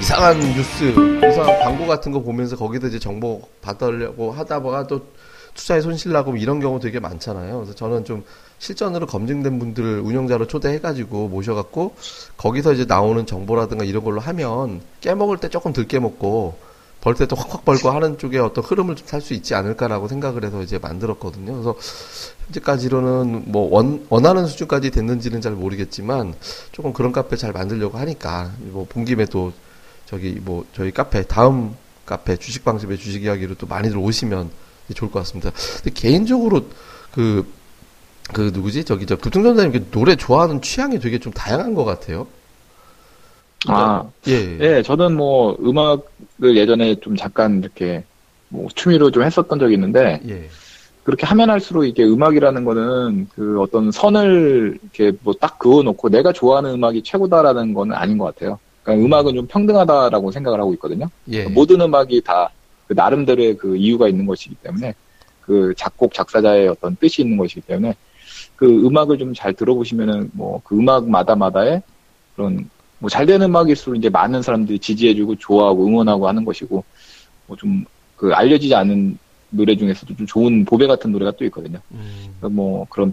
이상한 0.00 0.38
뉴스, 0.38 0.84
이상한 1.28 1.58
광고 1.60 1.86
같은 1.86 2.12
거 2.12 2.20
보면서 2.20 2.56
거기서 2.56 2.88
이제 2.88 2.98
정보 2.98 3.42
받으려고 3.62 4.32
하다 4.32 4.60
보가 4.60 4.86
또 4.86 5.06
투자에 5.54 5.80
손실 5.80 6.12
나고 6.12 6.32
뭐 6.32 6.40
이런 6.40 6.60
경우 6.60 6.80
되게 6.80 7.00
많잖아요. 7.00 7.56
그래서 7.58 7.74
저는 7.74 8.04
좀 8.04 8.24
실전으로 8.58 9.06
검증된 9.06 9.58
분들을 9.58 10.00
운영자로 10.00 10.46
초대해가지고 10.46 11.28
모셔갖고 11.28 11.94
거기서 12.36 12.72
이제 12.72 12.84
나오는 12.84 13.24
정보라든가 13.24 13.84
이런 13.84 14.04
걸로 14.04 14.20
하면 14.20 14.80
깨먹을 15.00 15.38
때 15.38 15.48
조금 15.48 15.72
덜 15.72 15.86
깨먹고 15.86 16.56
벌 17.04 17.14
때도 17.14 17.36
확확 17.36 17.64
벌고 17.66 17.90
하는 17.90 18.16
쪽에 18.18 18.38
어떤 18.38 18.64
흐름을 18.64 18.96
좀 18.96 19.06
살 19.06 19.20
수 19.20 19.34
있지 19.34 19.54
않을까라고 19.54 20.08
생각을 20.08 20.42
해서 20.44 20.62
이제 20.62 20.78
만들었거든요. 20.78 21.52
그래서 21.52 21.76
현재까지로는 22.46 23.44
뭐 23.52 23.68
원, 23.70 24.06
원하는 24.08 24.46
수준까지 24.46 24.90
됐는지는 24.90 25.40
잘 25.42 25.52
모르겠지만 25.52 26.34
조금 26.72 26.92
그런 26.94 27.12
카페 27.12 27.36
잘 27.36 27.52
만들려고 27.52 27.98
하니까 27.98 28.52
뭐 28.58 28.86
본 28.88 29.04
김에 29.04 29.26
또 29.26 29.52
저기 30.06 30.38
뭐 30.40 30.64
저희 30.74 30.90
카페 30.90 31.22
다음 31.24 31.76
카페 32.06 32.36
주식방집의 32.36 32.98
주식 32.98 33.22
이야기로 33.24 33.54
또 33.56 33.66
많이들 33.66 33.98
오시면 33.98 34.50
좋을 34.94 35.10
것 35.10 35.18
같습니다. 35.20 35.50
근데 35.82 35.90
개인적으로 35.92 36.66
그, 37.12 37.46
그 38.32 38.50
누구지? 38.52 38.84
저기 38.84 39.04
저 39.06 39.16
부통전사님 39.16 39.88
노래 39.90 40.16
좋아하는 40.16 40.60
취향이 40.62 40.98
되게 41.00 41.18
좀 41.18 41.32
다양한 41.32 41.74
것 41.74 41.84
같아요. 41.84 42.26
아, 43.68 44.04
예. 44.28 44.58
예, 44.60 44.82
저는 44.82 45.16
뭐 45.16 45.56
음악을 45.60 46.56
예전에 46.56 46.96
좀 46.96 47.16
잠깐 47.16 47.62
이렇게 47.62 48.04
뭐 48.48 48.68
취미로 48.74 49.10
좀 49.10 49.22
했었던 49.22 49.58
적이 49.58 49.74
있는데 49.74 50.20
예. 50.28 50.48
그렇게 51.02 51.26
하면 51.26 51.50
할수록 51.50 51.84
이게 51.84 52.04
음악이라는 52.04 52.64
거는 52.64 53.28
그 53.34 53.60
어떤 53.60 53.90
선을 53.90 54.78
이렇게 54.82 55.12
뭐 55.22 55.34
딱 55.34 55.58
그어놓고 55.58 56.08
내가 56.08 56.32
좋아하는 56.32 56.70
음악이 56.72 57.02
최고다라는 57.02 57.74
거는 57.74 57.94
아닌 57.94 58.16
것 58.18 58.24
같아요. 58.26 58.58
그러니까 58.82 59.06
음악은 59.06 59.34
좀 59.34 59.46
평등하다라고 59.46 60.30
생각을 60.30 60.60
하고 60.60 60.72
있거든요. 60.74 61.08
예. 61.28 61.44
모든 61.44 61.80
음악이 61.80 62.22
다 62.22 62.50
그 62.86 62.92
나름대로의 62.92 63.56
그 63.56 63.76
이유가 63.76 64.08
있는 64.08 64.26
것이기 64.26 64.56
때문에 64.56 64.94
그 65.40 65.72
작곡 65.76 66.12
작사자의 66.12 66.68
어떤 66.68 66.96
뜻이 66.96 67.22
있는 67.22 67.36
것이기 67.38 67.62
때문에 67.62 67.94
그 68.56 68.66
음악을 68.86 69.18
좀 69.18 69.32
잘 69.34 69.54
들어보시면은 69.54 70.30
뭐 70.34 70.60
그 70.64 70.76
음악마다마다의 70.78 71.82
그런 72.36 72.68
뭐 72.98 73.08
잘 73.10 73.26
되는 73.26 73.46
음악일수록 73.46 73.96
이제 73.96 74.08
많은 74.08 74.42
사람들이 74.42 74.78
지지해주고 74.78 75.36
좋아하고 75.36 75.86
응원하고 75.86 76.26
하는 76.28 76.44
것이고 76.44 76.84
뭐 77.46 77.56
좀 77.56 77.84
그 78.16 78.32
알려지지 78.32 78.74
않은 78.76 79.18
노래 79.50 79.76
중에서도 79.76 80.16
좀 80.16 80.24
좋은 80.26 80.64
보배 80.64 80.86
같은 80.86 81.10
노래가 81.10 81.32
또 81.32 81.44
있거든요. 81.46 81.80
음, 81.90 82.32
그러니까 82.38 82.48
뭐 82.50 82.86
그런 82.88 83.12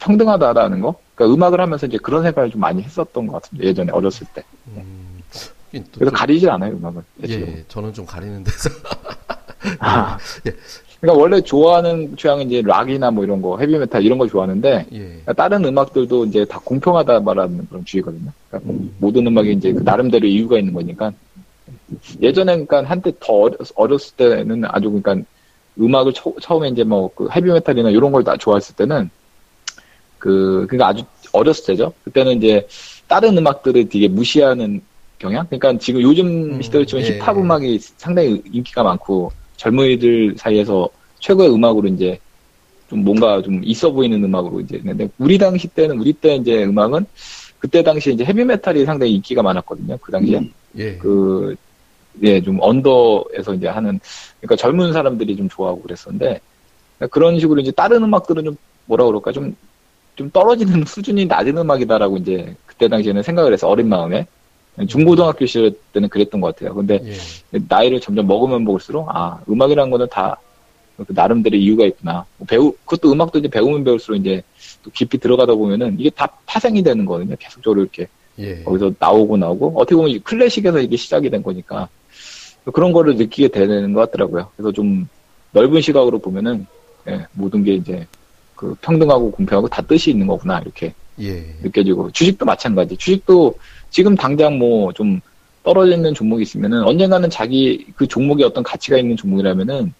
평등하다라는 0.00 0.80
거. 0.80 0.98
그러니까 1.14 1.34
음악을 1.36 1.60
하면서 1.60 1.86
이제 1.86 1.98
그런 1.98 2.22
생각을 2.22 2.50
좀 2.50 2.60
많이 2.60 2.82
했었던 2.82 3.26
것 3.26 3.40
같습니다. 3.42 3.68
예전에 3.68 3.92
어렸을 3.92 4.26
때. 4.34 4.42
음. 4.68 5.20
또 5.72 5.80
그래서 5.94 6.10
좀- 6.10 6.12
가리질 6.12 6.48
않아요 6.50 6.72
음악을. 6.72 7.02
대체로. 7.20 7.46
예, 7.46 7.64
저는 7.68 7.92
좀 7.92 8.06
가리는 8.06 8.42
데서. 8.42 8.70
아. 9.80 10.18
예. 10.48 10.52
그러니까 11.02 11.20
원래 11.20 11.40
좋아하는 11.40 12.16
취향은 12.16 12.46
이제 12.46 12.62
락이나 12.64 13.10
뭐 13.10 13.24
이런 13.24 13.42
거, 13.42 13.58
헤비메탈 13.58 14.04
이런 14.04 14.18
걸 14.18 14.28
좋아하는데 14.28 14.86
예. 14.92 14.98
그러니까 14.98 15.32
다른 15.32 15.64
음악들도 15.64 16.26
이제 16.26 16.44
다 16.44 16.60
공평하다 16.64 17.18
말하는 17.20 17.66
그런 17.68 17.84
주의거든요. 17.84 18.30
그러니까 18.48 18.72
뭐 18.72 18.88
모든 18.98 19.26
음악이 19.26 19.52
이제 19.54 19.72
그 19.72 19.82
나름대로 19.82 20.28
이유가 20.28 20.60
있는 20.60 20.72
거니까 20.72 21.12
예전에 22.20 22.52
그러니까 22.52 22.84
한때 22.84 23.12
더 23.18 23.32
어렸- 23.32 23.72
어렸 23.74 24.00
을 24.00 24.16
때는 24.16 24.62
아주 24.68 24.90
그러니까 24.92 25.16
음악을 25.80 26.12
처, 26.12 26.56
음에 26.56 26.68
이제 26.68 26.84
뭐 26.84 27.10
그 27.16 27.28
헤비메탈이나 27.32 27.90
이런 27.90 28.12
걸 28.12 28.22
다 28.22 28.36
좋아했을 28.36 28.76
때는 28.76 29.10
그 30.18 30.66
그러니까 30.68 30.86
아주 30.88 31.04
어렸을 31.32 31.66
때죠. 31.66 31.92
그때는 32.04 32.36
이제 32.36 32.64
다른 33.08 33.36
음악들을 33.36 33.88
되게 33.88 34.06
무시하는 34.06 34.80
경향. 35.18 35.46
그러니까 35.48 35.76
지금 35.78 36.00
요즘 36.00 36.26
음, 36.54 36.62
시대로 36.62 36.84
치면 36.84 37.04
예, 37.04 37.18
힙합 37.18 37.36
예. 37.36 37.40
음악이 37.40 37.78
상당히 37.96 38.40
인기가 38.52 38.84
많고 38.84 39.32
젊은이들 39.56 40.34
사이에서 40.36 40.88
최고의 41.20 41.54
음악으로 41.54 41.88
이제 41.88 42.18
좀 42.88 43.04
뭔가 43.04 43.40
좀 43.42 43.60
있어 43.64 43.90
보이는 43.90 44.22
음악으로 44.22 44.60
이제 44.60 44.76
있는데 44.76 45.08
우리 45.18 45.38
당시 45.38 45.68
때는 45.68 45.98
우리 45.98 46.12
때 46.12 46.36
이제 46.36 46.64
음악은 46.64 47.06
그때 47.58 47.82
당시에 47.82 48.14
이제 48.14 48.24
헤비메탈이 48.24 48.84
상당히 48.84 49.14
인기가 49.14 49.42
많았거든요. 49.42 49.96
그 50.02 50.12
당시에 50.12 50.40
예. 50.76 50.96
그 50.96 51.54
예, 52.22 52.42
좀 52.42 52.58
언더에서 52.60 53.54
이제 53.54 53.68
하는 53.68 54.00
그러니까 54.40 54.56
젊은 54.56 54.92
사람들이 54.92 55.36
좀 55.36 55.48
좋아하고 55.48 55.80
그랬었는데 55.82 56.40
그런 57.10 57.38
식으로 57.38 57.60
이제 57.60 57.70
다른 57.70 58.02
음악들은 58.02 58.44
좀 58.44 58.56
뭐라 58.86 59.04
그럴까 59.04 59.32
좀 59.32 59.54
좀 60.16 60.30
떨어지는 60.30 60.84
수준이 60.86 61.26
낮은 61.26 61.56
음악이다라고 61.58 62.18
이제 62.18 62.54
그때 62.66 62.88
당시에는 62.88 63.22
생각을 63.22 63.52
해서 63.52 63.68
어린 63.68 63.88
마음에 63.88 64.26
중고등학교 64.88 65.46
시절 65.46 65.74
때는 65.92 66.08
그랬던 66.08 66.40
것 66.40 66.54
같아요. 66.54 66.74
근데 66.74 67.00
예. 67.04 67.58
나이를 67.68 68.00
점점 68.00 68.26
먹으면 68.26 68.64
먹을수록 68.64 69.06
아 69.10 69.40
음악이라는 69.48 69.90
거는 69.90 70.08
다그 70.10 71.06
나름대로 71.08 71.56
이유가 71.56 71.84
있구나. 71.84 72.24
뭐 72.38 72.46
배우 72.46 72.72
그것도 72.84 73.12
음악도 73.12 73.38
이제 73.38 73.48
배우면 73.48 73.84
배울수록 73.84 74.18
이제 74.20 74.42
또 74.82 74.90
깊이 74.90 75.18
들어가다 75.18 75.54
보면은 75.54 75.96
이게 75.98 76.10
다 76.10 76.26
파생이 76.46 76.82
되는 76.82 77.04
거거든요. 77.04 77.36
계속적으로 77.38 77.82
이렇게 77.82 78.08
예. 78.38 78.62
거기서 78.62 78.92
나오고 78.98 79.36
나오고 79.36 79.74
어떻게 79.76 79.94
보면 79.94 80.10
이 80.10 80.18
클래식에서 80.18 80.80
이게 80.80 80.96
시작이 80.96 81.28
된 81.28 81.42
거니까 81.42 81.88
그런 82.72 82.92
거를 82.92 83.16
느끼게 83.16 83.48
되는 83.48 83.92
것 83.92 84.00
같더라고요. 84.00 84.50
그래서 84.56 84.72
좀 84.72 85.06
넓은 85.52 85.80
시각으로 85.80 86.18
보면은 86.18 86.66
예, 87.08 87.26
모든 87.32 87.62
게 87.62 87.74
이제 87.74 88.06
그 88.54 88.74
평등하고 88.80 89.32
공평하고 89.32 89.68
다 89.68 89.82
뜻이 89.82 90.10
있는 90.10 90.26
거구나 90.26 90.60
이렇게 90.60 90.94
예. 91.20 91.44
느껴지고 91.62 92.10
주식도 92.12 92.44
마찬가지. 92.44 92.96
주식도 92.96 93.54
지금 93.92 94.14
당장 94.16 94.58
뭐 94.58 94.92
좀 94.94 95.20
떨어져 95.64 95.94
있는 95.94 96.12
종목이 96.12 96.42
있으면은 96.42 96.82
언젠가는 96.82 97.30
자기 97.30 97.86
그 97.94 98.08
종목에 98.08 98.42
어떤 98.42 98.64
가치가 98.64 98.98
있는 98.98 99.16
종목이라면은 99.16 99.94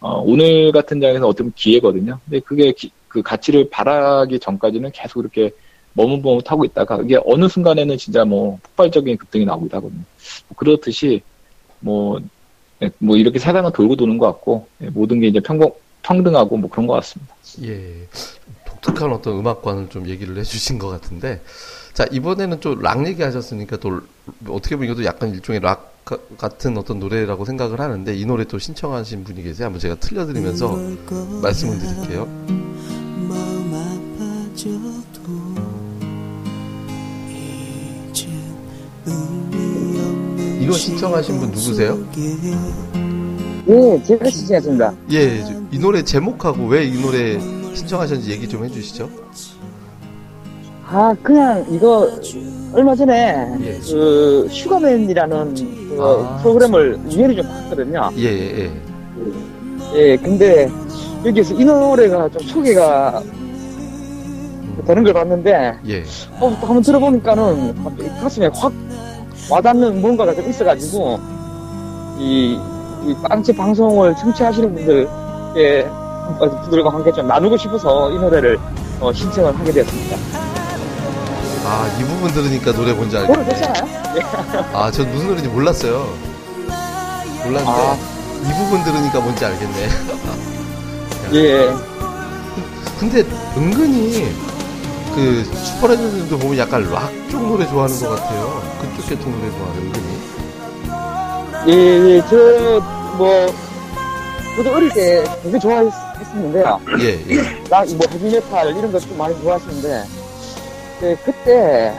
어, 0.00 0.20
오늘 0.26 0.72
같은 0.72 1.00
장에서 1.00 1.28
어떻게 1.28 1.48
기회거든요. 1.54 2.18
근데 2.24 2.40
그게 2.40 2.72
기- 2.72 2.90
그 3.06 3.22
가치를 3.22 3.70
바라기 3.70 4.40
전까지는 4.40 4.90
계속 4.92 5.20
이렇게 5.20 5.52
머뭇머뭇하고 5.92 6.64
있다가 6.64 7.00
이게 7.04 7.16
어느 7.24 7.46
순간에는 7.48 7.96
진짜 7.96 8.24
뭐 8.24 8.58
폭발적인 8.64 9.16
급등이 9.18 9.44
나오기도 9.44 9.76
하거든요. 9.76 10.02
뭐 10.48 10.56
그렇듯이 10.56 11.22
뭐, 11.78 12.18
예, 12.82 12.90
뭐 12.98 13.16
이렇게 13.16 13.38
세상은 13.38 13.70
돌고 13.70 13.94
도는 13.94 14.18
것 14.18 14.26
같고 14.26 14.66
예, 14.82 14.88
모든 14.88 15.20
게 15.20 15.28
이제 15.28 15.38
평공, 15.38 15.72
평등하고 16.02 16.56
뭐 16.56 16.68
그런 16.68 16.88
것 16.88 16.94
같습니다. 16.94 17.32
예. 17.62 17.94
독특한 18.66 19.12
어떤 19.12 19.38
음악관을 19.38 19.88
좀 19.90 20.08
얘기를 20.08 20.36
해주신 20.36 20.78
것 20.80 20.88
같은데, 20.88 21.40
자, 21.94 22.04
이번에는 22.10 22.60
좀 22.60 22.80
락 22.82 23.06
얘기 23.06 23.22
하셨으니까 23.22 23.76
또, 23.78 24.00
어떻게 24.48 24.74
보면 24.76 24.90
이것도 24.90 25.04
약간 25.04 25.30
일종의 25.32 25.60
락 25.60 25.92
가- 26.04 26.18
같은 26.36 26.76
어떤 26.76 26.98
노래라고 26.98 27.44
생각을 27.44 27.80
하는데, 27.80 28.14
이 28.14 28.26
노래 28.26 28.44
또 28.44 28.58
신청하신 28.58 29.24
분이 29.24 29.42
계세요. 29.42 29.66
한번 29.66 29.80
제가 29.80 29.94
틀려드리면서 29.96 30.76
말씀을 31.40 31.78
드릴게요. 31.78 32.28
이거 40.60 40.72
신청하신 40.72 41.38
분 41.38 41.50
누구세요? 41.50 41.98
예, 43.68 44.02
제가 44.02 44.30
신청했습니다. 44.30 44.94
예, 45.10 45.42
저- 45.44 45.62
이 45.72 45.78
노래 45.78 46.02
제목하고 46.02 46.66
왜 46.66 46.86
이 46.86 47.00
노래 47.00 47.38
신청하셨는지 47.74 48.30
얘기 48.30 48.48
좀 48.48 48.64
해주시죠. 48.64 49.10
아, 50.94 51.12
그냥 51.24 51.66
이거 51.70 52.08
얼마 52.72 52.94
전에 52.94 53.52
예. 53.62 53.80
그 53.80 54.46
슈가맨이라는 54.48 55.54
그 55.54 55.98
아. 56.00 56.38
프로그램을 56.40 57.00
우연히 57.06 57.34
좀 57.34 57.48
봤거든요. 57.48 58.10
예, 58.16 58.22
예, 58.22 58.70
예, 59.96 60.16
근데 60.16 60.70
여기서 61.26 61.54
이 61.54 61.64
노래가 61.64 62.28
좀 62.28 62.42
소개가 62.42 63.20
되는 64.86 65.02
걸 65.02 65.12
봤는데 65.12 65.78
예. 65.88 66.04
어, 66.38 66.56
또 66.60 66.66
한번 66.66 66.80
들어보니까는 66.80 67.74
가슴에 68.20 68.48
확 68.54 68.72
와닿는 69.50 70.00
뭔가가 70.00 70.32
좀 70.32 70.48
있어가지고 70.48 71.18
이, 72.20 72.56
이 73.04 73.14
빵집 73.28 73.56
방송을 73.56 74.14
청취하시는 74.14 74.72
분들께 74.72 75.88
어, 76.38 76.60
분들과 76.62 76.90
함께 76.92 77.10
좀 77.10 77.26
나누고 77.26 77.56
싶어서 77.56 78.12
이 78.12 78.14
노래를 78.16 78.60
어, 79.00 79.12
신청을 79.12 79.58
하게 79.58 79.72
되었습니다. 79.72 80.43
아, 81.66 81.88
이 81.98 82.04
부분 82.04 82.32
들으니까 82.32 82.72
노래 82.72 82.92
뭔지 82.92 83.16
노래 83.16 83.28
알겠네. 83.28 83.48
괜찮아요? 83.48 83.86
아, 84.74 84.90
전 84.90 85.10
무슨 85.10 85.28
노래인지 85.28 85.48
몰랐어요. 85.48 86.12
몰랐는데, 87.44 87.70
아. 87.70 87.96
이 88.42 88.52
부분 88.58 88.84
들으니까 88.84 89.20
뭔지 89.20 89.44
알겠네. 89.44 89.88
예. 91.34 91.72
근데 93.00 93.24
은근히 93.56 94.30
그 95.14 95.44
슈퍼레전드도 95.44 96.38
보면 96.38 96.58
약간 96.58 96.90
락 96.90 97.10
쪽 97.30 97.46
노래 97.48 97.66
좋아하는 97.66 97.98
것 97.98 98.10
같아요. 98.10 98.62
그쪽 98.80 99.08
계통 99.08 99.32
노래 99.32 99.50
좋아하는 99.50 99.82
은근히. 99.82 100.14
예, 101.66 101.72
예, 102.16 102.22
저, 102.28 102.36
뭐, 103.16 103.46
저도 104.56 104.72
어릴 104.76 104.90
때 104.90 105.24
되게 105.42 105.58
좋아했었는데요. 105.58 106.80
예, 107.00 107.24
예. 107.30 107.42
나, 107.68 107.84
뭐, 107.84 108.06
헤비메탈 108.12 108.76
이런 108.76 108.92
거 108.92 109.00
좀 109.00 109.16
많이 109.18 109.34
좋아했었는데, 109.40 110.04
그, 111.00 111.16
그때 111.24 111.92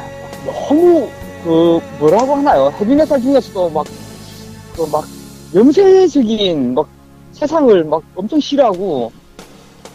너무, 0.45 1.07
그, 1.43 1.79
뭐라고 1.99 2.35
하나요? 2.35 2.71
헤비메탈 2.79 3.21
중에서도 3.21 3.69
막, 3.69 3.85
그 4.75 4.83
막, 4.91 5.05
염세적인, 5.53 6.73
막, 6.73 6.87
세상을 7.33 7.83
막 7.83 8.01
엄청 8.15 8.39
싫어하고 8.39 9.11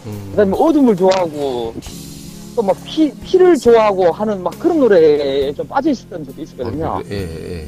음. 0.05 0.27
그다음에 0.31 0.55
어둠을 0.55 0.95
좋아하고 0.95 1.73
또 2.55 2.61
막 2.61 2.77
피, 2.83 3.11
피를 3.23 3.55
좋아하고 3.57 4.11
하는 4.11 4.43
막 4.43 4.51
그런 4.59 4.79
노래에 4.79 5.51
좀 5.53 5.67
빠져 5.67 5.89
있었던 5.89 6.23
적이 6.25 6.41
있었거든요. 6.43 6.85
아, 6.85 7.01
그래, 7.01 7.15
예, 7.17 7.67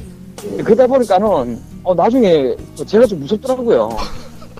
예. 0.58 0.62
그러다 0.62 0.86
보니까는 0.86 1.60
어, 1.82 1.94
나중에 1.94 2.54
제가 2.86 3.06
좀 3.06 3.18
무섭더라고요. 3.20 3.88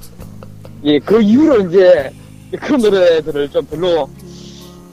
예, 0.85 0.99
그 0.99 1.21
이후로 1.23 1.69
이제 1.69 2.11
그런 2.61 2.81
노래들을 2.81 3.51
좀 3.51 3.65
별로 3.67 4.09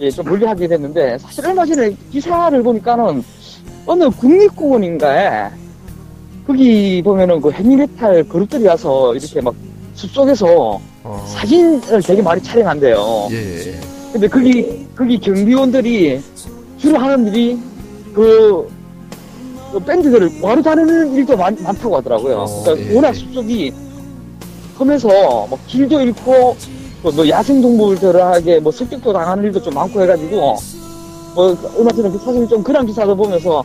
예, 0.01 0.09
좀 0.09 0.25
멀리 0.25 0.45
하게 0.45 0.67
됐는데 0.67 1.19
사실 1.19 1.45
얼마 1.45 1.63
전에 1.63 1.95
기사를 2.11 2.63
보니까는 2.63 3.23
어느 3.85 4.09
국립공원인가에 4.09 5.49
거기 6.47 7.01
보면은 7.03 7.39
그 7.39 7.51
헤비메탈 7.51 8.23
그룹들이 8.23 8.65
와서 8.65 9.13
이렇게 9.13 9.39
막 9.41 9.53
숲속에서 9.93 10.81
어. 11.03 11.25
사진을 11.27 12.01
되게 12.03 12.21
많이 12.21 12.41
촬영한대요. 12.41 13.27
예, 13.31 13.67
예. 13.67 13.79
근데 14.11 14.27
거기 14.27 14.87
거기 14.95 15.19
경비원들이 15.19 16.19
주로 16.79 16.97
하는 16.97 17.27
일이 17.27 17.59
그, 18.11 18.67
그 19.71 19.79
밴드들을 19.79 20.41
와로 20.41 20.63
다루는 20.63 21.13
일도 21.13 21.37
많, 21.37 21.55
많다고 21.61 21.97
하더라고요. 21.97 22.37
어, 22.37 22.63
그러니까 22.63 22.89
예. 22.89 22.95
워낙 22.95 23.13
숲속이 23.13 23.71
험해서 24.79 25.09
뭐 25.47 25.59
길도 25.67 26.01
잃고 26.01 26.31
또 26.31 26.80
뭐 27.01 27.27
야생 27.27 27.61
동물들에게 27.61 28.59
뭐 28.59 28.71
습격도 28.71 29.11
당하는 29.11 29.45
일도 29.45 29.61
좀 29.61 29.73
많고 29.73 30.01
해가지고 30.01 30.55
뭐 31.33 31.57
얼마 31.77 31.91
전에 31.91 32.09
그 32.09 32.17
사실 32.19 32.47
좀 32.47 32.63
그런 32.63 32.85
기사도 32.85 33.15
보면서 33.15 33.63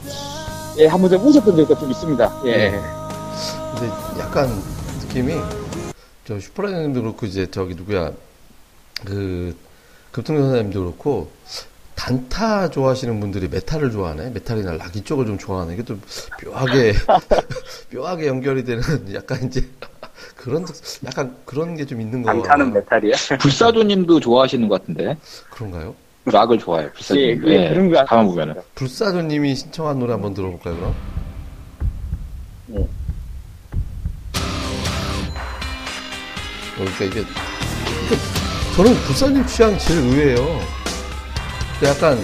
예 0.79 0.87
한번 0.87 1.11
좀 1.11 1.27
웃었던 1.27 1.57
적도 1.57 1.79
좀 1.79 1.91
있습니다. 1.91 2.43
예. 2.47 2.71
근데 2.71 4.21
약간 4.21 4.49
느낌이 5.03 5.35
저 6.27 6.41
슈퍼라이너님도 6.41 7.03
그렇고 7.03 7.27
이제 7.27 7.47
저기 7.51 7.75
누구야 7.75 8.13
그 9.05 9.55
급통전사님도 10.13 10.81
그렇고 10.81 11.29
단타 11.95 12.71
좋아하시는 12.71 13.21
분들이 13.21 13.49
메탈을 13.49 13.91
좋아하네 13.91 14.31
메탈이나 14.31 14.73
락 14.73 14.97
이쪽을 14.97 15.27
좀 15.27 15.39
좋아하네 15.39 15.75
이게 15.75 15.85
좀 15.85 16.01
묘하게 16.45 16.95
묘하게 17.93 18.27
연결이 18.29 18.65
되는 18.65 18.83
약간 19.15 19.45
이제 19.45 19.69
그런 20.47 20.65
약간 21.05 21.37
그런 21.45 21.75
게 21.77 21.85
좀 21.85 22.01
있는 22.01 22.23
거 22.23 22.31
단타는 22.33 22.73
메탈이야. 22.73 23.17
불사조님도 23.41 24.21
좋아하시는 24.21 24.69
것 24.69 24.81
같은데 24.81 25.17
그런가요? 25.51 25.93
락을 26.25 26.57
좋아해요. 26.59 26.89
불사조. 26.93 27.21
예, 27.21 27.31
예, 27.47 27.69
그런 27.71 27.91
거 27.91 27.97
같- 27.97 28.07
가만 28.09 28.27
보면은. 28.27 28.55
불사조님이 28.77 29.57
신청한 29.57 29.99
노래 29.99 30.13
한번 30.13 30.35
들어볼까요 30.35 30.77
그럼? 30.77 30.95
네. 32.67 32.89
그러니까 36.77 37.05
이게, 37.05 37.25
저는 38.77 38.95
불사님 39.03 39.47
취향 39.47 39.77
제일 39.79 40.01
의외예요. 40.01 40.61
그 41.81 41.87
약간 41.87 42.19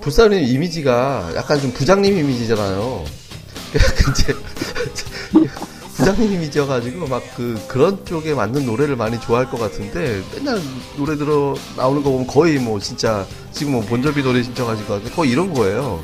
불사님 0.00 0.42
이미지가 0.44 1.32
약간 1.36 1.60
좀 1.60 1.72
부장님 1.72 2.16
이미지잖아요. 2.16 3.04
그 3.72 3.78
약간 3.78 4.14
이제 4.14 4.34
부장님 5.96 6.32
이미지여가지고 6.32 7.06
막 7.08 7.22
그 7.36 7.58
그런 7.68 8.04
쪽에 8.04 8.32
맞는 8.34 8.64
노래를 8.66 8.96
많이 8.96 9.20
좋아할 9.20 9.48
것 9.50 9.58
같은데 9.58 10.22
맨날 10.34 10.60
노래 10.96 11.16
들어 11.16 11.54
나오는 11.76 12.02
거 12.02 12.10
보면 12.10 12.26
거의 12.26 12.58
뭐 12.58 12.78
진짜 12.78 13.26
지금 13.52 13.72
뭐 13.72 13.82
본조비 13.82 14.22
노래 14.22 14.42
신청하시고 14.42 15.00
거의 15.14 15.30
이런 15.32 15.52
거예요. 15.52 16.02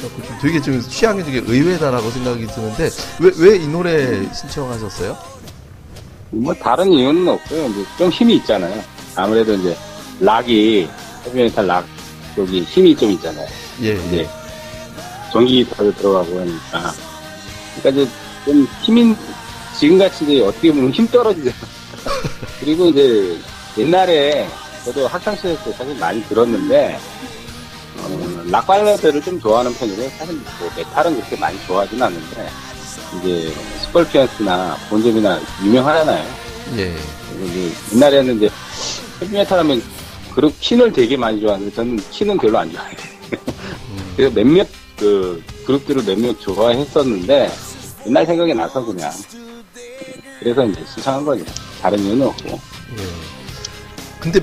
좀 0.00 0.10
되게 0.40 0.60
좀 0.60 0.80
취향이 0.80 1.24
되게 1.24 1.42
의외다라고 1.44 2.10
생각이 2.10 2.46
드는데 2.46 2.90
왜 3.20 3.30
왜 3.38 3.56
이 3.56 3.66
노래 3.66 4.32
신청하셨어요? 4.32 5.16
뭐 6.30 6.54
다른 6.54 6.92
이유는 6.92 7.26
없고요. 7.26 7.68
좀 7.96 8.10
힘이 8.10 8.36
있잖아요. 8.36 8.80
아무래도 9.16 9.54
이제 9.54 9.76
락이 10.20 10.88
헤비메탈 11.26 11.66
락 11.66 11.84
여기 12.36 12.62
힘이 12.62 12.94
좀 12.96 13.10
있잖아요. 13.12 13.48
예, 13.82 13.94
이제 13.94 14.28
전기 15.32 15.64
기타도 15.64 15.92
들어가고 15.96 16.38
하니까 16.40 16.92
그러니까 17.82 18.02
이제 18.02 18.10
좀 18.48 18.66
힘인 18.80 19.14
지금같이 19.78 20.24
이제 20.24 20.40
어떻게 20.40 20.72
보면 20.72 20.90
힘 20.90 21.06
떨어지잖아. 21.08 21.54
그리고 22.60 22.86
이제 22.86 23.38
옛날에 23.76 24.48
저도 24.86 25.06
학창 25.06 25.36
시절 25.36 25.62
때 25.62 25.72
사실 25.72 25.94
많이 25.96 26.22
들었는데 26.24 26.98
어, 27.98 28.42
락 28.46 28.66
발라드를 28.66 29.20
좀 29.20 29.38
좋아하는 29.38 29.74
편이고 29.74 30.08
사실 30.16 30.34
뭐 30.34 30.70
메탈은 30.74 31.14
그렇게 31.16 31.36
많이 31.36 31.58
좋아하진 31.66 32.02
않는데 32.02 32.48
이제 33.18 33.52
스컬피언스나 33.82 34.78
본조비나 34.88 35.40
유명하잖아요. 35.62 36.34
예. 36.78 36.96
이제 37.44 37.72
옛날에는 37.94 38.36
이제 38.38 38.50
헤비메탈 39.20 39.58
하면 39.58 39.82
그룹 40.34 40.58
킨을 40.58 40.90
되게 40.92 41.18
많이 41.18 41.38
좋아하는데 41.38 41.74
저는 41.74 41.98
킨은 42.10 42.38
별로 42.38 42.58
안 42.58 42.72
좋아해요. 42.72 42.96
음, 43.90 44.12
그래서 44.16 44.34
몇몇 44.34 44.66
그 44.96 45.42
그룹들을 45.66 46.02
몇몇 46.04 46.40
좋아했었는데 46.40 47.50
옛날 48.08 48.24
생각이 48.24 48.54
나서 48.54 48.84
그냥 48.84 49.12
그래서 50.40 50.64
이제 50.64 50.82
신청한 50.94 51.24
거죠. 51.24 51.44
다른 51.82 51.98
이유는 51.98 52.26
없고. 52.26 52.48
예. 52.48 53.02
근데 54.18 54.40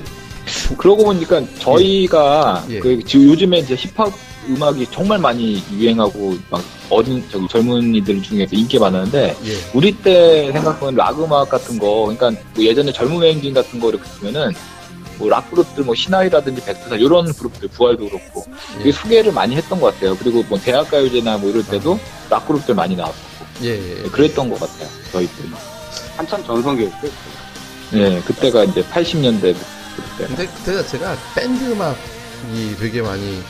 그러고 0.78 1.04
보니까 1.04 1.42
저희가 1.58 2.64
예. 2.70 2.78
그 2.78 3.02
지금 3.04 3.26
요즘에 3.26 3.58
이제 3.58 3.74
힙합 3.74 4.12
음악이 4.48 4.86
정말 4.92 5.18
많이 5.18 5.60
유행하고 5.72 6.36
막 6.48 6.62
어린 6.88 7.24
저기 7.28 7.48
젊은이들 7.48 8.22
중에서 8.22 8.54
인기 8.54 8.78
많았는데 8.78 9.36
예. 9.44 9.52
우리 9.74 9.90
때 9.90 10.52
생각하면 10.52 10.94
락 10.94 11.20
음악 11.20 11.48
같은 11.48 11.78
거 11.78 12.02
그러니까 12.02 12.30
뭐 12.54 12.64
예전에 12.64 12.92
젊은 12.92 13.24
행진 13.24 13.52
같은 13.52 13.80
거 13.80 13.88
이렇게 13.88 14.04
보면은 14.20 14.52
뭐락 15.18 15.50
그룹들 15.50 15.82
뭐 15.82 15.94
신화이라든지 15.94 16.64
백두산 16.64 17.00
이런 17.00 17.32
그룹들 17.32 17.68
부활도 17.68 18.08
그렇고 18.08 18.44
되게 18.76 18.90
예. 18.90 18.92
소개를 18.92 19.32
많이 19.32 19.56
했던 19.56 19.80
것 19.80 19.92
같아요. 19.94 20.16
그리고 20.16 20.44
뭐 20.48 20.56
대학가요제나 20.60 21.38
뭐 21.38 21.50
이럴 21.50 21.66
때도 21.66 21.98
락 22.30 22.46
그룹들 22.46 22.76
많이 22.76 22.94
나왔었고 22.94 23.35
예. 23.62 23.68
예. 24.04 24.08
그랬던 24.10 24.50
것 24.50 24.60
같아요. 24.60 24.88
저희 25.12 25.26
때. 25.26 25.32
한참 26.16 26.44
전성기였어요. 26.44 27.10
네, 27.92 28.20
그때가 28.22 28.64
이제 28.64 28.82
80년대 28.84 29.54
그때. 29.96 30.26
근데 30.26 30.46
그때 30.46 30.74
자체가 30.74 31.16
밴드 31.34 31.64
음악이 31.64 32.76
되게 32.78 33.00
많이 33.02 33.42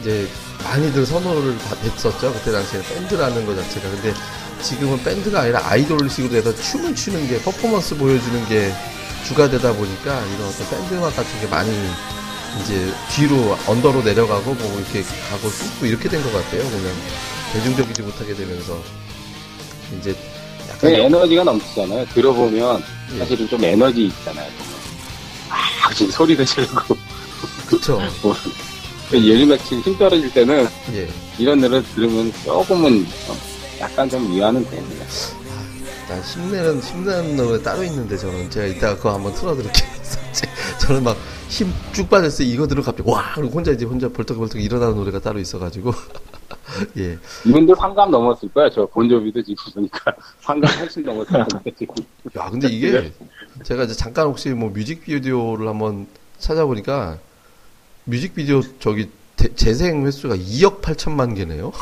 이제 0.00 0.28
많이들 0.64 1.04
선호를 1.04 1.56
받- 1.58 1.78
했었죠. 1.82 2.32
그때 2.32 2.52
당시에는 2.52 2.88
밴드라는 2.88 3.46
것 3.46 3.54
자체가. 3.56 3.90
근데 3.90 4.14
지금은 4.62 5.02
밴드가 5.02 5.40
아니라 5.40 5.60
아이돌식으로 5.66 6.36
해서 6.36 6.54
춤을 6.54 6.94
추는 6.94 7.26
게 7.28 7.40
퍼포먼스 7.40 7.96
보여주는 7.96 8.46
게 8.48 8.72
주가 9.26 9.48
되다 9.48 9.72
보니까 9.72 10.24
이런 10.26 10.48
어떤 10.48 10.68
밴드 10.70 10.94
음악 10.94 11.14
같은 11.16 11.40
게 11.40 11.46
많이 11.46 11.70
이제 12.62 12.92
뒤로 13.14 13.56
언더로 13.66 14.02
내려가고 14.02 14.54
뭐 14.54 14.78
이렇게 14.78 15.02
가고 15.30 15.48
쑥고 15.48 15.86
이렇게 15.86 16.08
된 16.08 16.22
것 16.22 16.32
같아요. 16.32 16.62
그냥 16.68 16.94
대중적이지 17.52 18.02
못하게 18.02 18.34
되면서 18.34 18.80
이제 19.98 20.14
약간 20.68 20.78
그 20.80 20.88
에너지가 20.90 21.44
넘치잖아요. 21.44 22.06
들어보면 22.06 22.82
예. 23.14 23.18
사실은 23.18 23.48
좀 23.48 23.64
에너지 23.64 24.06
있잖아요. 24.06 24.50
아, 25.48 25.92
지금 25.94 26.12
소리도 26.12 26.44
지르고. 26.44 26.96
그쵸. 27.66 28.00
뭐, 28.22 28.34
예리맥힌 29.12 29.80
힘 29.80 29.98
떨어질 29.98 30.32
때는 30.32 30.68
예. 30.94 31.08
이런 31.38 31.60
노래 31.60 31.82
들으면 31.82 32.32
조금은 32.44 33.06
어, 33.28 33.36
약간 33.80 34.08
좀 34.08 34.32
위안은 34.32 34.68
됩니다. 34.68 35.04
난 36.08 36.20
힘내는 36.22 36.80
힘내는 36.80 37.36
노래 37.36 37.62
따로 37.62 37.82
있는데 37.84 38.16
저는 38.16 38.50
제가 38.50 38.66
이따가 38.66 38.96
그거 38.96 39.14
한번 39.14 39.32
틀어드릴게요. 39.34 39.88
저는 40.80 41.04
막 41.04 41.16
힘 41.50 41.68
쭉 41.92 42.08
빠졌어요. 42.08 42.46
이거 42.46 42.66
들으면 42.68 42.84
갑자기 42.84 43.10
와 43.10 43.32
그리고 43.34 43.54
혼자 43.54 43.72
이제 43.72 43.84
혼자 43.84 44.08
벌떡벌떡 44.08 44.60
일어나는 44.62 44.94
노래가 44.94 45.18
따로 45.20 45.40
있어가지고 45.40 45.92
예. 46.96 47.18
이분들 47.44 47.74
환감 47.76 48.10
넘었을 48.12 48.48
거야. 48.52 48.70
저 48.70 48.86
본조비도 48.86 49.42
지금 49.42 49.56
보니까 49.74 50.14
환감 50.42 50.70
훨씬 50.78 51.02
넘었을 51.02 51.44
지금. 51.76 51.94
야 52.36 52.48
근데 52.50 52.68
이게 52.68 53.12
제가 53.64 53.82
이제 53.84 53.94
잠깐 53.94 54.26
혹시 54.28 54.50
뭐 54.50 54.70
뮤직비디오를 54.70 55.66
한번 55.66 56.06
찾아보니까 56.38 57.18
뮤직비디오 58.04 58.62
저기 58.78 59.10
대- 59.36 59.52
재생 59.56 60.06
횟수가 60.06 60.36
2억 60.36 60.80
8천만 60.80 61.34
개네요. 61.34 61.72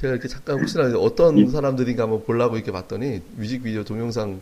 제가 0.00 0.12
이렇게 0.14 0.28
잠깐 0.28 0.60
혹시나 0.60 0.84
어떤 0.98 1.50
사람들인가 1.50 2.04
한번 2.04 2.24
보려고 2.24 2.56
이렇게 2.56 2.70
봤더니 2.70 3.22
뮤직비디오 3.36 3.82
동영상 3.84 4.40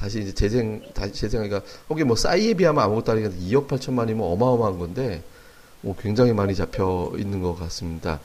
다시 0.00 0.20
이제 0.20 0.32
재생 0.32 0.80
다시 0.94 1.12
재생하니까 1.12 1.60
거기 1.86 2.04
뭐 2.04 2.16
싸이에 2.16 2.54
비하면 2.54 2.82
아무것도 2.82 3.12
아니니까 3.12 3.34
2억 3.36 3.68
8천만이면 3.68 4.22
어마어마한 4.22 4.78
건데 4.78 5.22
뭐 5.82 5.94
굉장히 6.00 6.32
많이 6.32 6.54
잡혀 6.54 7.12
있는 7.18 7.42
것 7.42 7.54
같습니다. 7.58 8.18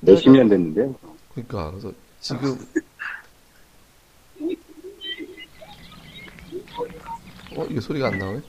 몇십 0.00 0.30
년 0.30 0.48
됐는데. 0.48 0.92
그러니까 1.34 1.72
그래서 1.72 1.92
지금 2.20 2.56
어 7.56 7.64
이게 7.68 7.80
소리가 7.80 8.06
안 8.06 8.18
나오네. 8.18 8.40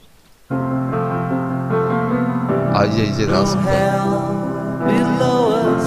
아 2.78 2.86
이제 2.86 3.06
이제 3.06 3.26
나왔습니다. 3.26 4.06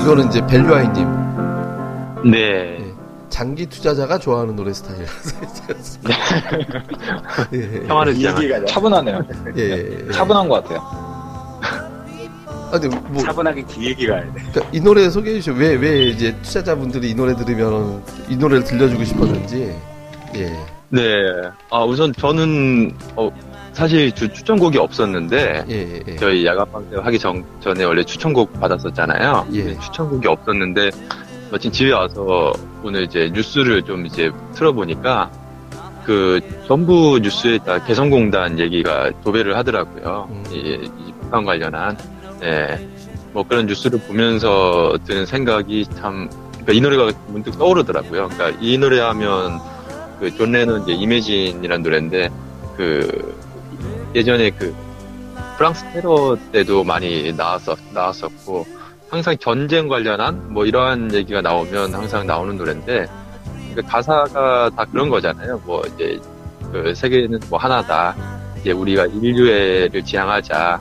이거는 0.02 0.26
이제 0.28 0.44
벨류아이님 0.44 2.30
네. 2.32 2.87
장기 3.28 3.66
투자자가 3.66 4.18
좋아하는 4.18 4.56
노래 4.56 4.72
스타일이라서. 4.72 5.36
예, 7.52 7.80
평화를 7.86 8.14
이 8.14 8.18
지향하는 8.18 8.48
얘기가 8.50 8.64
차분하네요. 8.66 9.20
예, 9.56 9.62
예, 9.62 10.06
예. 10.08 10.12
차분한 10.12 10.48
것 10.48 10.62
같아요. 10.62 11.08
아, 12.70 12.78
근데 12.78 12.88
뭐, 12.88 13.22
차분하게 13.22 13.62
그 13.62 13.82
얘기 13.82 14.06
가야 14.06 14.20
돼. 14.22 14.28
그러니까 14.32 14.70
이 14.72 14.80
노래 14.80 15.08
소개해 15.08 15.36
주시죠. 15.36 15.58
왜, 15.58 15.74
왜 15.74 16.04
이제 16.04 16.36
투자자분들이 16.42 17.10
이 17.10 17.14
노래 17.14 17.34
들으면 17.34 18.02
이 18.28 18.36
노래를 18.36 18.64
들려주고 18.64 19.04
싶었는지. 19.04 19.74
예. 20.34 20.56
네. 20.90 21.02
아, 21.70 21.84
우선 21.84 22.12
저는, 22.12 22.92
어, 23.16 23.30
사실 23.72 24.12
주, 24.12 24.28
추천곡이 24.32 24.76
없었는데, 24.78 25.64
예, 25.68 25.74
예, 25.74 26.02
예. 26.06 26.16
저희 26.16 26.44
야간방송 26.44 27.04
하기 27.06 27.18
전, 27.18 27.44
전에 27.60 27.84
원래 27.84 28.02
추천곡 28.04 28.58
받았었잖아요. 28.60 29.46
예. 29.52 29.78
추천곡이 29.78 30.26
없었는데, 30.28 30.90
마침 31.50 31.72
집에 31.72 31.92
와서 31.92 32.52
오늘 32.82 33.04
이제 33.04 33.30
뉴스를 33.32 33.82
좀 33.82 34.04
이제 34.06 34.30
틀어보니까, 34.54 35.30
그, 36.04 36.40
전부 36.66 37.18
뉴스에 37.22 37.58
다 37.58 37.82
개성공단 37.84 38.58
얘기가 38.58 39.10
도배를 39.24 39.56
하더라고요. 39.56 40.28
음. 40.30 40.44
이, 40.52 40.88
이 41.06 41.12
북한 41.20 41.44
관련한. 41.44 41.96
네. 42.40 42.88
뭐 43.32 43.42
그런 43.46 43.66
뉴스를 43.66 44.00
보면서 44.00 44.98
드는 45.04 45.26
생각이 45.26 45.86
참, 45.96 46.28
그러니까 46.52 46.72
이 46.72 46.80
노래가 46.80 47.12
문득 47.28 47.58
떠오르더라고요. 47.58 48.28
그러니까 48.28 48.58
이 48.60 48.76
노래 48.76 49.00
하면, 49.00 49.58
그, 50.20 50.34
존 50.34 50.52
레논 50.52 50.82
이제 50.82 50.92
Imagine이라는 50.92 51.82
노래인데, 51.82 52.30
그, 52.76 53.34
예전에 54.14 54.50
그, 54.50 54.74
프랑스 55.56 55.84
테러 55.92 56.36
때도 56.52 56.84
많이 56.84 57.32
나왔었, 57.32 57.78
나왔었고, 57.92 58.77
항상 59.10 59.36
전쟁 59.38 59.88
관련한 59.88 60.52
뭐 60.52 60.66
이러한 60.66 61.12
얘기가 61.14 61.40
나오면 61.40 61.94
항상 61.94 62.26
나오는 62.26 62.56
노래인데, 62.56 63.06
그 63.74 63.82
가사가 63.82 64.70
다 64.76 64.84
그런 64.92 65.08
거잖아요. 65.08 65.60
뭐 65.64 65.82
이제, 65.86 66.20
그 66.72 66.94
세계는 66.94 67.40
뭐 67.48 67.58
하나다. 67.58 68.14
이제 68.60 68.72
우리가 68.72 69.06
인류애를 69.06 70.04
지향하자. 70.04 70.80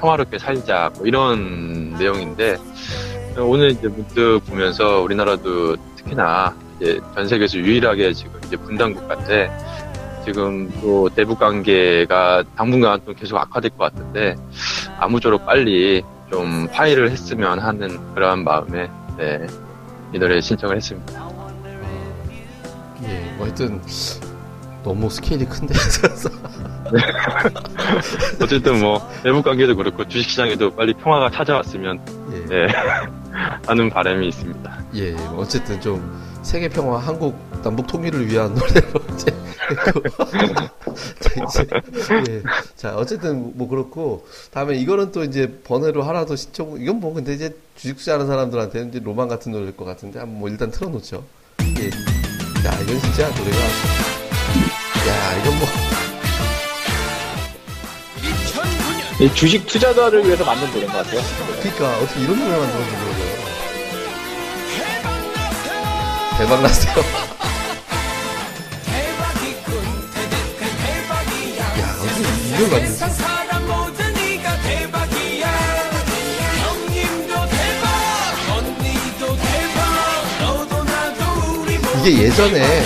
평화롭게 0.00 0.38
살자. 0.38 0.90
뭐 0.96 1.06
이런 1.06 1.94
내용인데, 1.94 2.56
오늘 3.38 3.70
이제 3.70 3.88
문득 3.88 4.40
보면서 4.46 5.00
우리나라도 5.00 5.76
특히나 5.96 6.54
이제 6.80 7.00
전 7.14 7.28
세계에서 7.28 7.58
유일하게 7.58 8.12
지금 8.14 8.40
이제 8.46 8.56
분단 8.56 8.94
국가인데, 8.94 9.50
지금 10.24 10.72
또 10.80 11.08
대북 11.10 11.38
관계가 11.38 12.42
당분간 12.56 12.98
또 13.04 13.12
계속 13.12 13.36
악화될 13.36 13.70
것 13.76 13.92
같은데 13.92 14.34
아무쪼록 14.98 15.44
빨리 15.44 16.02
좀 16.34 16.66
파일을 16.66 17.12
했으면 17.12 17.60
하는 17.60 18.12
그러한 18.12 18.42
마음에 18.42 18.90
네, 19.16 19.46
이 20.12 20.18
노래 20.18 20.40
신청을 20.40 20.76
했습니다. 20.76 21.30
예, 23.04 23.32
뭐 23.36 23.46
하여튼, 23.46 23.80
너무 24.82 25.08
스케일이 25.08 25.44
큰데. 25.44 25.74
어쨌든 28.42 28.80
뭐 28.80 29.00
대북 29.22 29.44
관계도 29.44 29.76
그렇고 29.76 30.04
주식 30.08 30.30
시장에도 30.30 30.74
빨리 30.74 30.92
평화가 30.94 31.30
찾아왔으면 31.30 32.00
예. 32.32 32.46
네, 32.46 32.66
하는 33.64 33.88
바람이 33.88 34.26
있습니다. 34.26 34.78
예, 34.94 35.12
뭐 35.12 35.42
어쨌든 35.42 35.80
좀 35.80 36.20
세계 36.42 36.68
평화, 36.68 36.98
한국 36.98 37.38
남북 37.64 37.86
통일을 37.86 38.30
위한 38.30 38.54
노래로 38.54 39.00
이제 39.14 39.34
자, 41.18 41.30
이제 41.42 41.66
예. 42.28 42.42
자, 42.76 42.94
어쨌든 42.94 43.56
뭐 43.56 43.66
그렇고 43.66 44.26
다음에 44.50 44.76
이거는 44.76 45.12
또 45.12 45.24
이제 45.24 45.60
번외로 45.64 46.02
하나 46.02 46.26
더 46.26 46.36
신청 46.36 46.76
이건 46.78 47.00
뭐 47.00 47.14
근데 47.14 47.32
이제 47.32 47.56
주식 47.74 47.96
투자하는 47.96 48.26
사람들한테는 48.26 48.90
이제 48.90 49.00
로망 49.02 49.28
같은 49.28 49.50
노래일 49.50 49.74
것 49.76 49.86
같은데 49.86 50.18
한번 50.18 50.40
뭐 50.40 50.50
일단 50.50 50.70
틀어놓죠. 50.70 51.24
예. 51.78 51.86
야, 51.86 52.80
이건 52.82 53.00
진짜 53.00 53.28
노래가 53.30 53.58
야, 55.08 55.38
이건 55.40 55.54
뭐이 59.18 59.34
주식 59.34 59.66
투자자를 59.66 60.22
위해서 60.26 60.44
만든 60.44 60.68
노래인 60.68 60.86
것 60.86 60.98
같아요. 60.98 61.22
그러니까 61.62 61.98
어떻게 61.98 62.20
이런 62.20 62.38
노래 62.38 62.58
만들었는지 62.58 62.96
모르겠어요. 62.96 63.44
대박 66.36 66.62
났어요. 66.62 67.33
이걸 72.56 72.70
만들었어? 72.70 73.34
이게 82.04 82.24
예전에 82.24 82.82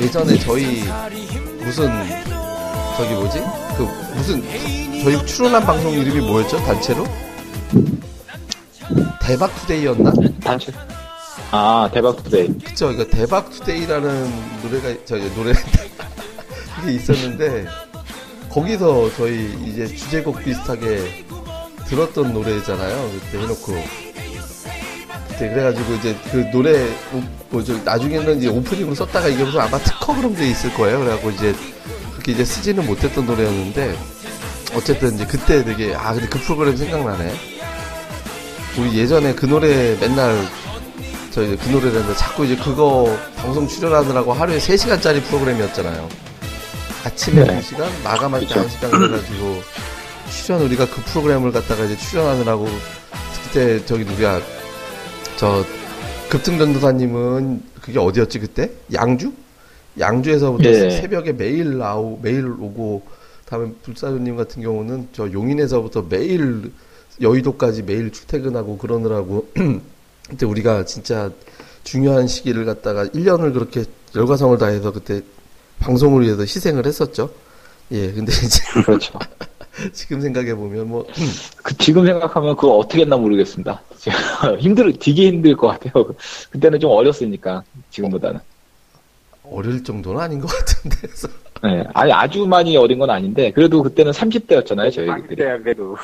예전에 0.00 0.38
저희 0.38 0.84
무슨 1.64 1.88
저기 2.96 3.12
뭐지? 3.14 3.40
그 3.76 3.82
무슨 4.14 4.42
저희 5.02 5.26
출연한 5.26 5.64
방송 5.64 5.92
이름이 5.92 6.20
뭐였죠? 6.20 6.58
단체로? 6.64 7.04
대박 9.20 9.52
today였나? 9.56 10.12
단체. 10.44 10.72
아, 11.50 11.88
대박 11.92 12.22
today. 12.22 12.48
그쵸. 12.58 12.92
이거 12.92 13.04
대박 13.04 13.50
today라는 13.50 14.62
노래가 14.62 15.04
저기 15.04 15.32
노래 15.34 15.52
그게 16.76 16.92
있었는데 16.92 17.66
거기서 18.54 19.10
저희 19.16 19.52
이제 19.66 19.84
주제곡 19.84 20.44
비슷하게 20.44 21.24
들었던 21.88 22.32
노래잖아요. 22.32 23.10
그때 23.10 23.38
해놓고. 23.38 23.84
그때 25.28 25.48
그래가지고 25.48 25.94
이제 25.94 26.16
그 26.30 26.36
노래 26.52 26.88
뭐죠 27.50 27.76
나중에는 27.84 28.38
이제 28.38 28.48
오프닝으로 28.48 28.94
썼다가 28.94 29.26
이게 29.26 29.42
무슨 29.42 29.60
아마 29.60 29.76
특허 29.78 30.14
그런 30.14 30.36
게 30.36 30.48
있을 30.48 30.72
거예요. 30.74 31.00
그래갖고 31.00 31.30
이제 31.30 31.52
그렇게 32.12 32.30
이제 32.30 32.44
쓰지는 32.44 32.86
못했던 32.86 33.26
노래였는데 33.26 33.98
어쨌든 34.76 35.16
이제 35.16 35.26
그때 35.26 35.64
되게 35.64 35.92
아 35.96 36.12
근데 36.12 36.28
그 36.28 36.38
프로그램 36.38 36.76
생각나네. 36.76 37.34
우리 38.78 38.96
예전에 38.96 39.34
그 39.34 39.46
노래 39.46 39.96
맨날 39.98 40.46
저 41.32 41.42
이제 41.42 41.56
그 41.56 41.68
노래를 41.70 41.98
했는데 41.98 42.16
자꾸 42.16 42.44
이제 42.44 42.54
그거 42.54 43.18
방송 43.36 43.66
출연하느라고 43.66 44.32
하루에 44.32 44.58
3시간짜리 44.58 45.22
프로그램이었잖아요 45.24 46.08
아침에 47.04 47.44
네. 47.44 47.60
2시간 47.60 47.86
마감할 48.02 48.40
때 48.40 48.46
그쵸. 48.46 48.66
1시간 48.66 48.90
그래가지고 48.90 49.60
출연 50.30 50.62
우리가 50.62 50.86
그 50.88 51.02
프로그램을 51.02 51.52
갖다가 51.52 51.84
이제 51.84 51.96
출연하느라고 51.96 52.66
그때 53.44 53.84
저기 53.84 54.04
누구야 54.04 54.40
저 55.36 55.64
급등전도사님은 56.30 57.62
그게 57.82 57.98
어디였지 57.98 58.38
그때 58.38 58.70
양주 58.92 59.32
양주에서부터 59.98 60.64
예. 60.64 60.90
새벽에 60.90 61.32
매일 61.32 61.78
나오 61.78 62.18
매일 62.20 62.46
오고 62.46 63.02
다음에 63.44 63.70
불사조님 63.82 64.36
같은 64.36 64.62
경우는 64.62 65.08
저 65.12 65.30
용인에서부터 65.30 66.06
매일 66.08 66.72
여의도까지 67.20 67.82
매일 67.82 68.10
출퇴근하고 68.10 68.78
그러느라고 68.78 69.48
그때 70.28 70.46
우리가 70.46 70.86
진짜 70.86 71.30
중요한 71.84 72.26
시기를 72.26 72.64
갖다가 72.64 73.04
1년을 73.04 73.52
그렇게 73.52 73.84
열과성을 74.16 74.56
다해서 74.58 74.90
그때 74.90 75.20
방송을 75.80 76.22
위해서 76.22 76.42
희생을 76.42 76.86
했었죠. 76.86 77.30
예, 77.92 78.12
근데 78.12 78.32
이제 78.44 78.62
그렇죠. 78.82 79.18
지금 79.92 80.20
생각해 80.20 80.54
보면 80.54 80.88
뭐 80.88 81.04
그 81.64 81.76
지금 81.78 82.04
생각하면 82.06 82.54
그거 82.56 82.76
어떻게 82.76 83.02
했나 83.02 83.16
모르겠습니다. 83.16 83.82
힘들, 84.60 84.92
되게 84.98 85.28
힘들 85.28 85.56
것 85.56 85.68
같아요. 85.68 86.04
그때는 86.50 86.78
좀 86.78 86.90
어렸으니까, 86.90 87.62
지금보다는. 87.90 88.38
어릴 89.50 89.82
정도는 89.82 90.20
아닌 90.20 90.40
것 90.40 90.48
같은데. 90.48 90.96
네. 91.62 91.84
아니, 91.94 92.12
아주 92.12 92.46
많이 92.46 92.76
어린 92.76 92.98
건 92.98 93.08
아닌데, 93.08 93.50
그래도 93.50 93.82
그때는 93.82 94.12
30대였잖아요, 94.12 94.92
저희들이. 94.92 95.22
그때 95.28 95.58
그래도 95.62 95.96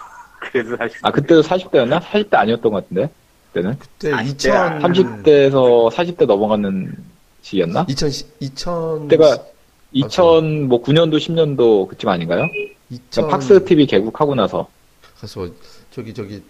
그래도 0.50 0.76
사실 0.78 0.98
아, 1.02 1.10
그때도 1.10 1.42
40대였나? 1.42 2.00
40대 2.00 2.34
아니었던 2.34 2.72
것 2.72 2.82
같은데, 2.82 3.10
그때는. 3.52 3.78
그때 3.78 4.12
아, 4.14 4.22
2000 4.22 4.78
30대에서 4.80 5.90
40대 5.92 6.24
넘어가는 6.24 6.96
시기였나? 7.42 7.84
2000 7.86 8.10
2000 8.40 9.08
그때가 9.08 9.38
2000, 9.92 10.68
뭐, 10.68 10.82
9년도, 10.82 11.16
10년도 11.16 11.88
그쯤 11.88 12.08
아닌가요? 12.08 12.46
2000 12.90 13.28
팍스 13.28 13.64
TV 13.64 13.86
개국하고 13.86 14.34
나서. 14.34 14.68
가서 15.20 15.48
저기 15.90 16.14
저기 16.14 16.42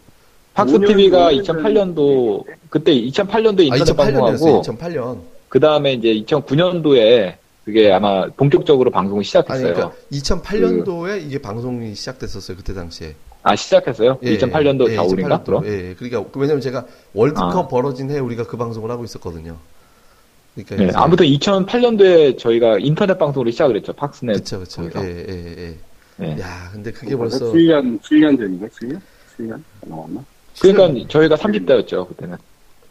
팍스 0.55 0.79
5년 0.79 0.87
TV가 0.87 1.43
전에는 1.43 1.95
2008년도, 1.95 2.45
그때 2.69 2.93
2008년도에 2.93 3.73
아 3.73 3.77
인터넷 3.77 3.93
2008년이었어요. 3.93 3.97
방송하고, 3.97 4.63
2008년. 4.63 5.21
그 5.49 5.61
다음에 5.61 5.93
이제 5.95 6.09
2009년도에 6.15 7.35
그게 7.65 7.93
아마 7.93 8.27
본격적으로 8.29 8.91
방송을 8.91 9.25
시작했어요. 9.25 9.75
그러니까 9.75 9.97
2008년도에 10.13 11.27
이게 11.27 11.39
방송이 11.39 11.95
시작됐었어요. 11.95 12.57
그때 12.57 12.75
당시에. 12.75 13.15
아, 13.43 13.57
시작했어요? 13.57 14.19
예, 14.23 14.37
2008년도 14.37 14.91
예, 14.91 14.97
겨울인가? 14.97 15.39
2008년도. 15.39 15.45
그럼? 15.45 15.67
예, 15.67 15.91
예. 15.91 15.95
그러니까 15.95 16.25
왜냐면 16.35 16.61
제가 16.61 16.87
월드컵 17.15 17.57
아. 17.57 17.69
벌어진 17.69 18.11
해 18.11 18.19
우리가 18.19 18.47
그 18.47 18.57
방송을 18.57 18.91
하고 18.91 19.05
있었거든요. 19.05 19.57
그러니까 20.55 20.77
네, 20.77 20.91
아무튼 20.95 21.27
2008년도에 21.27 22.39
저희가 22.39 22.79
인터넷 22.79 23.17
방송으로 23.19 23.51
시작을 23.51 23.77
했죠. 23.77 23.93
팍스넷. 23.93 24.37
그쵸 24.37 24.61
그쵸. 24.61 24.83
거기서. 24.83 25.07
예, 25.07 25.27
예, 25.29 25.55
예. 25.59 25.77
네. 26.17 26.39
야, 26.41 26.69
근데 26.73 26.93
그게 26.93 27.17
벌써 27.17 27.51
7년 27.53 28.01
7년 28.03 28.37
전인가 28.37 28.67
7년 28.67 29.01
7년 29.39 29.63
넘었나? 29.87 30.25
그러니까 30.61 31.09
저희가 31.09 31.37
30대였죠, 31.37 32.09
그때는. 32.09 32.37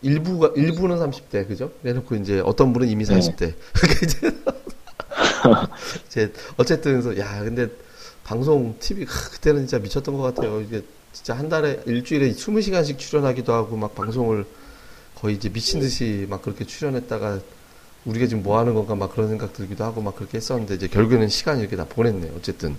일부가 0.02 0.52
일부는 0.56 0.98
30대 0.98 1.48
그죠? 1.48 1.72
그래놓고 1.82 2.16
이제 2.16 2.40
어떤 2.40 2.74
분은 2.74 2.88
이미 2.88 3.04
40대. 3.04 3.54
그러니까 3.74 4.06
이제 4.06 4.32
이제 6.08 6.34
어쨌든 6.58 7.02
그래서 7.02 7.18
야 7.20 7.44
근데 7.44 7.68
방송 8.24 8.76
TV 8.80 9.06
크, 9.06 9.32
그때는 9.32 9.68
진짜 9.68 9.80
미쳤던 9.80 10.16
것 10.18 10.34
같아요. 10.34 10.62
이게 10.62 10.82
진짜 11.12 11.34
한 11.36 11.50
달에 11.50 11.82
일주일에 11.86 12.32
20시간씩 12.32 12.98
출연하기도 12.98 13.52
하고 13.52 13.76
막 13.76 13.94
방송을 13.94 14.46
거의 15.22 15.36
이제 15.36 15.50
미친 15.50 15.80
듯이 15.80 16.26
막 16.30 16.42
그렇게 16.42 16.66
출연했다가 16.66 17.40
우리가 18.06 18.28
지금 18.28 18.44
뭐 18.44 18.58
하는 18.60 18.74
건가 18.74 18.96
막 18.96 19.14
그런 19.14 19.28
생각 19.30 19.54
들기도 19.54 19.84
하고 19.84 20.02
막 20.02 20.16
그렇게 20.16 20.38
했었는데 20.38 20.76
이제 20.76 20.88
결국에는 20.88 21.28
시간 21.28 21.60
이렇게 21.60 21.76
다 21.76 21.86
보냈네요. 21.88 22.32
어쨌든. 22.38 22.76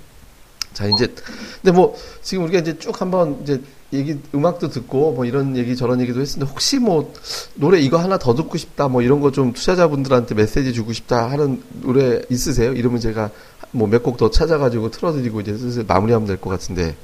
자, 0.73 0.87
이제, 0.87 1.13
근데 1.61 1.73
뭐, 1.77 1.97
지금 2.23 2.45
우리가 2.45 2.61
이제 2.61 2.79
쭉 2.79 3.01
한번 3.01 3.41
이제 3.43 3.61
얘기, 3.93 4.17
음악도 4.33 4.69
듣고 4.69 5.13
뭐 5.13 5.25
이런 5.25 5.57
얘기 5.57 5.75
저런 5.75 6.01
얘기도 6.01 6.21
했는데 6.21 6.47
혹시 6.47 6.79
뭐 6.79 7.13
노래 7.57 7.81
이거 7.81 7.99
하나 7.99 8.19
더 8.19 8.35
듣고 8.37 8.57
싶다 8.57 8.87
뭐 8.87 9.03
이런 9.03 9.21
거 9.21 9.33
좀 9.33 9.53
투자자분들한테 9.53 10.37
메시지 10.37 10.73
주고 10.73 10.93
싶다 10.93 11.29
하는 11.29 11.61
노래 11.83 12.23
있으세요? 12.31 12.73
이러면 12.73 13.01
제가 13.01 13.31
뭐 13.73 13.89
몇 13.89 14.03
곡 14.05 14.17
더 14.17 14.31
찾아가지고 14.31 14.91
틀어드리고 14.93 15.41
이제 15.41 15.59
슬슬 15.59 15.85
마무리하면 15.85 16.27
될 16.29 16.37
것 16.41 16.51
같은데 16.51 16.95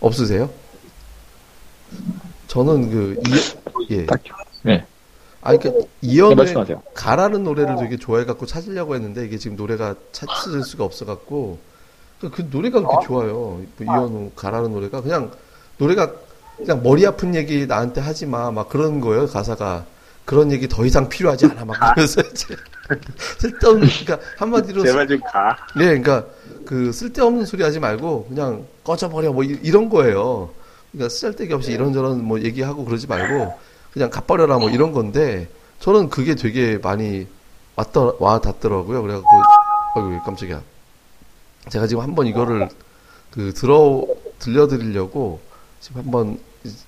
없으세요? 0.00 0.50
저는 2.48 2.90
그, 2.90 3.22
이, 3.28 3.94
예. 3.94 4.06
딱히. 4.06 4.30
네. 4.64 4.84
아, 5.42 5.54
그러니까 5.56 5.70
네, 5.80 5.88
이연의 6.00 6.36
말씀하세요. 6.36 6.82
가라는 6.94 7.44
노래를 7.44 7.76
되게 7.76 7.96
좋아해갖고 7.98 8.46
찾으려고 8.46 8.94
했는데 8.94 9.24
이게 9.26 9.36
지금 9.38 9.56
노래가 9.56 9.94
찾을 10.12 10.62
수가 10.62 10.84
없어갖고 10.84 11.58
그, 12.20 12.30
그 12.30 12.48
노래가 12.50 12.80
그렇게 12.80 13.06
좋아요. 13.06 13.32
뭐 13.32 13.66
이연우 13.80 14.30
가라는 14.34 14.72
노래가 14.72 15.02
그냥 15.02 15.30
노래가 15.76 16.12
그냥 16.56 16.82
머리 16.82 17.04
아픈 17.06 17.34
얘기 17.34 17.66
나한테 17.66 18.00
하지 18.00 18.26
마 18.26 18.50
막 18.52 18.68
그런 18.68 19.00
거예요 19.00 19.26
가사가 19.26 19.84
그런 20.24 20.50
얘기 20.52 20.66
더 20.68 20.86
이상 20.86 21.08
필요하지 21.08 21.46
않아 21.46 21.64
막 21.66 21.78
그러면서 21.78 22.22
이제 22.22 22.56
쓸데없는 23.40 23.88
그러니까 23.88 24.18
한마디로 24.38 24.82
제발 24.86 25.06
좀 25.08 25.20
가. 25.20 25.56
네, 25.76 25.86
그러니까 26.00 26.24
그 26.64 26.90
쓸데없는 26.92 27.44
소리 27.44 27.62
하지 27.62 27.78
말고 27.80 28.26
그냥 28.28 28.64
꺼져버려 28.84 29.32
뭐 29.32 29.44
이- 29.44 29.58
이런 29.62 29.90
거예요. 29.90 30.48
그러니까 30.92 31.10
쓸데기 31.10 31.52
없이 31.52 31.72
이런저런 31.72 32.24
뭐 32.24 32.40
얘기하고 32.40 32.84
그러지 32.86 33.06
말고 33.08 33.52
그냥 33.94 34.10
갚버려라 34.10 34.58
뭐 34.58 34.70
이런 34.70 34.92
건데 34.92 35.48
저는 35.78 36.10
그게 36.10 36.34
되게 36.34 36.78
많이 36.78 37.26
왔더 37.76 38.16
와 38.18 38.40
닿더라고요. 38.40 39.00
그래갖고 39.00 39.28
어이구 39.96 40.24
깜짝이야. 40.24 40.60
제가 41.70 41.86
지금 41.86 42.02
한번 42.02 42.26
이거를 42.26 42.68
그 43.30 43.54
들어 43.54 44.04
들려드리려고 44.40 45.40
지금 45.80 46.02
한번 46.02 46.40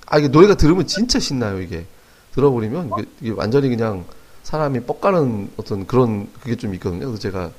아 0.05 0.17
이게 0.17 0.27
노래가 0.27 0.55
들으면 0.55 0.85
진짜 0.85 1.17
신나요 1.19 1.61
이게 1.61 1.85
들어버리면 2.33 2.91
이게, 2.99 3.09
이게 3.21 3.31
완전히 3.31 3.69
그냥 3.69 4.05
사람이 4.43 4.81
뻑가는 4.81 5.51
어떤 5.55 5.87
그런 5.87 6.29
그게 6.41 6.57
좀 6.57 6.73
있거든요. 6.75 7.05
그래서 7.07 7.17
제가 7.19 7.51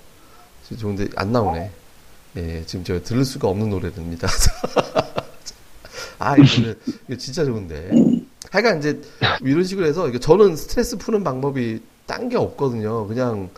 좋은데 0.78 1.08
안 1.16 1.32
나오네. 1.32 1.70
예, 2.36 2.64
지금 2.66 2.84
제가 2.84 3.02
들을 3.02 3.24
수가 3.24 3.48
없는 3.48 3.70
노래입니다. 3.70 4.28
아, 6.20 6.36
이 6.36 6.40
노래 6.40 6.74
이거 7.08 7.16
진짜 7.16 7.44
좋은데. 7.44 7.90
하여간 8.50 8.78
이제 8.78 9.00
이런 9.42 9.64
식으로 9.64 9.86
해서 9.86 10.10
저는 10.18 10.56
스트레스 10.56 10.96
푸는 10.96 11.24
방법이 11.24 11.80
딴 12.06 12.28
게 12.28 12.36
없거든요. 12.36 13.06
그냥 13.06 13.50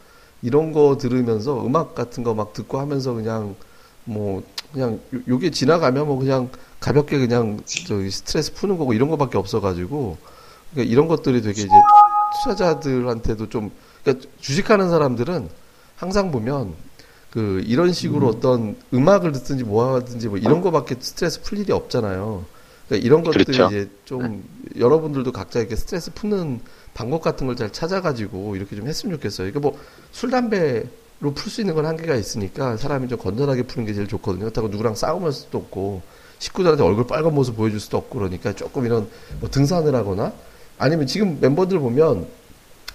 이런 0.42 0.72
거 0.72 0.96
들으면서 0.98 1.64
음악 1.64 1.94
같은 1.94 2.24
거 2.24 2.34
막 2.34 2.52
듣고 2.52 2.78
하면서 2.80 3.12
그냥 3.12 3.54
뭐 4.04 4.42
그냥 4.72 4.98
요- 5.14 5.20
요게 5.28 5.50
지나가면 5.50 6.06
뭐 6.06 6.18
그냥 6.18 6.48
가볍게 6.80 7.18
그냥 7.18 7.60
저기 7.86 8.10
스트레스 8.10 8.52
푸는 8.54 8.78
거고 8.78 8.92
이런 8.92 9.08
거밖에 9.10 9.38
없어가지고 9.38 10.16
그러니까 10.72 10.92
이런 10.92 11.06
것들이 11.08 11.42
되게 11.42 11.60
이제 11.62 11.68
투자자들한테도 12.42 13.48
좀 13.48 13.70
그러니까 14.02 14.26
주식하는 14.40 14.88
사람들은 14.90 15.48
항상 15.96 16.30
보면 16.32 16.72
그 17.30 17.62
이런 17.66 17.92
식으로 17.92 18.26
어떤 18.28 18.76
음악을 18.92 19.32
듣든지 19.32 19.62
뭐 19.64 19.94
하든지 19.94 20.28
뭐 20.28 20.38
이런 20.38 20.60
거밖에 20.60 20.96
스트레스 20.98 21.42
풀 21.42 21.58
일이 21.58 21.72
없잖아요. 21.72 22.44
그러니까 22.88 23.06
이런 23.06 23.22
것들이 23.22 23.44
그렇죠. 23.44 23.66
이제 23.66 23.88
좀 24.04 24.42
여러분들도 24.78 25.32
각자 25.32 25.60
이렇게 25.60 25.76
스트레스 25.76 26.12
푸는 26.12 26.60
방법 26.94 27.22
같은 27.22 27.46
걸 27.46 27.56
잘 27.56 27.72
찾아가지고 27.72 28.56
이렇게 28.56 28.76
좀 28.76 28.86
했으면 28.86 29.16
좋겠어요. 29.16 29.50
그러니까 29.52 29.70
뭐술 29.70 30.30
담배로 30.30 31.34
풀 31.34 31.50
수 31.50 31.60
있는 31.60 31.74
건 31.74 31.86
한계가 31.86 32.14
있으니까 32.14 32.76
사람이 32.76 33.08
좀 33.08 33.18
건전하게 33.18 33.64
푸는 33.64 33.86
게 33.86 33.94
제일 33.94 34.06
좋거든요. 34.08 34.44
그렇다고 34.44 34.68
누구랑 34.68 34.94
싸우면 34.94 35.32
수도 35.32 35.58
없고 35.58 36.02
식구들한테 36.38 36.82
얼굴 36.82 37.06
빨간 37.06 37.34
모습 37.34 37.56
보여줄 37.56 37.80
수도 37.80 37.98
없고 37.98 38.18
그러니까 38.18 38.54
조금 38.54 38.86
이런 38.86 39.08
뭐 39.40 39.50
등산을 39.50 39.94
하거나 39.94 40.32
아니면 40.78 41.06
지금 41.06 41.38
멤버들 41.40 41.78
보면 41.78 42.26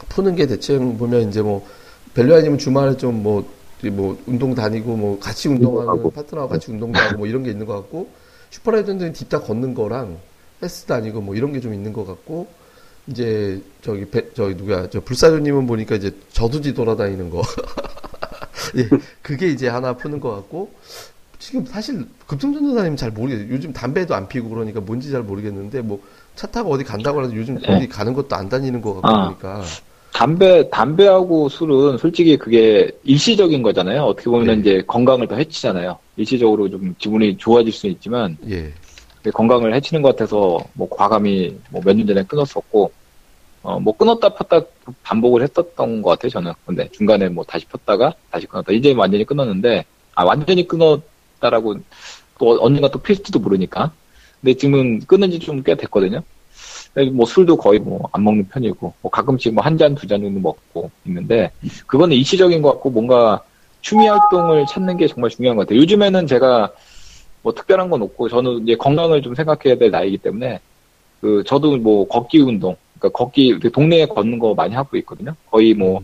푸는 0.09 0.35
게 0.35 0.47
대충 0.47 0.97
보면 0.97 1.29
이제 1.29 1.41
뭐 1.41 1.67
벨류아님은 2.15 2.57
주말에 2.57 2.97
좀뭐 2.97 3.45
뭐 3.91 4.17
운동 4.25 4.55
다니고 4.55 4.95
뭐 4.95 5.19
같이 5.19 5.47
운동하는 5.47 5.91
운동하고. 5.91 6.09
파트너와 6.11 6.47
같이 6.47 6.71
운동도 6.71 6.97
하고 6.99 7.17
뭐 7.19 7.27
이런 7.27 7.43
게 7.43 7.51
있는 7.51 7.65
것 7.67 7.75
같고 7.75 8.09
슈퍼라이더는 8.49 9.13
딥다 9.13 9.41
걷는 9.41 9.73
거랑 9.75 10.17
헬스 10.61 10.85
다니고 10.85 11.21
뭐 11.21 11.35
이런 11.35 11.53
게 11.53 11.59
좀 11.59 11.73
있는 11.73 11.93
것 11.93 12.05
같고 12.05 12.47
이제 13.07 13.61
저기 13.81 14.05
배, 14.05 14.33
저기 14.33 14.55
누구야 14.55 14.89
저 14.89 14.99
불사조님은 14.99 15.67
보니까 15.67 15.95
이제 15.95 16.11
저두지 16.31 16.73
돌아다니는 16.73 17.29
거 17.29 17.41
예 18.77 18.89
그게 19.21 19.47
이제 19.47 19.67
하나 19.67 19.93
푸는 19.93 20.19
것 20.19 20.31
같고 20.31 20.71
지금 21.37 21.65
사실 21.65 22.05
급성전도사님 22.25 22.95
잘 22.95 23.11
모르겠어요 23.11 23.49
요즘 23.49 23.71
담배도 23.71 24.15
안 24.15 24.27
피고 24.27 24.49
그러니까 24.49 24.79
뭔지 24.81 25.11
잘 25.11 25.21
모르겠는데 25.21 25.81
뭐 25.81 26.01
차 26.35 26.47
타고 26.47 26.71
어디 26.71 26.83
간다고 26.83 27.23
해서 27.23 27.33
요즘 27.35 27.57
어디 27.67 27.87
가는 27.87 28.13
것도 28.13 28.35
안 28.35 28.49
다니는 28.49 28.81
것 28.81 28.95
같고 28.95 29.07
아. 29.07 29.35
그러니까 29.35 29.63
담배, 30.13 30.69
담배하고 30.69 31.49
술은 31.49 31.97
솔직히 31.97 32.37
그게 32.37 32.89
일시적인 33.03 33.61
거잖아요. 33.61 34.03
어떻게 34.03 34.29
보면 34.29 34.47
네. 34.47 34.53
이제 34.61 34.83
건강을 34.87 35.27
더 35.27 35.35
해치잖아요. 35.35 35.97
일시적으로 36.15 36.69
좀 36.69 36.95
기분이 36.97 37.35
좋아질 37.37 37.73
수는 37.73 37.95
있지만, 37.95 38.37
예 38.49 38.71
건강을 39.31 39.73
해치는 39.75 40.01
것 40.01 40.09
같아서, 40.15 40.59
뭐, 40.73 40.89
과감히, 40.89 41.57
뭐, 41.71 41.81
몇 41.85 41.95
년 41.95 42.07
전에 42.07 42.23
끊었었고, 42.23 42.91
어, 43.63 43.79
뭐, 43.79 43.95
끊었다 43.97 44.29
폈다 44.29 44.61
반복을 45.03 45.41
했었던 45.43 46.01
것 46.01 46.11
같아요, 46.11 46.29
저는. 46.31 46.53
근데 46.65 46.89
중간에 46.91 47.29
뭐, 47.29 47.43
다시 47.45 47.65
폈다가, 47.67 48.13
다시 48.31 48.47
끊었다. 48.47 48.71
이제 48.73 48.93
완전히 48.93 49.25
끊었는데, 49.25 49.85
아, 50.15 50.23
완전히 50.25 50.67
끊었다라고, 50.67 51.77
또 52.39 52.57
언젠가 52.63 52.89
또 52.89 52.99
필지도 52.99 53.39
모르니까. 53.39 53.91
근데 54.41 54.53
지금은 54.55 55.01
끊은 55.07 55.31
지 55.31 55.39
좀 55.39 55.63
꽤 55.63 55.75
됐거든요. 55.75 56.21
뭐, 57.13 57.25
술도 57.25 57.57
거의 57.57 57.79
뭐, 57.79 58.07
안 58.13 58.23
먹는 58.23 58.47
편이고, 58.49 58.93
뭐, 59.01 59.11
가끔씩 59.11 59.53
뭐, 59.53 59.63
한 59.63 59.77
잔, 59.77 59.95
두 59.95 60.07
잔 60.07 60.21
정도 60.21 60.39
먹고 60.39 60.91
있는데, 61.05 61.51
그거는 61.87 62.15
일시적인 62.17 62.61
것 62.61 62.71
같고, 62.73 62.89
뭔가, 62.91 63.41
취미 63.81 64.07
활동을 64.07 64.65
찾는 64.67 64.97
게 64.97 65.07
정말 65.07 65.29
중요한 65.29 65.57
것 65.57 65.67
같아요. 65.67 65.79
요즘에는 65.81 66.25
제가 66.27 66.71
뭐 67.45 67.53
특별한 67.53 67.91
건 67.91 68.01
없고 68.01 68.27
저는 68.27 68.63
이제 68.63 68.75
건강을 68.75 69.21
좀 69.21 69.35
생각해야 69.35 69.77
될 69.77 69.91
나이기 69.91 70.17
때문에 70.17 70.59
그 71.21 71.43
저도 71.45 71.77
뭐 71.77 72.07
걷기 72.07 72.39
운동 72.39 72.75
그러니까 72.97 73.15
걷기 73.19 73.59
동네에 73.71 74.07
걷는 74.07 74.39
거 74.39 74.55
많이 74.55 74.73
하고 74.73 74.97
있거든요. 74.97 75.35
거의 75.51 75.75
뭐 75.75 76.01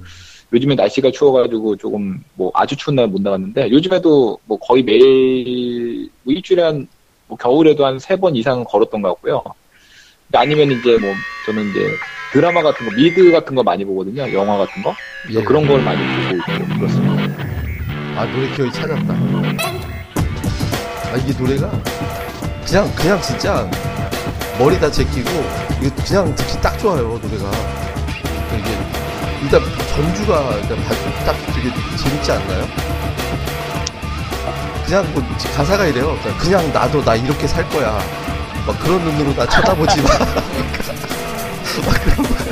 요즘에 0.54 0.76
날씨가 0.76 1.10
추워가지고 1.10 1.78
조금 1.78 2.24
뭐 2.36 2.52
아주 2.54 2.76
추운 2.76 2.96
날 2.96 3.08
못 3.08 3.20
나갔는데 3.24 3.72
요즘에도 3.72 4.38
뭐 4.46 4.60
거의 4.60 4.84
매일 4.84 6.10
뭐 6.24 6.32
일주일에 6.34 6.62
한 6.62 6.88
뭐 7.28 7.38
겨울에도 7.38 7.86
한 7.86 7.98
세 7.98 8.18
번 8.18 8.36
이상은 8.36 8.64
걸었던 8.66 9.02
것 9.02 9.08
같고요. 9.16 9.42
아니면 10.34 10.70
이제 10.72 10.98
뭐 11.00 11.10
저는 11.48 11.72
이제 11.72 11.80
드라마 12.34 12.62
같은 12.62 12.86
거 12.88 12.94
미드 12.96 13.32
같은 13.32 13.56
거 13.56 13.64
많이 13.64 13.84
보거든요. 13.84 14.32
영화 14.34 14.58
같은 14.58 14.84
거 14.84 14.94
그래서 15.24 15.40
예. 15.40 15.44
그런 15.44 15.66
걸 15.66 15.82
많이 15.82 15.98
보고 15.98 16.36
있고 16.36 16.78
그렇습니다. 16.78 17.14
아 18.18 18.26
노래 18.32 18.54
기억이 18.56 18.72
찾았다. 18.74 19.81
아 21.12 21.16
이게 21.18 21.34
노래가 21.38 21.70
그냥 22.66 22.92
그냥 22.96 23.22
진짜 23.22 23.70
머리 24.58 24.80
다 24.80 24.90
제끼고 24.90 25.30
이거 25.82 25.96
그냥 26.06 26.34
듣기 26.36 26.62
딱 26.62 26.78
좋아요 26.80 27.20
노래가. 27.22 27.52
이게 28.58 28.78
일단 29.42 29.62
전주가 29.96 30.54
일단 30.62 30.78
봐- 30.86 31.26
딱 31.26 31.36
되게 31.54 31.72
재밌지 31.98 32.32
않나요? 32.32 32.68
그냥 34.86 35.14
뭐 35.14 35.24
가사가 35.56 35.86
이래요. 35.86 36.18
그냥, 36.22 36.38
그냥 36.38 36.74
나도 36.74 37.04
나 37.04 37.16
이렇게 37.16 37.48
살 37.48 37.68
거야. 37.70 37.98
막 38.68 38.80
그런 38.80 39.02
눈으로 39.04 39.34
나 39.36 39.48
쳐다보지 39.48 40.02
마. 40.02 40.10
막 40.20 42.04
그런 42.04 42.18
거야. 42.28 42.52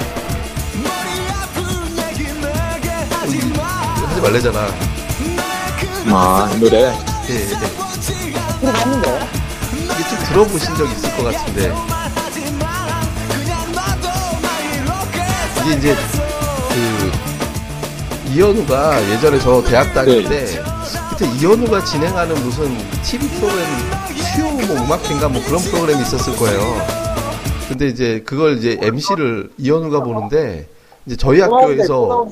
하지 4.08 4.22
말래잖아. 4.22 4.60
아, 6.12 6.50
이 6.56 6.60
노래. 6.60 6.92
예, 7.30 7.36
예. 7.36 8.19
들어봤는데? 8.70 9.20
이게 9.74 10.10
좀 10.10 10.20
들어보신 10.28 10.76
적 10.76 10.86
있을 10.92 11.16
것 11.16 11.24
같은데 11.24 11.74
이게 15.62 15.78
이제 15.78 15.96
그 16.70 17.12
이현우가 18.32 19.10
예전에 19.10 19.40
저 19.40 19.64
대학 19.64 19.94
다닐 19.94 20.24
네. 20.24 20.46
때 20.46 20.64
그때 21.10 21.26
이현우가 21.26 21.84
진행하는 21.84 22.36
무슨 22.44 22.78
TV 23.04 23.28
프로그램 23.30 23.66
수요 24.36 24.52
뭐 24.52 24.86
음악회인가 24.86 25.28
뭐 25.30 25.44
그런 25.44 25.62
프로그램이 25.62 26.02
있었을 26.02 26.36
거예요. 26.36 26.60
근데 27.68 27.88
이제 27.88 28.22
그걸 28.26 28.58
이제 28.58 28.78
MC를 28.82 29.52
이현우가 29.58 30.04
보는데 30.04 30.68
이제 31.06 31.16
저희 31.16 31.42
학교에서 31.42 32.28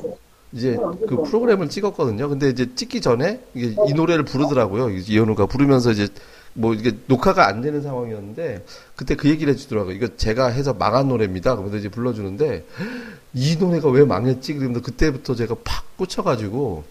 이제 0.54 0.78
그 1.08 1.24
프로그램을 1.24 1.70
찍었거든요. 1.70 2.30
근데 2.30 2.50
이제 2.50 2.74
찍기 2.74 3.02
전에 3.02 3.42
이게 3.54 3.76
이 3.88 3.94
노래를 3.94 4.24
부르더라고요. 4.24 4.90
이현우가 4.90 5.46
부르면서 5.48 5.92
이제 5.92 6.08
뭐 6.54 6.74
이게 6.74 6.94
녹화가 7.08 7.48
안 7.48 7.62
되는 7.62 7.82
상황이었는데 7.82 8.66
그때 8.96 9.16
그 9.16 9.30
얘기를 9.30 9.54
해주더라고요. 9.54 9.94
이거 9.94 10.08
제가 10.16 10.48
해서 10.48 10.74
망한 10.74 11.08
노래입니다. 11.08 11.56
그러면서 11.56 11.78
이제 11.78 11.90
불러주는데 11.90 12.66
이 13.34 13.58
노래가 13.58 13.90
왜 13.90 14.06
망했지? 14.06 14.54
그러면서 14.54 14.82
그때부터 14.82 15.36
제가 15.36 15.56
팍 15.64 15.98
꽂혀가지고 15.98 16.84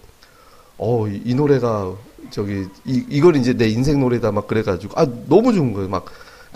어, 0.79 1.09
이, 1.09 1.23
이 1.25 1.35
노래가 1.35 1.95
저기 2.31 2.67
이 2.85 3.05
이걸 3.09 3.37
이제 3.37 3.55
내 3.55 3.69
인생 3.69 4.01
노래다 4.01 4.33
막 4.33 4.47
그래가지고 4.47 5.01
아 5.01 5.07
너무 5.29 5.53
좋은 5.53 5.73
거예요. 5.73 5.89
막 5.89 6.05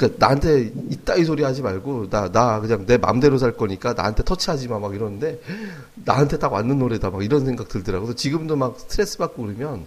그러니까 0.01 0.27
나한테 0.27 0.73
이따위 0.89 1.25
소리 1.25 1.43
하지 1.43 1.61
말고 1.63 2.07
나나 2.11 2.61
그냥 2.61 2.87
내 2.87 2.97
맘대로 2.97 3.37
살 3.39 3.53
거니까 3.53 3.93
나한테 3.93 4.23
터치하지 4.25 4.69
마 4.69 4.79
막 4.79 4.95
이러는데 4.95 5.39
나한테 6.07 6.39
딱 6.39 6.51
맞는 6.53 6.79
노래다 6.79 7.11
막 7.11 7.23
이런 7.23 7.45
생각 7.45 7.69
들더라고요. 7.69 8.07
그래서 8.07 8.17
지금도 8.17 8.57
막 8.57 8.79
스트레스 8.79 9.19
받고 9.19 9.43
그러면 9.43 9.85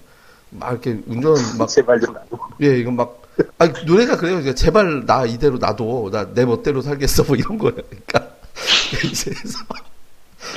막 0.51 0.69
이렇게 0.71 1.01
운전 1.07 1.33
막 1.57 1.67
제발 1.69 1.99
좀 1.99 2.13
나도. 2.13 2.37
예, 2.61 2.77
이건 2.77 2.95
막, 2.95 3.21
아 3.57 3.65
노래가 3.87 4.17
그래요. 4.17 4.35
그러니까 4.35 4.53
제발 4.53 5.05
나 5.07 5.25
이대로 5.25 5.57
놔둬. 5.57 6.09
나내 6.11 6.45
멋대로 6.45 6.81
살겠어. 6.83 7.23
뭐 7.23 7.35
이런 7.35 7.57
거예요. 7.57 7.75
그러니까. 8.05 8.35
이제. 9.11 9.31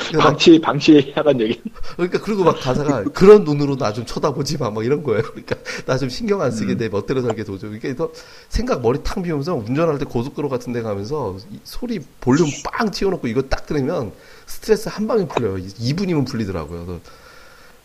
그러니까, 0.09 0.18
막- 0.18 0.24
방치, 0.24 0.61
방치 0.61 1.12
하란 1.14 1.41
얘기. 1.41 1.61
그러니까 1.97 2.20
그리고 2.20 2.45
막 2.45 2.59
가사가 2.61 3.05
그런 3.05 3.45
눈으로 3.45 3.76
나 3.76 3.93
좀 3.93 4.05
쳐다보지 4.05 4.59
마. 4.59 4.70
막 4.70 4.84
이런 4.84 5.03
거예요. 5.03 5.22
그러니까 5.22 5.57
나 5.87 5.97
좀 5.97 6.09
신경 6.09 6.41
안 6.43 6.51
쓰게 6.51 6.76
내 6.76 6.89
멋대로 6.89 7.22
살게 7.22 7.45
도줘. 7.45 7.68
그러니까 7.68 7.82
그래서 7.89 8.11
생각 8.49 8.82
머리 8.82 9.03
탁 9.03 9.22
비우면서 9.22 9.55
운전할 9.55 9.99
때 9.99 10.05
고속도로 10.05 10.49
같은 10.49 10.72
데 10.72 10.82
가면서 10.82 11.37
이 11.51 11.59
소리 11.64 12.01
볼륨 12.20 12.47
빵 12.64 12.91
튀어놓고 12.91 13.26
이거 13.28 13.43
딱 13.43 13.66
들으면 13.66 14.12
스트레스 14.47 14.89
한 14.89 15.07
방에 15.07 15.26
풀려요. 15.26 15.57
2분이면 15.57 16.26
풀리더라고요. 16.26 16.84
그래서 16.87 17.01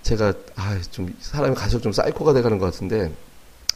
제가 0.04 0.34
아 0.56 0.80
좀 0.92 1.14
사람이 1.20 1.56
가서 1.56 1.80
좀 1.80 1.92
사이코가 1.92 2.34
돼가는 2.34 2.58
것 2.58 2.66
같은데 2.66 3.12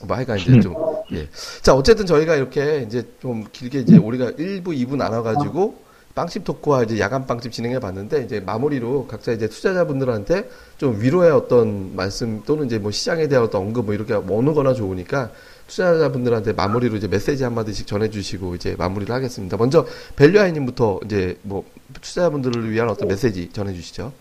뭐 0.01 0.17
하여간 0.17 0.39
이제 0.39 0.59
좀 0.59 0.73
예. 1.13 1.29
자 1.61 1.73
어쨌든 1.75 2.05
저희가 2.05 2.35
이렇게 2.35 2.83
이제 2.85 3.07
좀 3.21 3.45
길게 3.51 3.79
이제 3.81 3.97
우리가 3.97 4.31
1부 4.31 4.65
2부 4.69 4.95
나눠가지고 4.97 5.84
빵집 6.15 6.45
토크와 6.45 6.83
이제 6.83 6.97
야간 6.99 7.27
빵집 7.27 7.51
진행해 7.51 7.79
봤는데 7.79 8.23
이제 8.23 8.39
마무리로 8.39 9.05
각자 9.07 9.33
이제 9.33 9.49
투자자분들한테 9.49 10.49
좀 10.77 10.99
위로의 11.01 11.31
어떤 11.31 11.93
말씀 11.95 12.41
또는 12.45 12.65
이제 12.65 12.79
뭐 12.79 12.89
시장에 12.89 13.27
대한 13.27 13.43
어떤 13.43 13.61
언급 13.61 13.85
뭐 13.85 13.93
이렇게 13.93 14.13
어느 14.13 14.53
거나 14.53 14.73
좋으니까 14.73 15.31
투자자분들한테 15.67 16.53
마무리로 16.53 16.95
이제 16.95 17.07
메시지 17.07 17.43
한마디씩 17.43 17.85
전해주시고 17.85 18.55
이제 18.55 18.75
마무리를 18.77 19.13
하겠습니다. 19.13 19.57
먼저 19.57 19.85
벨류아이님부터 20.15 21.01
이제 21.05 21.37
뭐 21.41 21.65
투자자분들을 22.01 22.71
위한 22.71 22.89
어떤 22.89 23.09
메시지 23.09 23.51
전해주시죠. 23.51 24.13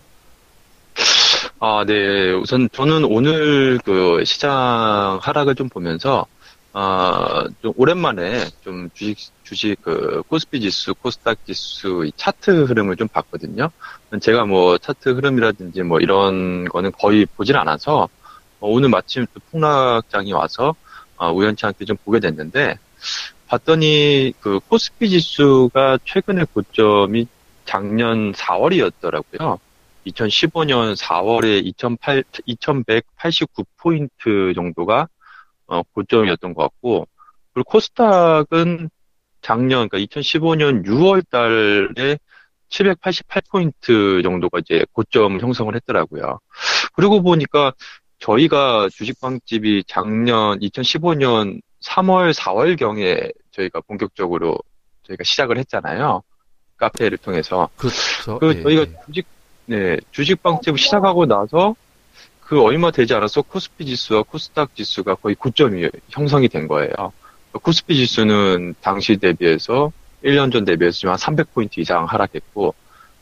아, 1.59 1.85
네. 1.87 2.33
우선 2.33 2.67
저는 2.71 3.05
오늘 3.05 3.79
그 3.85 4.23
시장 4.25 5.19
하락을 5.21 5.55
좀 5.55 5.69
보면서, 5.69 6.25
아, 6.77 7.45
좀 7.61 7.71
오랜만에 7.77 8.49
좀 8.59 8.89
주식, 8.93 9.31
주식 9.43 9.81
그 9.81 10.21
코스피 10.27 10.59
지수, 10.59 10.93
코스닥 10.93 11.45
지수 11.45 12.03
이 12.05 12.11
차트 12.17 12.65
흐름을 12.65 12.97
좀 12.97 13.07
봤거든요. 13.07 13.71
제가 14.21 14.43
뭐 14.43 14.77
차트 14.77 15.11
흐름이라든지 15.11 15.83
뭐 15.83 16.01
이런 16.01 16.65
거는 16.65 16.91
거의 16.91 17.25
보질 17.27 17.55
않아서 17.55 18.09
어, 18.59 18.67
오늘 18.67 18.89
마침 18.89 19.25
또 19.33 19.39
폭락장이 19.51 20.33
와서 20.33 20.75
아, 21.15 21.29
우연치 21.29 21.65
않게 21.65 21.85
좀 21.85 21.95
보게 22.03 22.19
됐는데 22.19 22.77
봤더니 23.47 24.33
그 24.41 24.59
코스피 24.67 25.09
지수가 25.09 25.99
최근의 26.03 26.47
고점이 26.53 27.27
작년 27.63 28.33
4월이었더라고요. 28.33 29.59
2015년 30.07 30.97
4월에 30.97 31.65
2008, 31.65 32.25
2189포인트 32.49 34.53
정도가 34.53 35.07
어, 35.67 35.81
고점이었던 35.83 36.53
것 36.53 36.63
같고, 36.63 37.07
그리고 37.53 37.69
코스닥은 37.71 38.89
작년, 39.41 39.87
그러니까 39.87 39.97
2015년 39.99 40.85
6월 40.85 41.23
달에 41.29 42.17
788포인트 42.69 44.23
정도가 44.23 44.59
이제 44.59 44.85
고점을 44.91 45.39
형성을 45.41 45.73
했더라고요. 45.75 46.39
그리고 46.95 47.21
보니까 47.21 47.73
저희가 48.19 48.89
주식방집이 48.91 49.83
작년 49.87 50.59
2015년 50.59 51.61
3월, 51.83 52.33
4월경에 52.33 53.31
저희가 53.51 53.81
본격적으로 53.81 54.57
저희가 55.03 55.23
시작을 55.23 55.57
했잖아요. 55.59 56.23
카페를 56.77 57.17
통해서. 57.19 57.69
그렇죠. 57.77 58.39
그 58.39 58.55
예, 58.55 58.63
저희가 58.63 58.81
예. 58.81 58.95
주식 59.05 59.25
네 59.67 59.97
주식 60.11 60.43
빵집 60.43 60.77
시작하고 60.79 61.25
나서 61.25 61.75
그 62.45 62.61
얼마 62.61 62.91
되지 62.91 63.13
않아서 63.15 63.41
코스피 63.41 63.85
지수와 63.85 64.23
코스닥 64.23 64.75
지수가 64.75 65.15
거의 65.15 65.35
9점이 65.35 65.89
형성이 66.09 66.47
된 66.47 66.67
거예요. 66.67 67.11
코스피 67.51 67.95
지수는 67.95 68.75
당시 68.81 69.17
대비해서 69.17 69.91
1년 70.23 70.51
전 70.51 70.63
대비해서 70.63 71.09
한 71.09 71.17
300포인트 71.17 71.79
이상 71.79 72.05
하락했고 72.05 72.75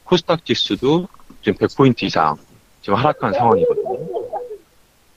코스닥 0.04 0.44
지수도 0.44 1.08
지금 1.42 1.58
100포인트 1.58 2.04
이상 2.04 2.36
지금 2.82 2.96
하락한 3.00 3.34
상황이거든요. 3.34 3.98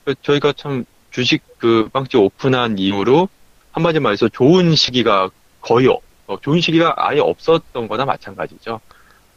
그래서 0.04 0.20
저희가 0.22 0.52
참 0.52 0.84
주식 1.10 1.42
그 1.58 1.88
빵집 1.92 2.20
오픈한 2.20 2.78
이후로 2.78 3.28
한마디 3.72 3.98
말해서 3.98 4.28
좋은 4.28 4.76
시기가 4.76 5.30
거의 5.60 5.88
없, 5.88 6.00
어, 6.28 6.38
좋은 6.40 6.60
시기가 6.60 6.94
아예 6.96 7.18
없었던 7.18 7.88
거나 7.88 8.04
마찬가지죠. 8.04 8.80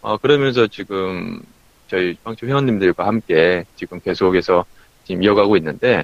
어, 0.02 0.18
그러면서 0.18 0.68
지금 0.68 1.42
저희 1.90 2.16
빵집 2.24 2.48
회원님들과 2.48 3.06
함께 3.06 3.66
지금 3.76 4.00
계속해서 4.00 4.66
지금 5.04 5.24
이어가고 5.24 5.58
있는데, 5.58 6.04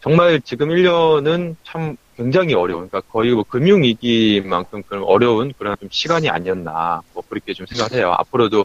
정말 0.00 0.40
지금 0.40 0.68
1년은 0.68 1.56
참 1.64 1.96
굉장히 2.16 2.54
어려운, 2.54 2.88
그러니까 2.88 3.00
거의 3.12 3.32
뭐 3.32 3.42
금융위기만큼 3.42 4.82
그런 4.84 5.02
어려운 5.04 5.52
그런 5.58 5.76
좀 5.80 5.88
시간이 5.90 6.30
아니었나, 6.30 7.02
뭐 7.12 7.22
그렇게 7.28 7.52
좀 7.52 7.66
생각해요. 7.66 8.12
앞으로도 8.12 8.64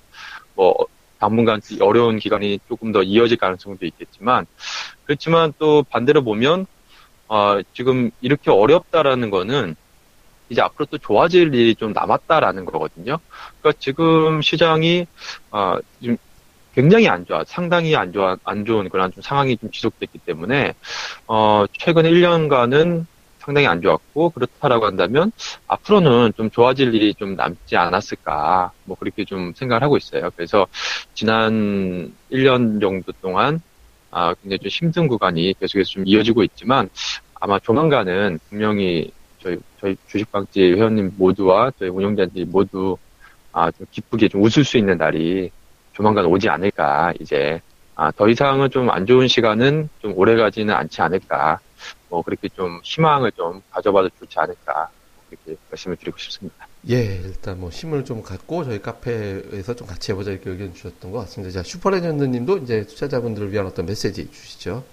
뭐 0.55 0.75
당분간 1.19 1.59
이 1.71 1.81
어려운 1.81 2.19
기간이 2.19 2.59
조금 2.67 2.91
더 2.91 3.01
이어질 3.01 3.37
가능성도 3.37 3.85
있겠지만, 3.87 4.45
그렇지만 5.05 5.53
또 5.57 5.83
반대로 5.89 6.23
보면, 6.23 6.67
어, 7.27 7.59
지금 7.73 8.11
이렇게 8.21 8.51
어렵다라는 8.51 9.31
거는 9.31 9.75
이제 10.49 10.61
앞으로 10.61 10.85
또 10.85 10.97
좋아질 10.99 11.53
일이 11.55 11.73
좀 11.73 11.93
남았다라는 11.93 12.65
거거든요. 12.65 13.17
그러니까 13.59 13.79
지금 13.79 14.41
시장이 14.41 15.07
아, 15.51 15.79
지금 15.99 16.17
굉장히 16.74 17.07
안 17.07 17.26
좋아, 17.26 17.43
상당히 17.45 17.95
안 17.95 18.11
좋아, 18.11 18.36
안 18.43 18.65
좋은 18.65 18.89
그런 18.89 19.11
좀 19.11 19.21
상황이 19.21 19.55
좀 19.57 19.71
지속됐기 19.71 20.19
때문에 20.19 20.74
어, 21.28 21.65
최근 21.71 22.03
1년간은 22.03 23.05
상당히 23.39 23.67
안 23.67 23.82
좋았고 23.82 24.30
그렇다라고 24.32 24.86
한다면 24.86 25.32
앞으로는 25.67 26.32
좀 26.38 26.49
좋아질 26.49 26.95
일이 26.95 27.13
좀 27.13 27.36
남지 27.36 27.76
않았을까 27.76 28.71
뭐 28.86 28.95
그렇게 28.97 29.26
좀 29.26 29.53
생각을 29.53 29.84
하고 29.84 29.97
있어요. 29.97 30.32
그래서 30.36 30.65
지난 31.13 32.13
1년 32.32 32.80
정도 32.80 33.11
동안 33.21 33.61
아, 34.11 34.34
굉장히 34.36 34.59
좀 34.59 34.69
힘든 34.69 35.07
구간이 35.07 35.55
계속해서 35.59 35.89
좀 35.89 36.03
이어지고 36.05 36.43
있지만 36.43 36.89
아마 37.34 37.59
조만간은 37.59 38.39
분명히 38.49 39.11
저희 39.39 39.57
저희 39.82 39.97
주식방지 40.07 40.61
회원님 40.61 41.11
모두와 41.17 41.71
저희 41.78 41.89
운영자들 41.89 42.45
모두 42.45 42.97
아, 43.51 43.69
좀 43.71 43.86
기쁘게 43.91 44.30
좀 44.30 44.41
웃을 44.41 44.63
수 44.63 44.78
있는 44.78 44.97
날이 44.97 45.51
조만간 45.93 46.25
오지 46.25 46.49
않을까, 46.49 47.13
이제. 47.19 47.61
아, 47.95 48.11
더 48.11 48.27
이상은 48.27 48.71
좀 48.71 48.89
안 48.89 49.05
좋은 49.05 49.27
시간은 49.27 49.89
좀 49.99 50.13
오래 50.17 50.35
가지는 50.35 50.73
않지 50.73 51.01
않을까. 51.01 51.59
뭐, 52.09 52.23
그렇게 52.23 52.49
좀 52.49 52.79
희망을 52.83 53.31
좀 53.33 53.61
가져봐도 53.71 54.09
좋지 54.19 54.39
않을까. 54.39 54.89
그렇게 55.29 55.57
말씀을 55.71 55.97
드리고 55.97 56.17
싶습니다. 56.17 56.67
예, 56.89 57.21
일단 57.23 57.59
뭐 57.59 57.69
힘을 57.69 58.03
좀 58.05 58.21
갖고 58.21 58.63
저희 58.65 58.81
카페에서 58.81 59.75
좀 59.75 59.87
같이 59.87 60.11
해보자 60.11 60.31
이렇게 60.31 60.49
의견 60.49 60.73
주셨던 60.73 61.11
것 61.11 61.19
같습니다. 61.19 61.53
자, 61.53 61.63
슈퍼레전드님도 61.63 62.57
이제 62.59 62.85
투자자분들을 62.85 63.51
위한 63.51 63.65
어떤 63.67 63.85
메시지 63.85 64.29
주시죠. 64.31 64.83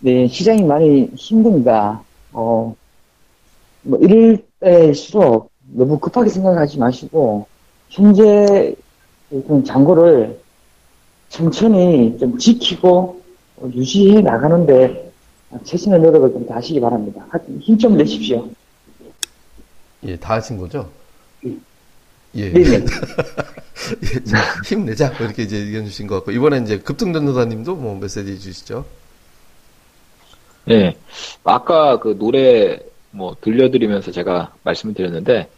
네, 0.00 0.28
시장이 0.28 0.62
많이 0.64 1.10
힘듭니다. 1.16 2.04
어, 2.32 2.74
뭐, 3.82 3.98
이럴 4.00 4.38
때일수록 4.60 5.50
너무 5.62 5.98
급하게 5.98 6.28
생각하지 6.30 6.78
마시고, 6.78 7.48
현재 7.88 8.74
잔고를 9.66 10.38
천천히 11.28 12.16
좀 12.18 12.38
지키고 12.38 13.22
어, 13.56 13.70
유지해 13.74 14.20
나가는데 14.20 15.12
최선의 15.64 16.00
노력을 16.00 16.32
좀 16.32 16.46
다하시기 16.46 16.80
바랍니다. 16.80 17.24
하여튼 17.28 17.60
힘좀 17.60 17.96
내십시오. 17.96 18.48
예, 20.04 20.16
다 20.16 20.34
하신 20.34 20.58
거죠? 20.58 20.90
예. 22.34 22.52
네네. 22.52 22.74
예, 22.74 24.24
자, 24.24 24.38
힘내자. 24.64 25.10
뭐 25.10 25.26
이렇게 25.26 25.44
이제 25.44 25.56
의견 25.56 25.84
주신 25.84 26.06
것 26.06 26.16
같고, 26.16 26.32
이번에 26.32 26.58
이제 26.58 26.78
급등전도사님도 26.78 27.76
뭐 27.76 27.94
메시지 27.96 28.38
주시죠. 28.40 28.84
네. 30.64 30.96
아까 31.44 31.98
그 32.00 32.16
노래 32.18 32.80
뭐 33.10 33.36
들려드리면서 33.40 34.10
제가 34.10 34.54
말씀을 34.64 34.94
드렸는데 34.94 35.48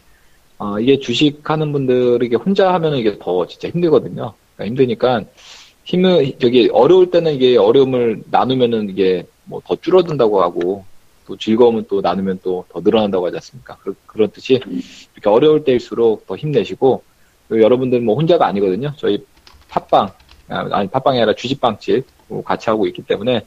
어, 0.59 0.79
이게 0.79 0.99
주식하는 0.99 1.71
분들에게 1.71 2.35
혼자 2.37 2.73
하면은 2.73 2.97
이게 2.97 3.17
더 3.19 3.45
진짜 3.47 3.69
힘들거든요. 3.69 4.33
그러니까 4.55 4.65
힘드니까 4.65 5.21
힘을 5.83 6.33
저기 6.39 6.69
어려울 6.73 7.11
때는 7.11 7.33
이게 7.35 7.57
어려움을 7.57 8.23
나누면은 8.31 8.89
이게 8.89 9.25
뭐 9.45 9.61
더 9.65 9.75
줄어든다고 9.75 10.41
하고 10.41 10.83
또 11.25 11.37
즐거움은 11.37 11.85
또 11.89 12.01
나누면 12.01 12.39
또 12.43 12.65
더 12.69 12.81
늘어난다고 12.81 13.27
하지 13.27 13.37
않습니까? 13.37 13.77
그 13.83 13.95
런 14.17 14.29
뜻이 14.31 14.59
이렇게 15.13 15.29
어려울 15.29 15.63
때일수록 15.63 16.25
더 16.27 16.35
힘내시고 16.35 17.03
여러분들 17.51 18.01
뭐 18.01 18.15
혼자가 18.15 18.47
아니거든요. 18.47 18.93
저희 18.97 19.23
팟빵 19.69 20.09
아, 20.49 20.67
아니 20.71 20.89
팟빵이 20.89 21.17
아니라 21.19 21.33
주식빵집 21.35 22.05
뭐 22.29 22.43
같이 22.43 22.69
하고 22.69 22.87
있기 22.87 23.03
때문에 23.03 23.45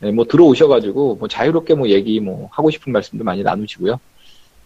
네, 0.00 0.10
뭐 0.12 0.24
들어오셔가지고 0.24 1.16
뭐 1.16 1.28
자유롭게 1.28 1.74
뭐 1.74 1.88
얘기 1.88 2.20
뭐 2.20 2.48
하고 2.52 2.70
싶은 2.70 2.92
말씀도 2.92 3.24
많이 3.24 3.42
나누시고요. 3.42 3.98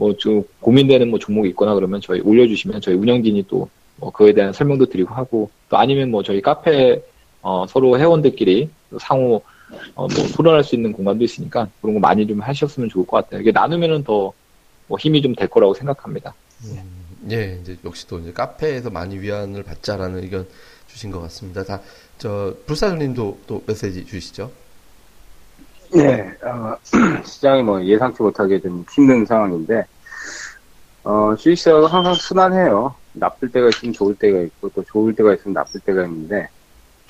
뭐 0.03 0.15
좀 0.17 0.45
고민되는 0.61 1.09
뭐 1.11 1.19
종목이 1.19 1.49
있거나 1.51 1.75
그러면 1.75 2.01
저희 2.01 2.21
올려주시면 2.21 2.81
저희 2.81 2.95
운영진이 2.97 3.47
또 3.49 3.69
뭐 3.97 4.11
그거에 4.11 4.33
대한 4.33 4.53
설명도 4.53 4.87
드리고 4.87 5.15
하고 5.15 5.51
또 5.69 5.77
아니면 5.77 6.11
뭐 6.11 6.23
저희 6.25 6.41
카페 6.41 7.01
어, 7.43 7.67
서로 7.69 7.99
회원들끼리 7.99 8.69
또 8.91 8.99
상호 8.99 9.43
어, 9.95 10.09
뭐 10.09 10.27
토론할 10.35 10.65
수 10.65 10.75
있는 10.75 10.93
공간도 10.93 11.23
있으니까 11.25 11.69
그런 11.81 11.95
거 11.95 12.01
많이 12.01 12.27
좀 12.27 12.41
하셨으면 12.41 12.89
좋을 12.89 13.07
것 13.07 13.19
같아요. 13.19 13.41
이게 13.43 13.53
나누면은 13.53 14.03
더 14.05 14.33
뭐 14.89 14.99
힘이 14.99 15.23
좀 15.23 15.35
될 15.37 15.49
거라고 15.49 15.73
생각합니다. 15.75 16.35
예, 17.31 17.59
이제 17.63 17.77
역시 17.85 18.07
또 18.09 18.19
이제 18.19 18.33
카페에서 18.33 18.91
많이 18.91 19.19
위안을 19.19 19.63
받자라는 19.63 20.23
의견 20.25 20.47
주신 20.89 21.11
것 21.13 21.21
같습니다. 21.21 21.63
다, 21.65 21.81
저, 22.19 22.55
불사조님도 22.67 23.39
또 23.47 23.63
메시지 23.67 24.05
주시죠. 24.05 24.51
네, 25.95 26.33
어, 26.43 26.77
시장이 27.25 27.63
뭐 27.63 27.83
예상치 27.85 28.23
못하게 28.23 28.61
좀 28.61 28.85
힘든 28.95 29.25
상황인데, 29.27 29.85
어, 31.05 31.35
주식시장은 31.37 31.87
항상 31.87 32.15
순환해요. 32.15 32.97
나쁠 33.13 33.51
때가 33.51 33.69
있으면 33.69 33.93
좋을 33.93 34.15
때가 34.17 34.41
있고, 34.43 34.71
또 34.71 34.85
좋을 34.93 35.15
때가 35.15 35.35
있으면 35.35 35.55
나쁠 35.55 35.81
때가 35.81 36.05
있는데, 36.05 36.49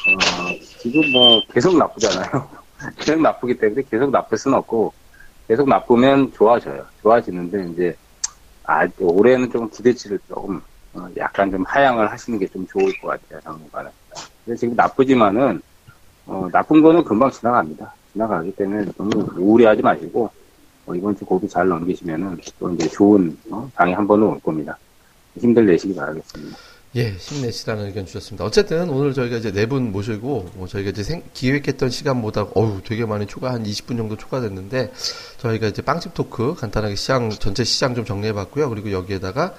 어, 0.07 0.59
지금 0.79 1.03
뭐 1.13 1.43
계속 1.53 1.77
나쁘잖아요. 1.79 2.51
계속 2.99 3.21
나쁘기 3.23 3.59
때문에 3.59 3.83
계속 3.91 4.11
나쁠 4.11 4.39
수는 4.39 4.59
없고, 4.59 4.95
계속 5.49 5.69
나쁘면 5.69 6.33
좋아져요. 6.33 6.87
좋아지는데, 7.03 7.71
이제, 7.73 7.97
아, 8.65 8.87
올해는 9.01 9.51
좀 9.51 9.71
기대치를 9.71 10.21
조금, 10.29 10.63
어, 10.95 11.07
약간 11.19 11.51
좀 11.51 11.65
하향을 11.67 12.11
하시는 12.13 12.39
게 12.39 12.49
좀 12.49 12.67
좋을 12.69 12.93
것 13.03 13.09
같아요, 13.09 13.41
당분간은. 13.45 13.91
근데 14.45 14.57
지금 14.59 14.75
나쁘지만은, 14.77 15.63
어, 16.27 16.49
나쁜 16.53 16.83
거는 16.83 17.05
금방 17.05 17.31
지나갑니다. 17.31 17.97
지나가기 18.13 18.53
때문에 18.53 18.87
너무 18.97 19.27
우울해하지 19.37 19.83
마시고, 19.83 20.31
어, 20.87 20.95
이번 20.95 21.17
주 21.17 21.25
고비 21.25 21.49
잘 21.49 21.69
넘기시면은 21.69 22.39
또 22.59 22.71
이제 22.75 22.89
좋은, 22.89 23.37
어, 23.51 23.71
장이 23.75 23.93
한 23.93 24.07
번은 24.07 24.27
올 24.27 24.41
겁니다. 24.41 24.77
힘들 25.41 25.65
내시기 25.67 25.95
바라겠습니다. 25.95 26.57
예, 26.95 27.13
힘내시라는 27.13 27.87
의견 27.87 28.05
주셨습니다. 28.05 28.45
어쨌든 28.45 28.91
오늘 28.91 29.15
저희가 29.15 29.39
이제 29.39 29.51
네 29.51 29.65
분 29.65 29.93
모시고 29.93 30.51
뭐 30.57 30.67
저희가 30.67 30.91
이제 30.91 31.03
생- 31.03 31.23
기획했던 31.33 31.89
시간보다 31.89 32.49
어우 32.55 32.83
되게 32.85 33.07
많이 33.07 33.27
초과 33.27 33.51
한 33.55 33.63
20분 33.65 33.97
정도 33.97 34.15
초과됐는데 34.19 34.93
저희가 35.39 35.69
이제 35.69 35.81
빵집 35.81 36.13
토크 36.13 36.55
간단하게 36.55 36.95
시장 36.97 37.31
전체 37.31 37.65
시장 37.65 37.95
좀 37.95 38.05
정리해봤고요. 38.05 38.69
그리고 38.69 38.93
여기에다가 38.93 39.55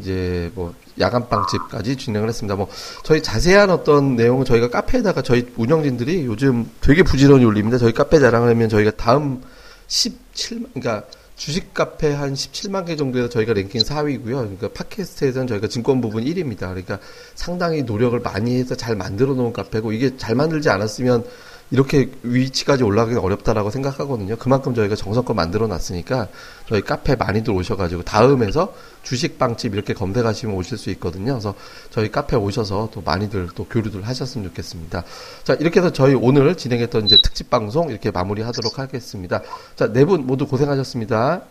이제 0.00 0.50
뭐 0.54 0.74
야간 1.00 1.28
빵집까지 1.28 1.96
진행을 1.96 2.28
했습니다. 2.28 2.56
뭐 2.56 2.68
저희 3.04 3.22
자세한 3.22 3.70
어떤 3.70 4.16
내용은 4.16 4.44
저희가 4.44 4.68
카페에다가 4.68 5.22
저희 5.22 5.46
운영진들이 5.56 6.26
요즘 6.26 6.68
되게 6.80 7.02
부지런히 7.02 7.44
올립니다. 7.44 7.78
저희 7.78 7.92
카페 7.92 8.18
자랑을 8.18 8.48
하면 8.50 8.68
저희가 8.68 8.92
다음 8.92 9.42
17만 9.88 10.66
그러니까 10.74 11.04
주식 11.36 11.72
카페 11.72 12.12
한 12.12 12.34
17만 12.34 12.84
개 12.84 12.96
정도에서 12.96 13.28
저희가 13.28 13.52
랭킹 13.52 13.82
4위고요. 13.82 14.24
그러니까 14.24 14.68
팟캐스트에서는 14.68 15.46
저희가 15.46 15.68
증권 15.68 16.00
부분 16.00 16.24
1위입니다. 16.24 16.58
그러니까 16.58 16.98
상당히 17.36 17.82
노력을 17.82 18.18
많이 18.18 18.58
해서 18.58 18.74
잘 18.74 18.96
만들어 18.96 19.34
놓은 19.34 19.52
카페고 19.52 19.92
이게 19.92 20.16
잘 20.16 20.34
만들지 20.34 20.68
않았으면 20.68 21.24
이렇게 21.70 22.10
위치까지 22.22 22.82
올라가기 22.82 23.18
어렵다라고 23.18 23.70
생각하거든요. 23.70 24.36
그만큼 24.36 24.74
저희가 24.74 24.96
정성껏 24.96 25.36
만들어 25.36 25.66
놨으니까 25.66 26.28
저희 26.66 26.80
카페 26.80 27.14
많이들 27.14 27.52
오셔가지고 27.52 28.04
다음에서 28.04 28.74
주식빵집 29.02 29.74
이렇게 29.74 29.92
검색하시면 29.92 30.54
오실 30.56 30.78
수 30.78 30.88
있거든요. 30.90 31.32
그래서 31.34 31.54
저희 31.90 32.10
카페 32.10 32.36
오셔서 32.36 32.88
또 32.92 33.02
많이들 33.02 33.48
또 33.54 33.66
교류들 33.66 34.02
하셨으면 34.06 34.48
좋겠습니다. 34.48 35.04
자, 35.44 35.54
이렇게 35.54 35.80
해서 35.80 35.92
저희 35.92 36.14
오늘 36.14 36.56
진행했던 36.56 37.04
이제 37.04 37.16
특집 37.22 37.50
방송 37.50 37.90
이렇게 37.90 38.10
마무리 38.10 38.40
하도록 38.42 38.78
하겠습니다. 38.78 39.42
자, 39.76 39.92
네 39.92 40.04
분 40.04 40.26
모두 40.26 40.46
고생하셨습니다. 40.46 41.42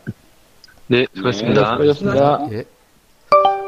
네, 0.88 1.06
수고하셨습니다. 1.14 1.78
수고하셨습니다. 1.78 2.48
예. 2.54 2.66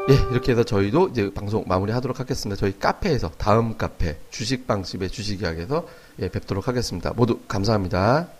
예, 0.08 0.14
이렇게 0.32 0.52
해서 0.52 0.64
저희도 0.64 1.08
이제 1.08 1.30
방송 1.32 1.62
마무리 1.68 1.92
하도록 1.92 2.18
하겠습니다. 2.18 2.58
저희 2.58 2.76
카페에서 2.76 3.30
다음 3.38 3.76
카페 3.76 4.16
주식빵집의 4.30 5.10
주식이야기에서 5.10 5.86
예, 6.20 6.28
뵙도록 6.28 6.68
하겠습니다. 6.68 7.12
모두 7.14 7.40
감사합니다. 7.48 8.39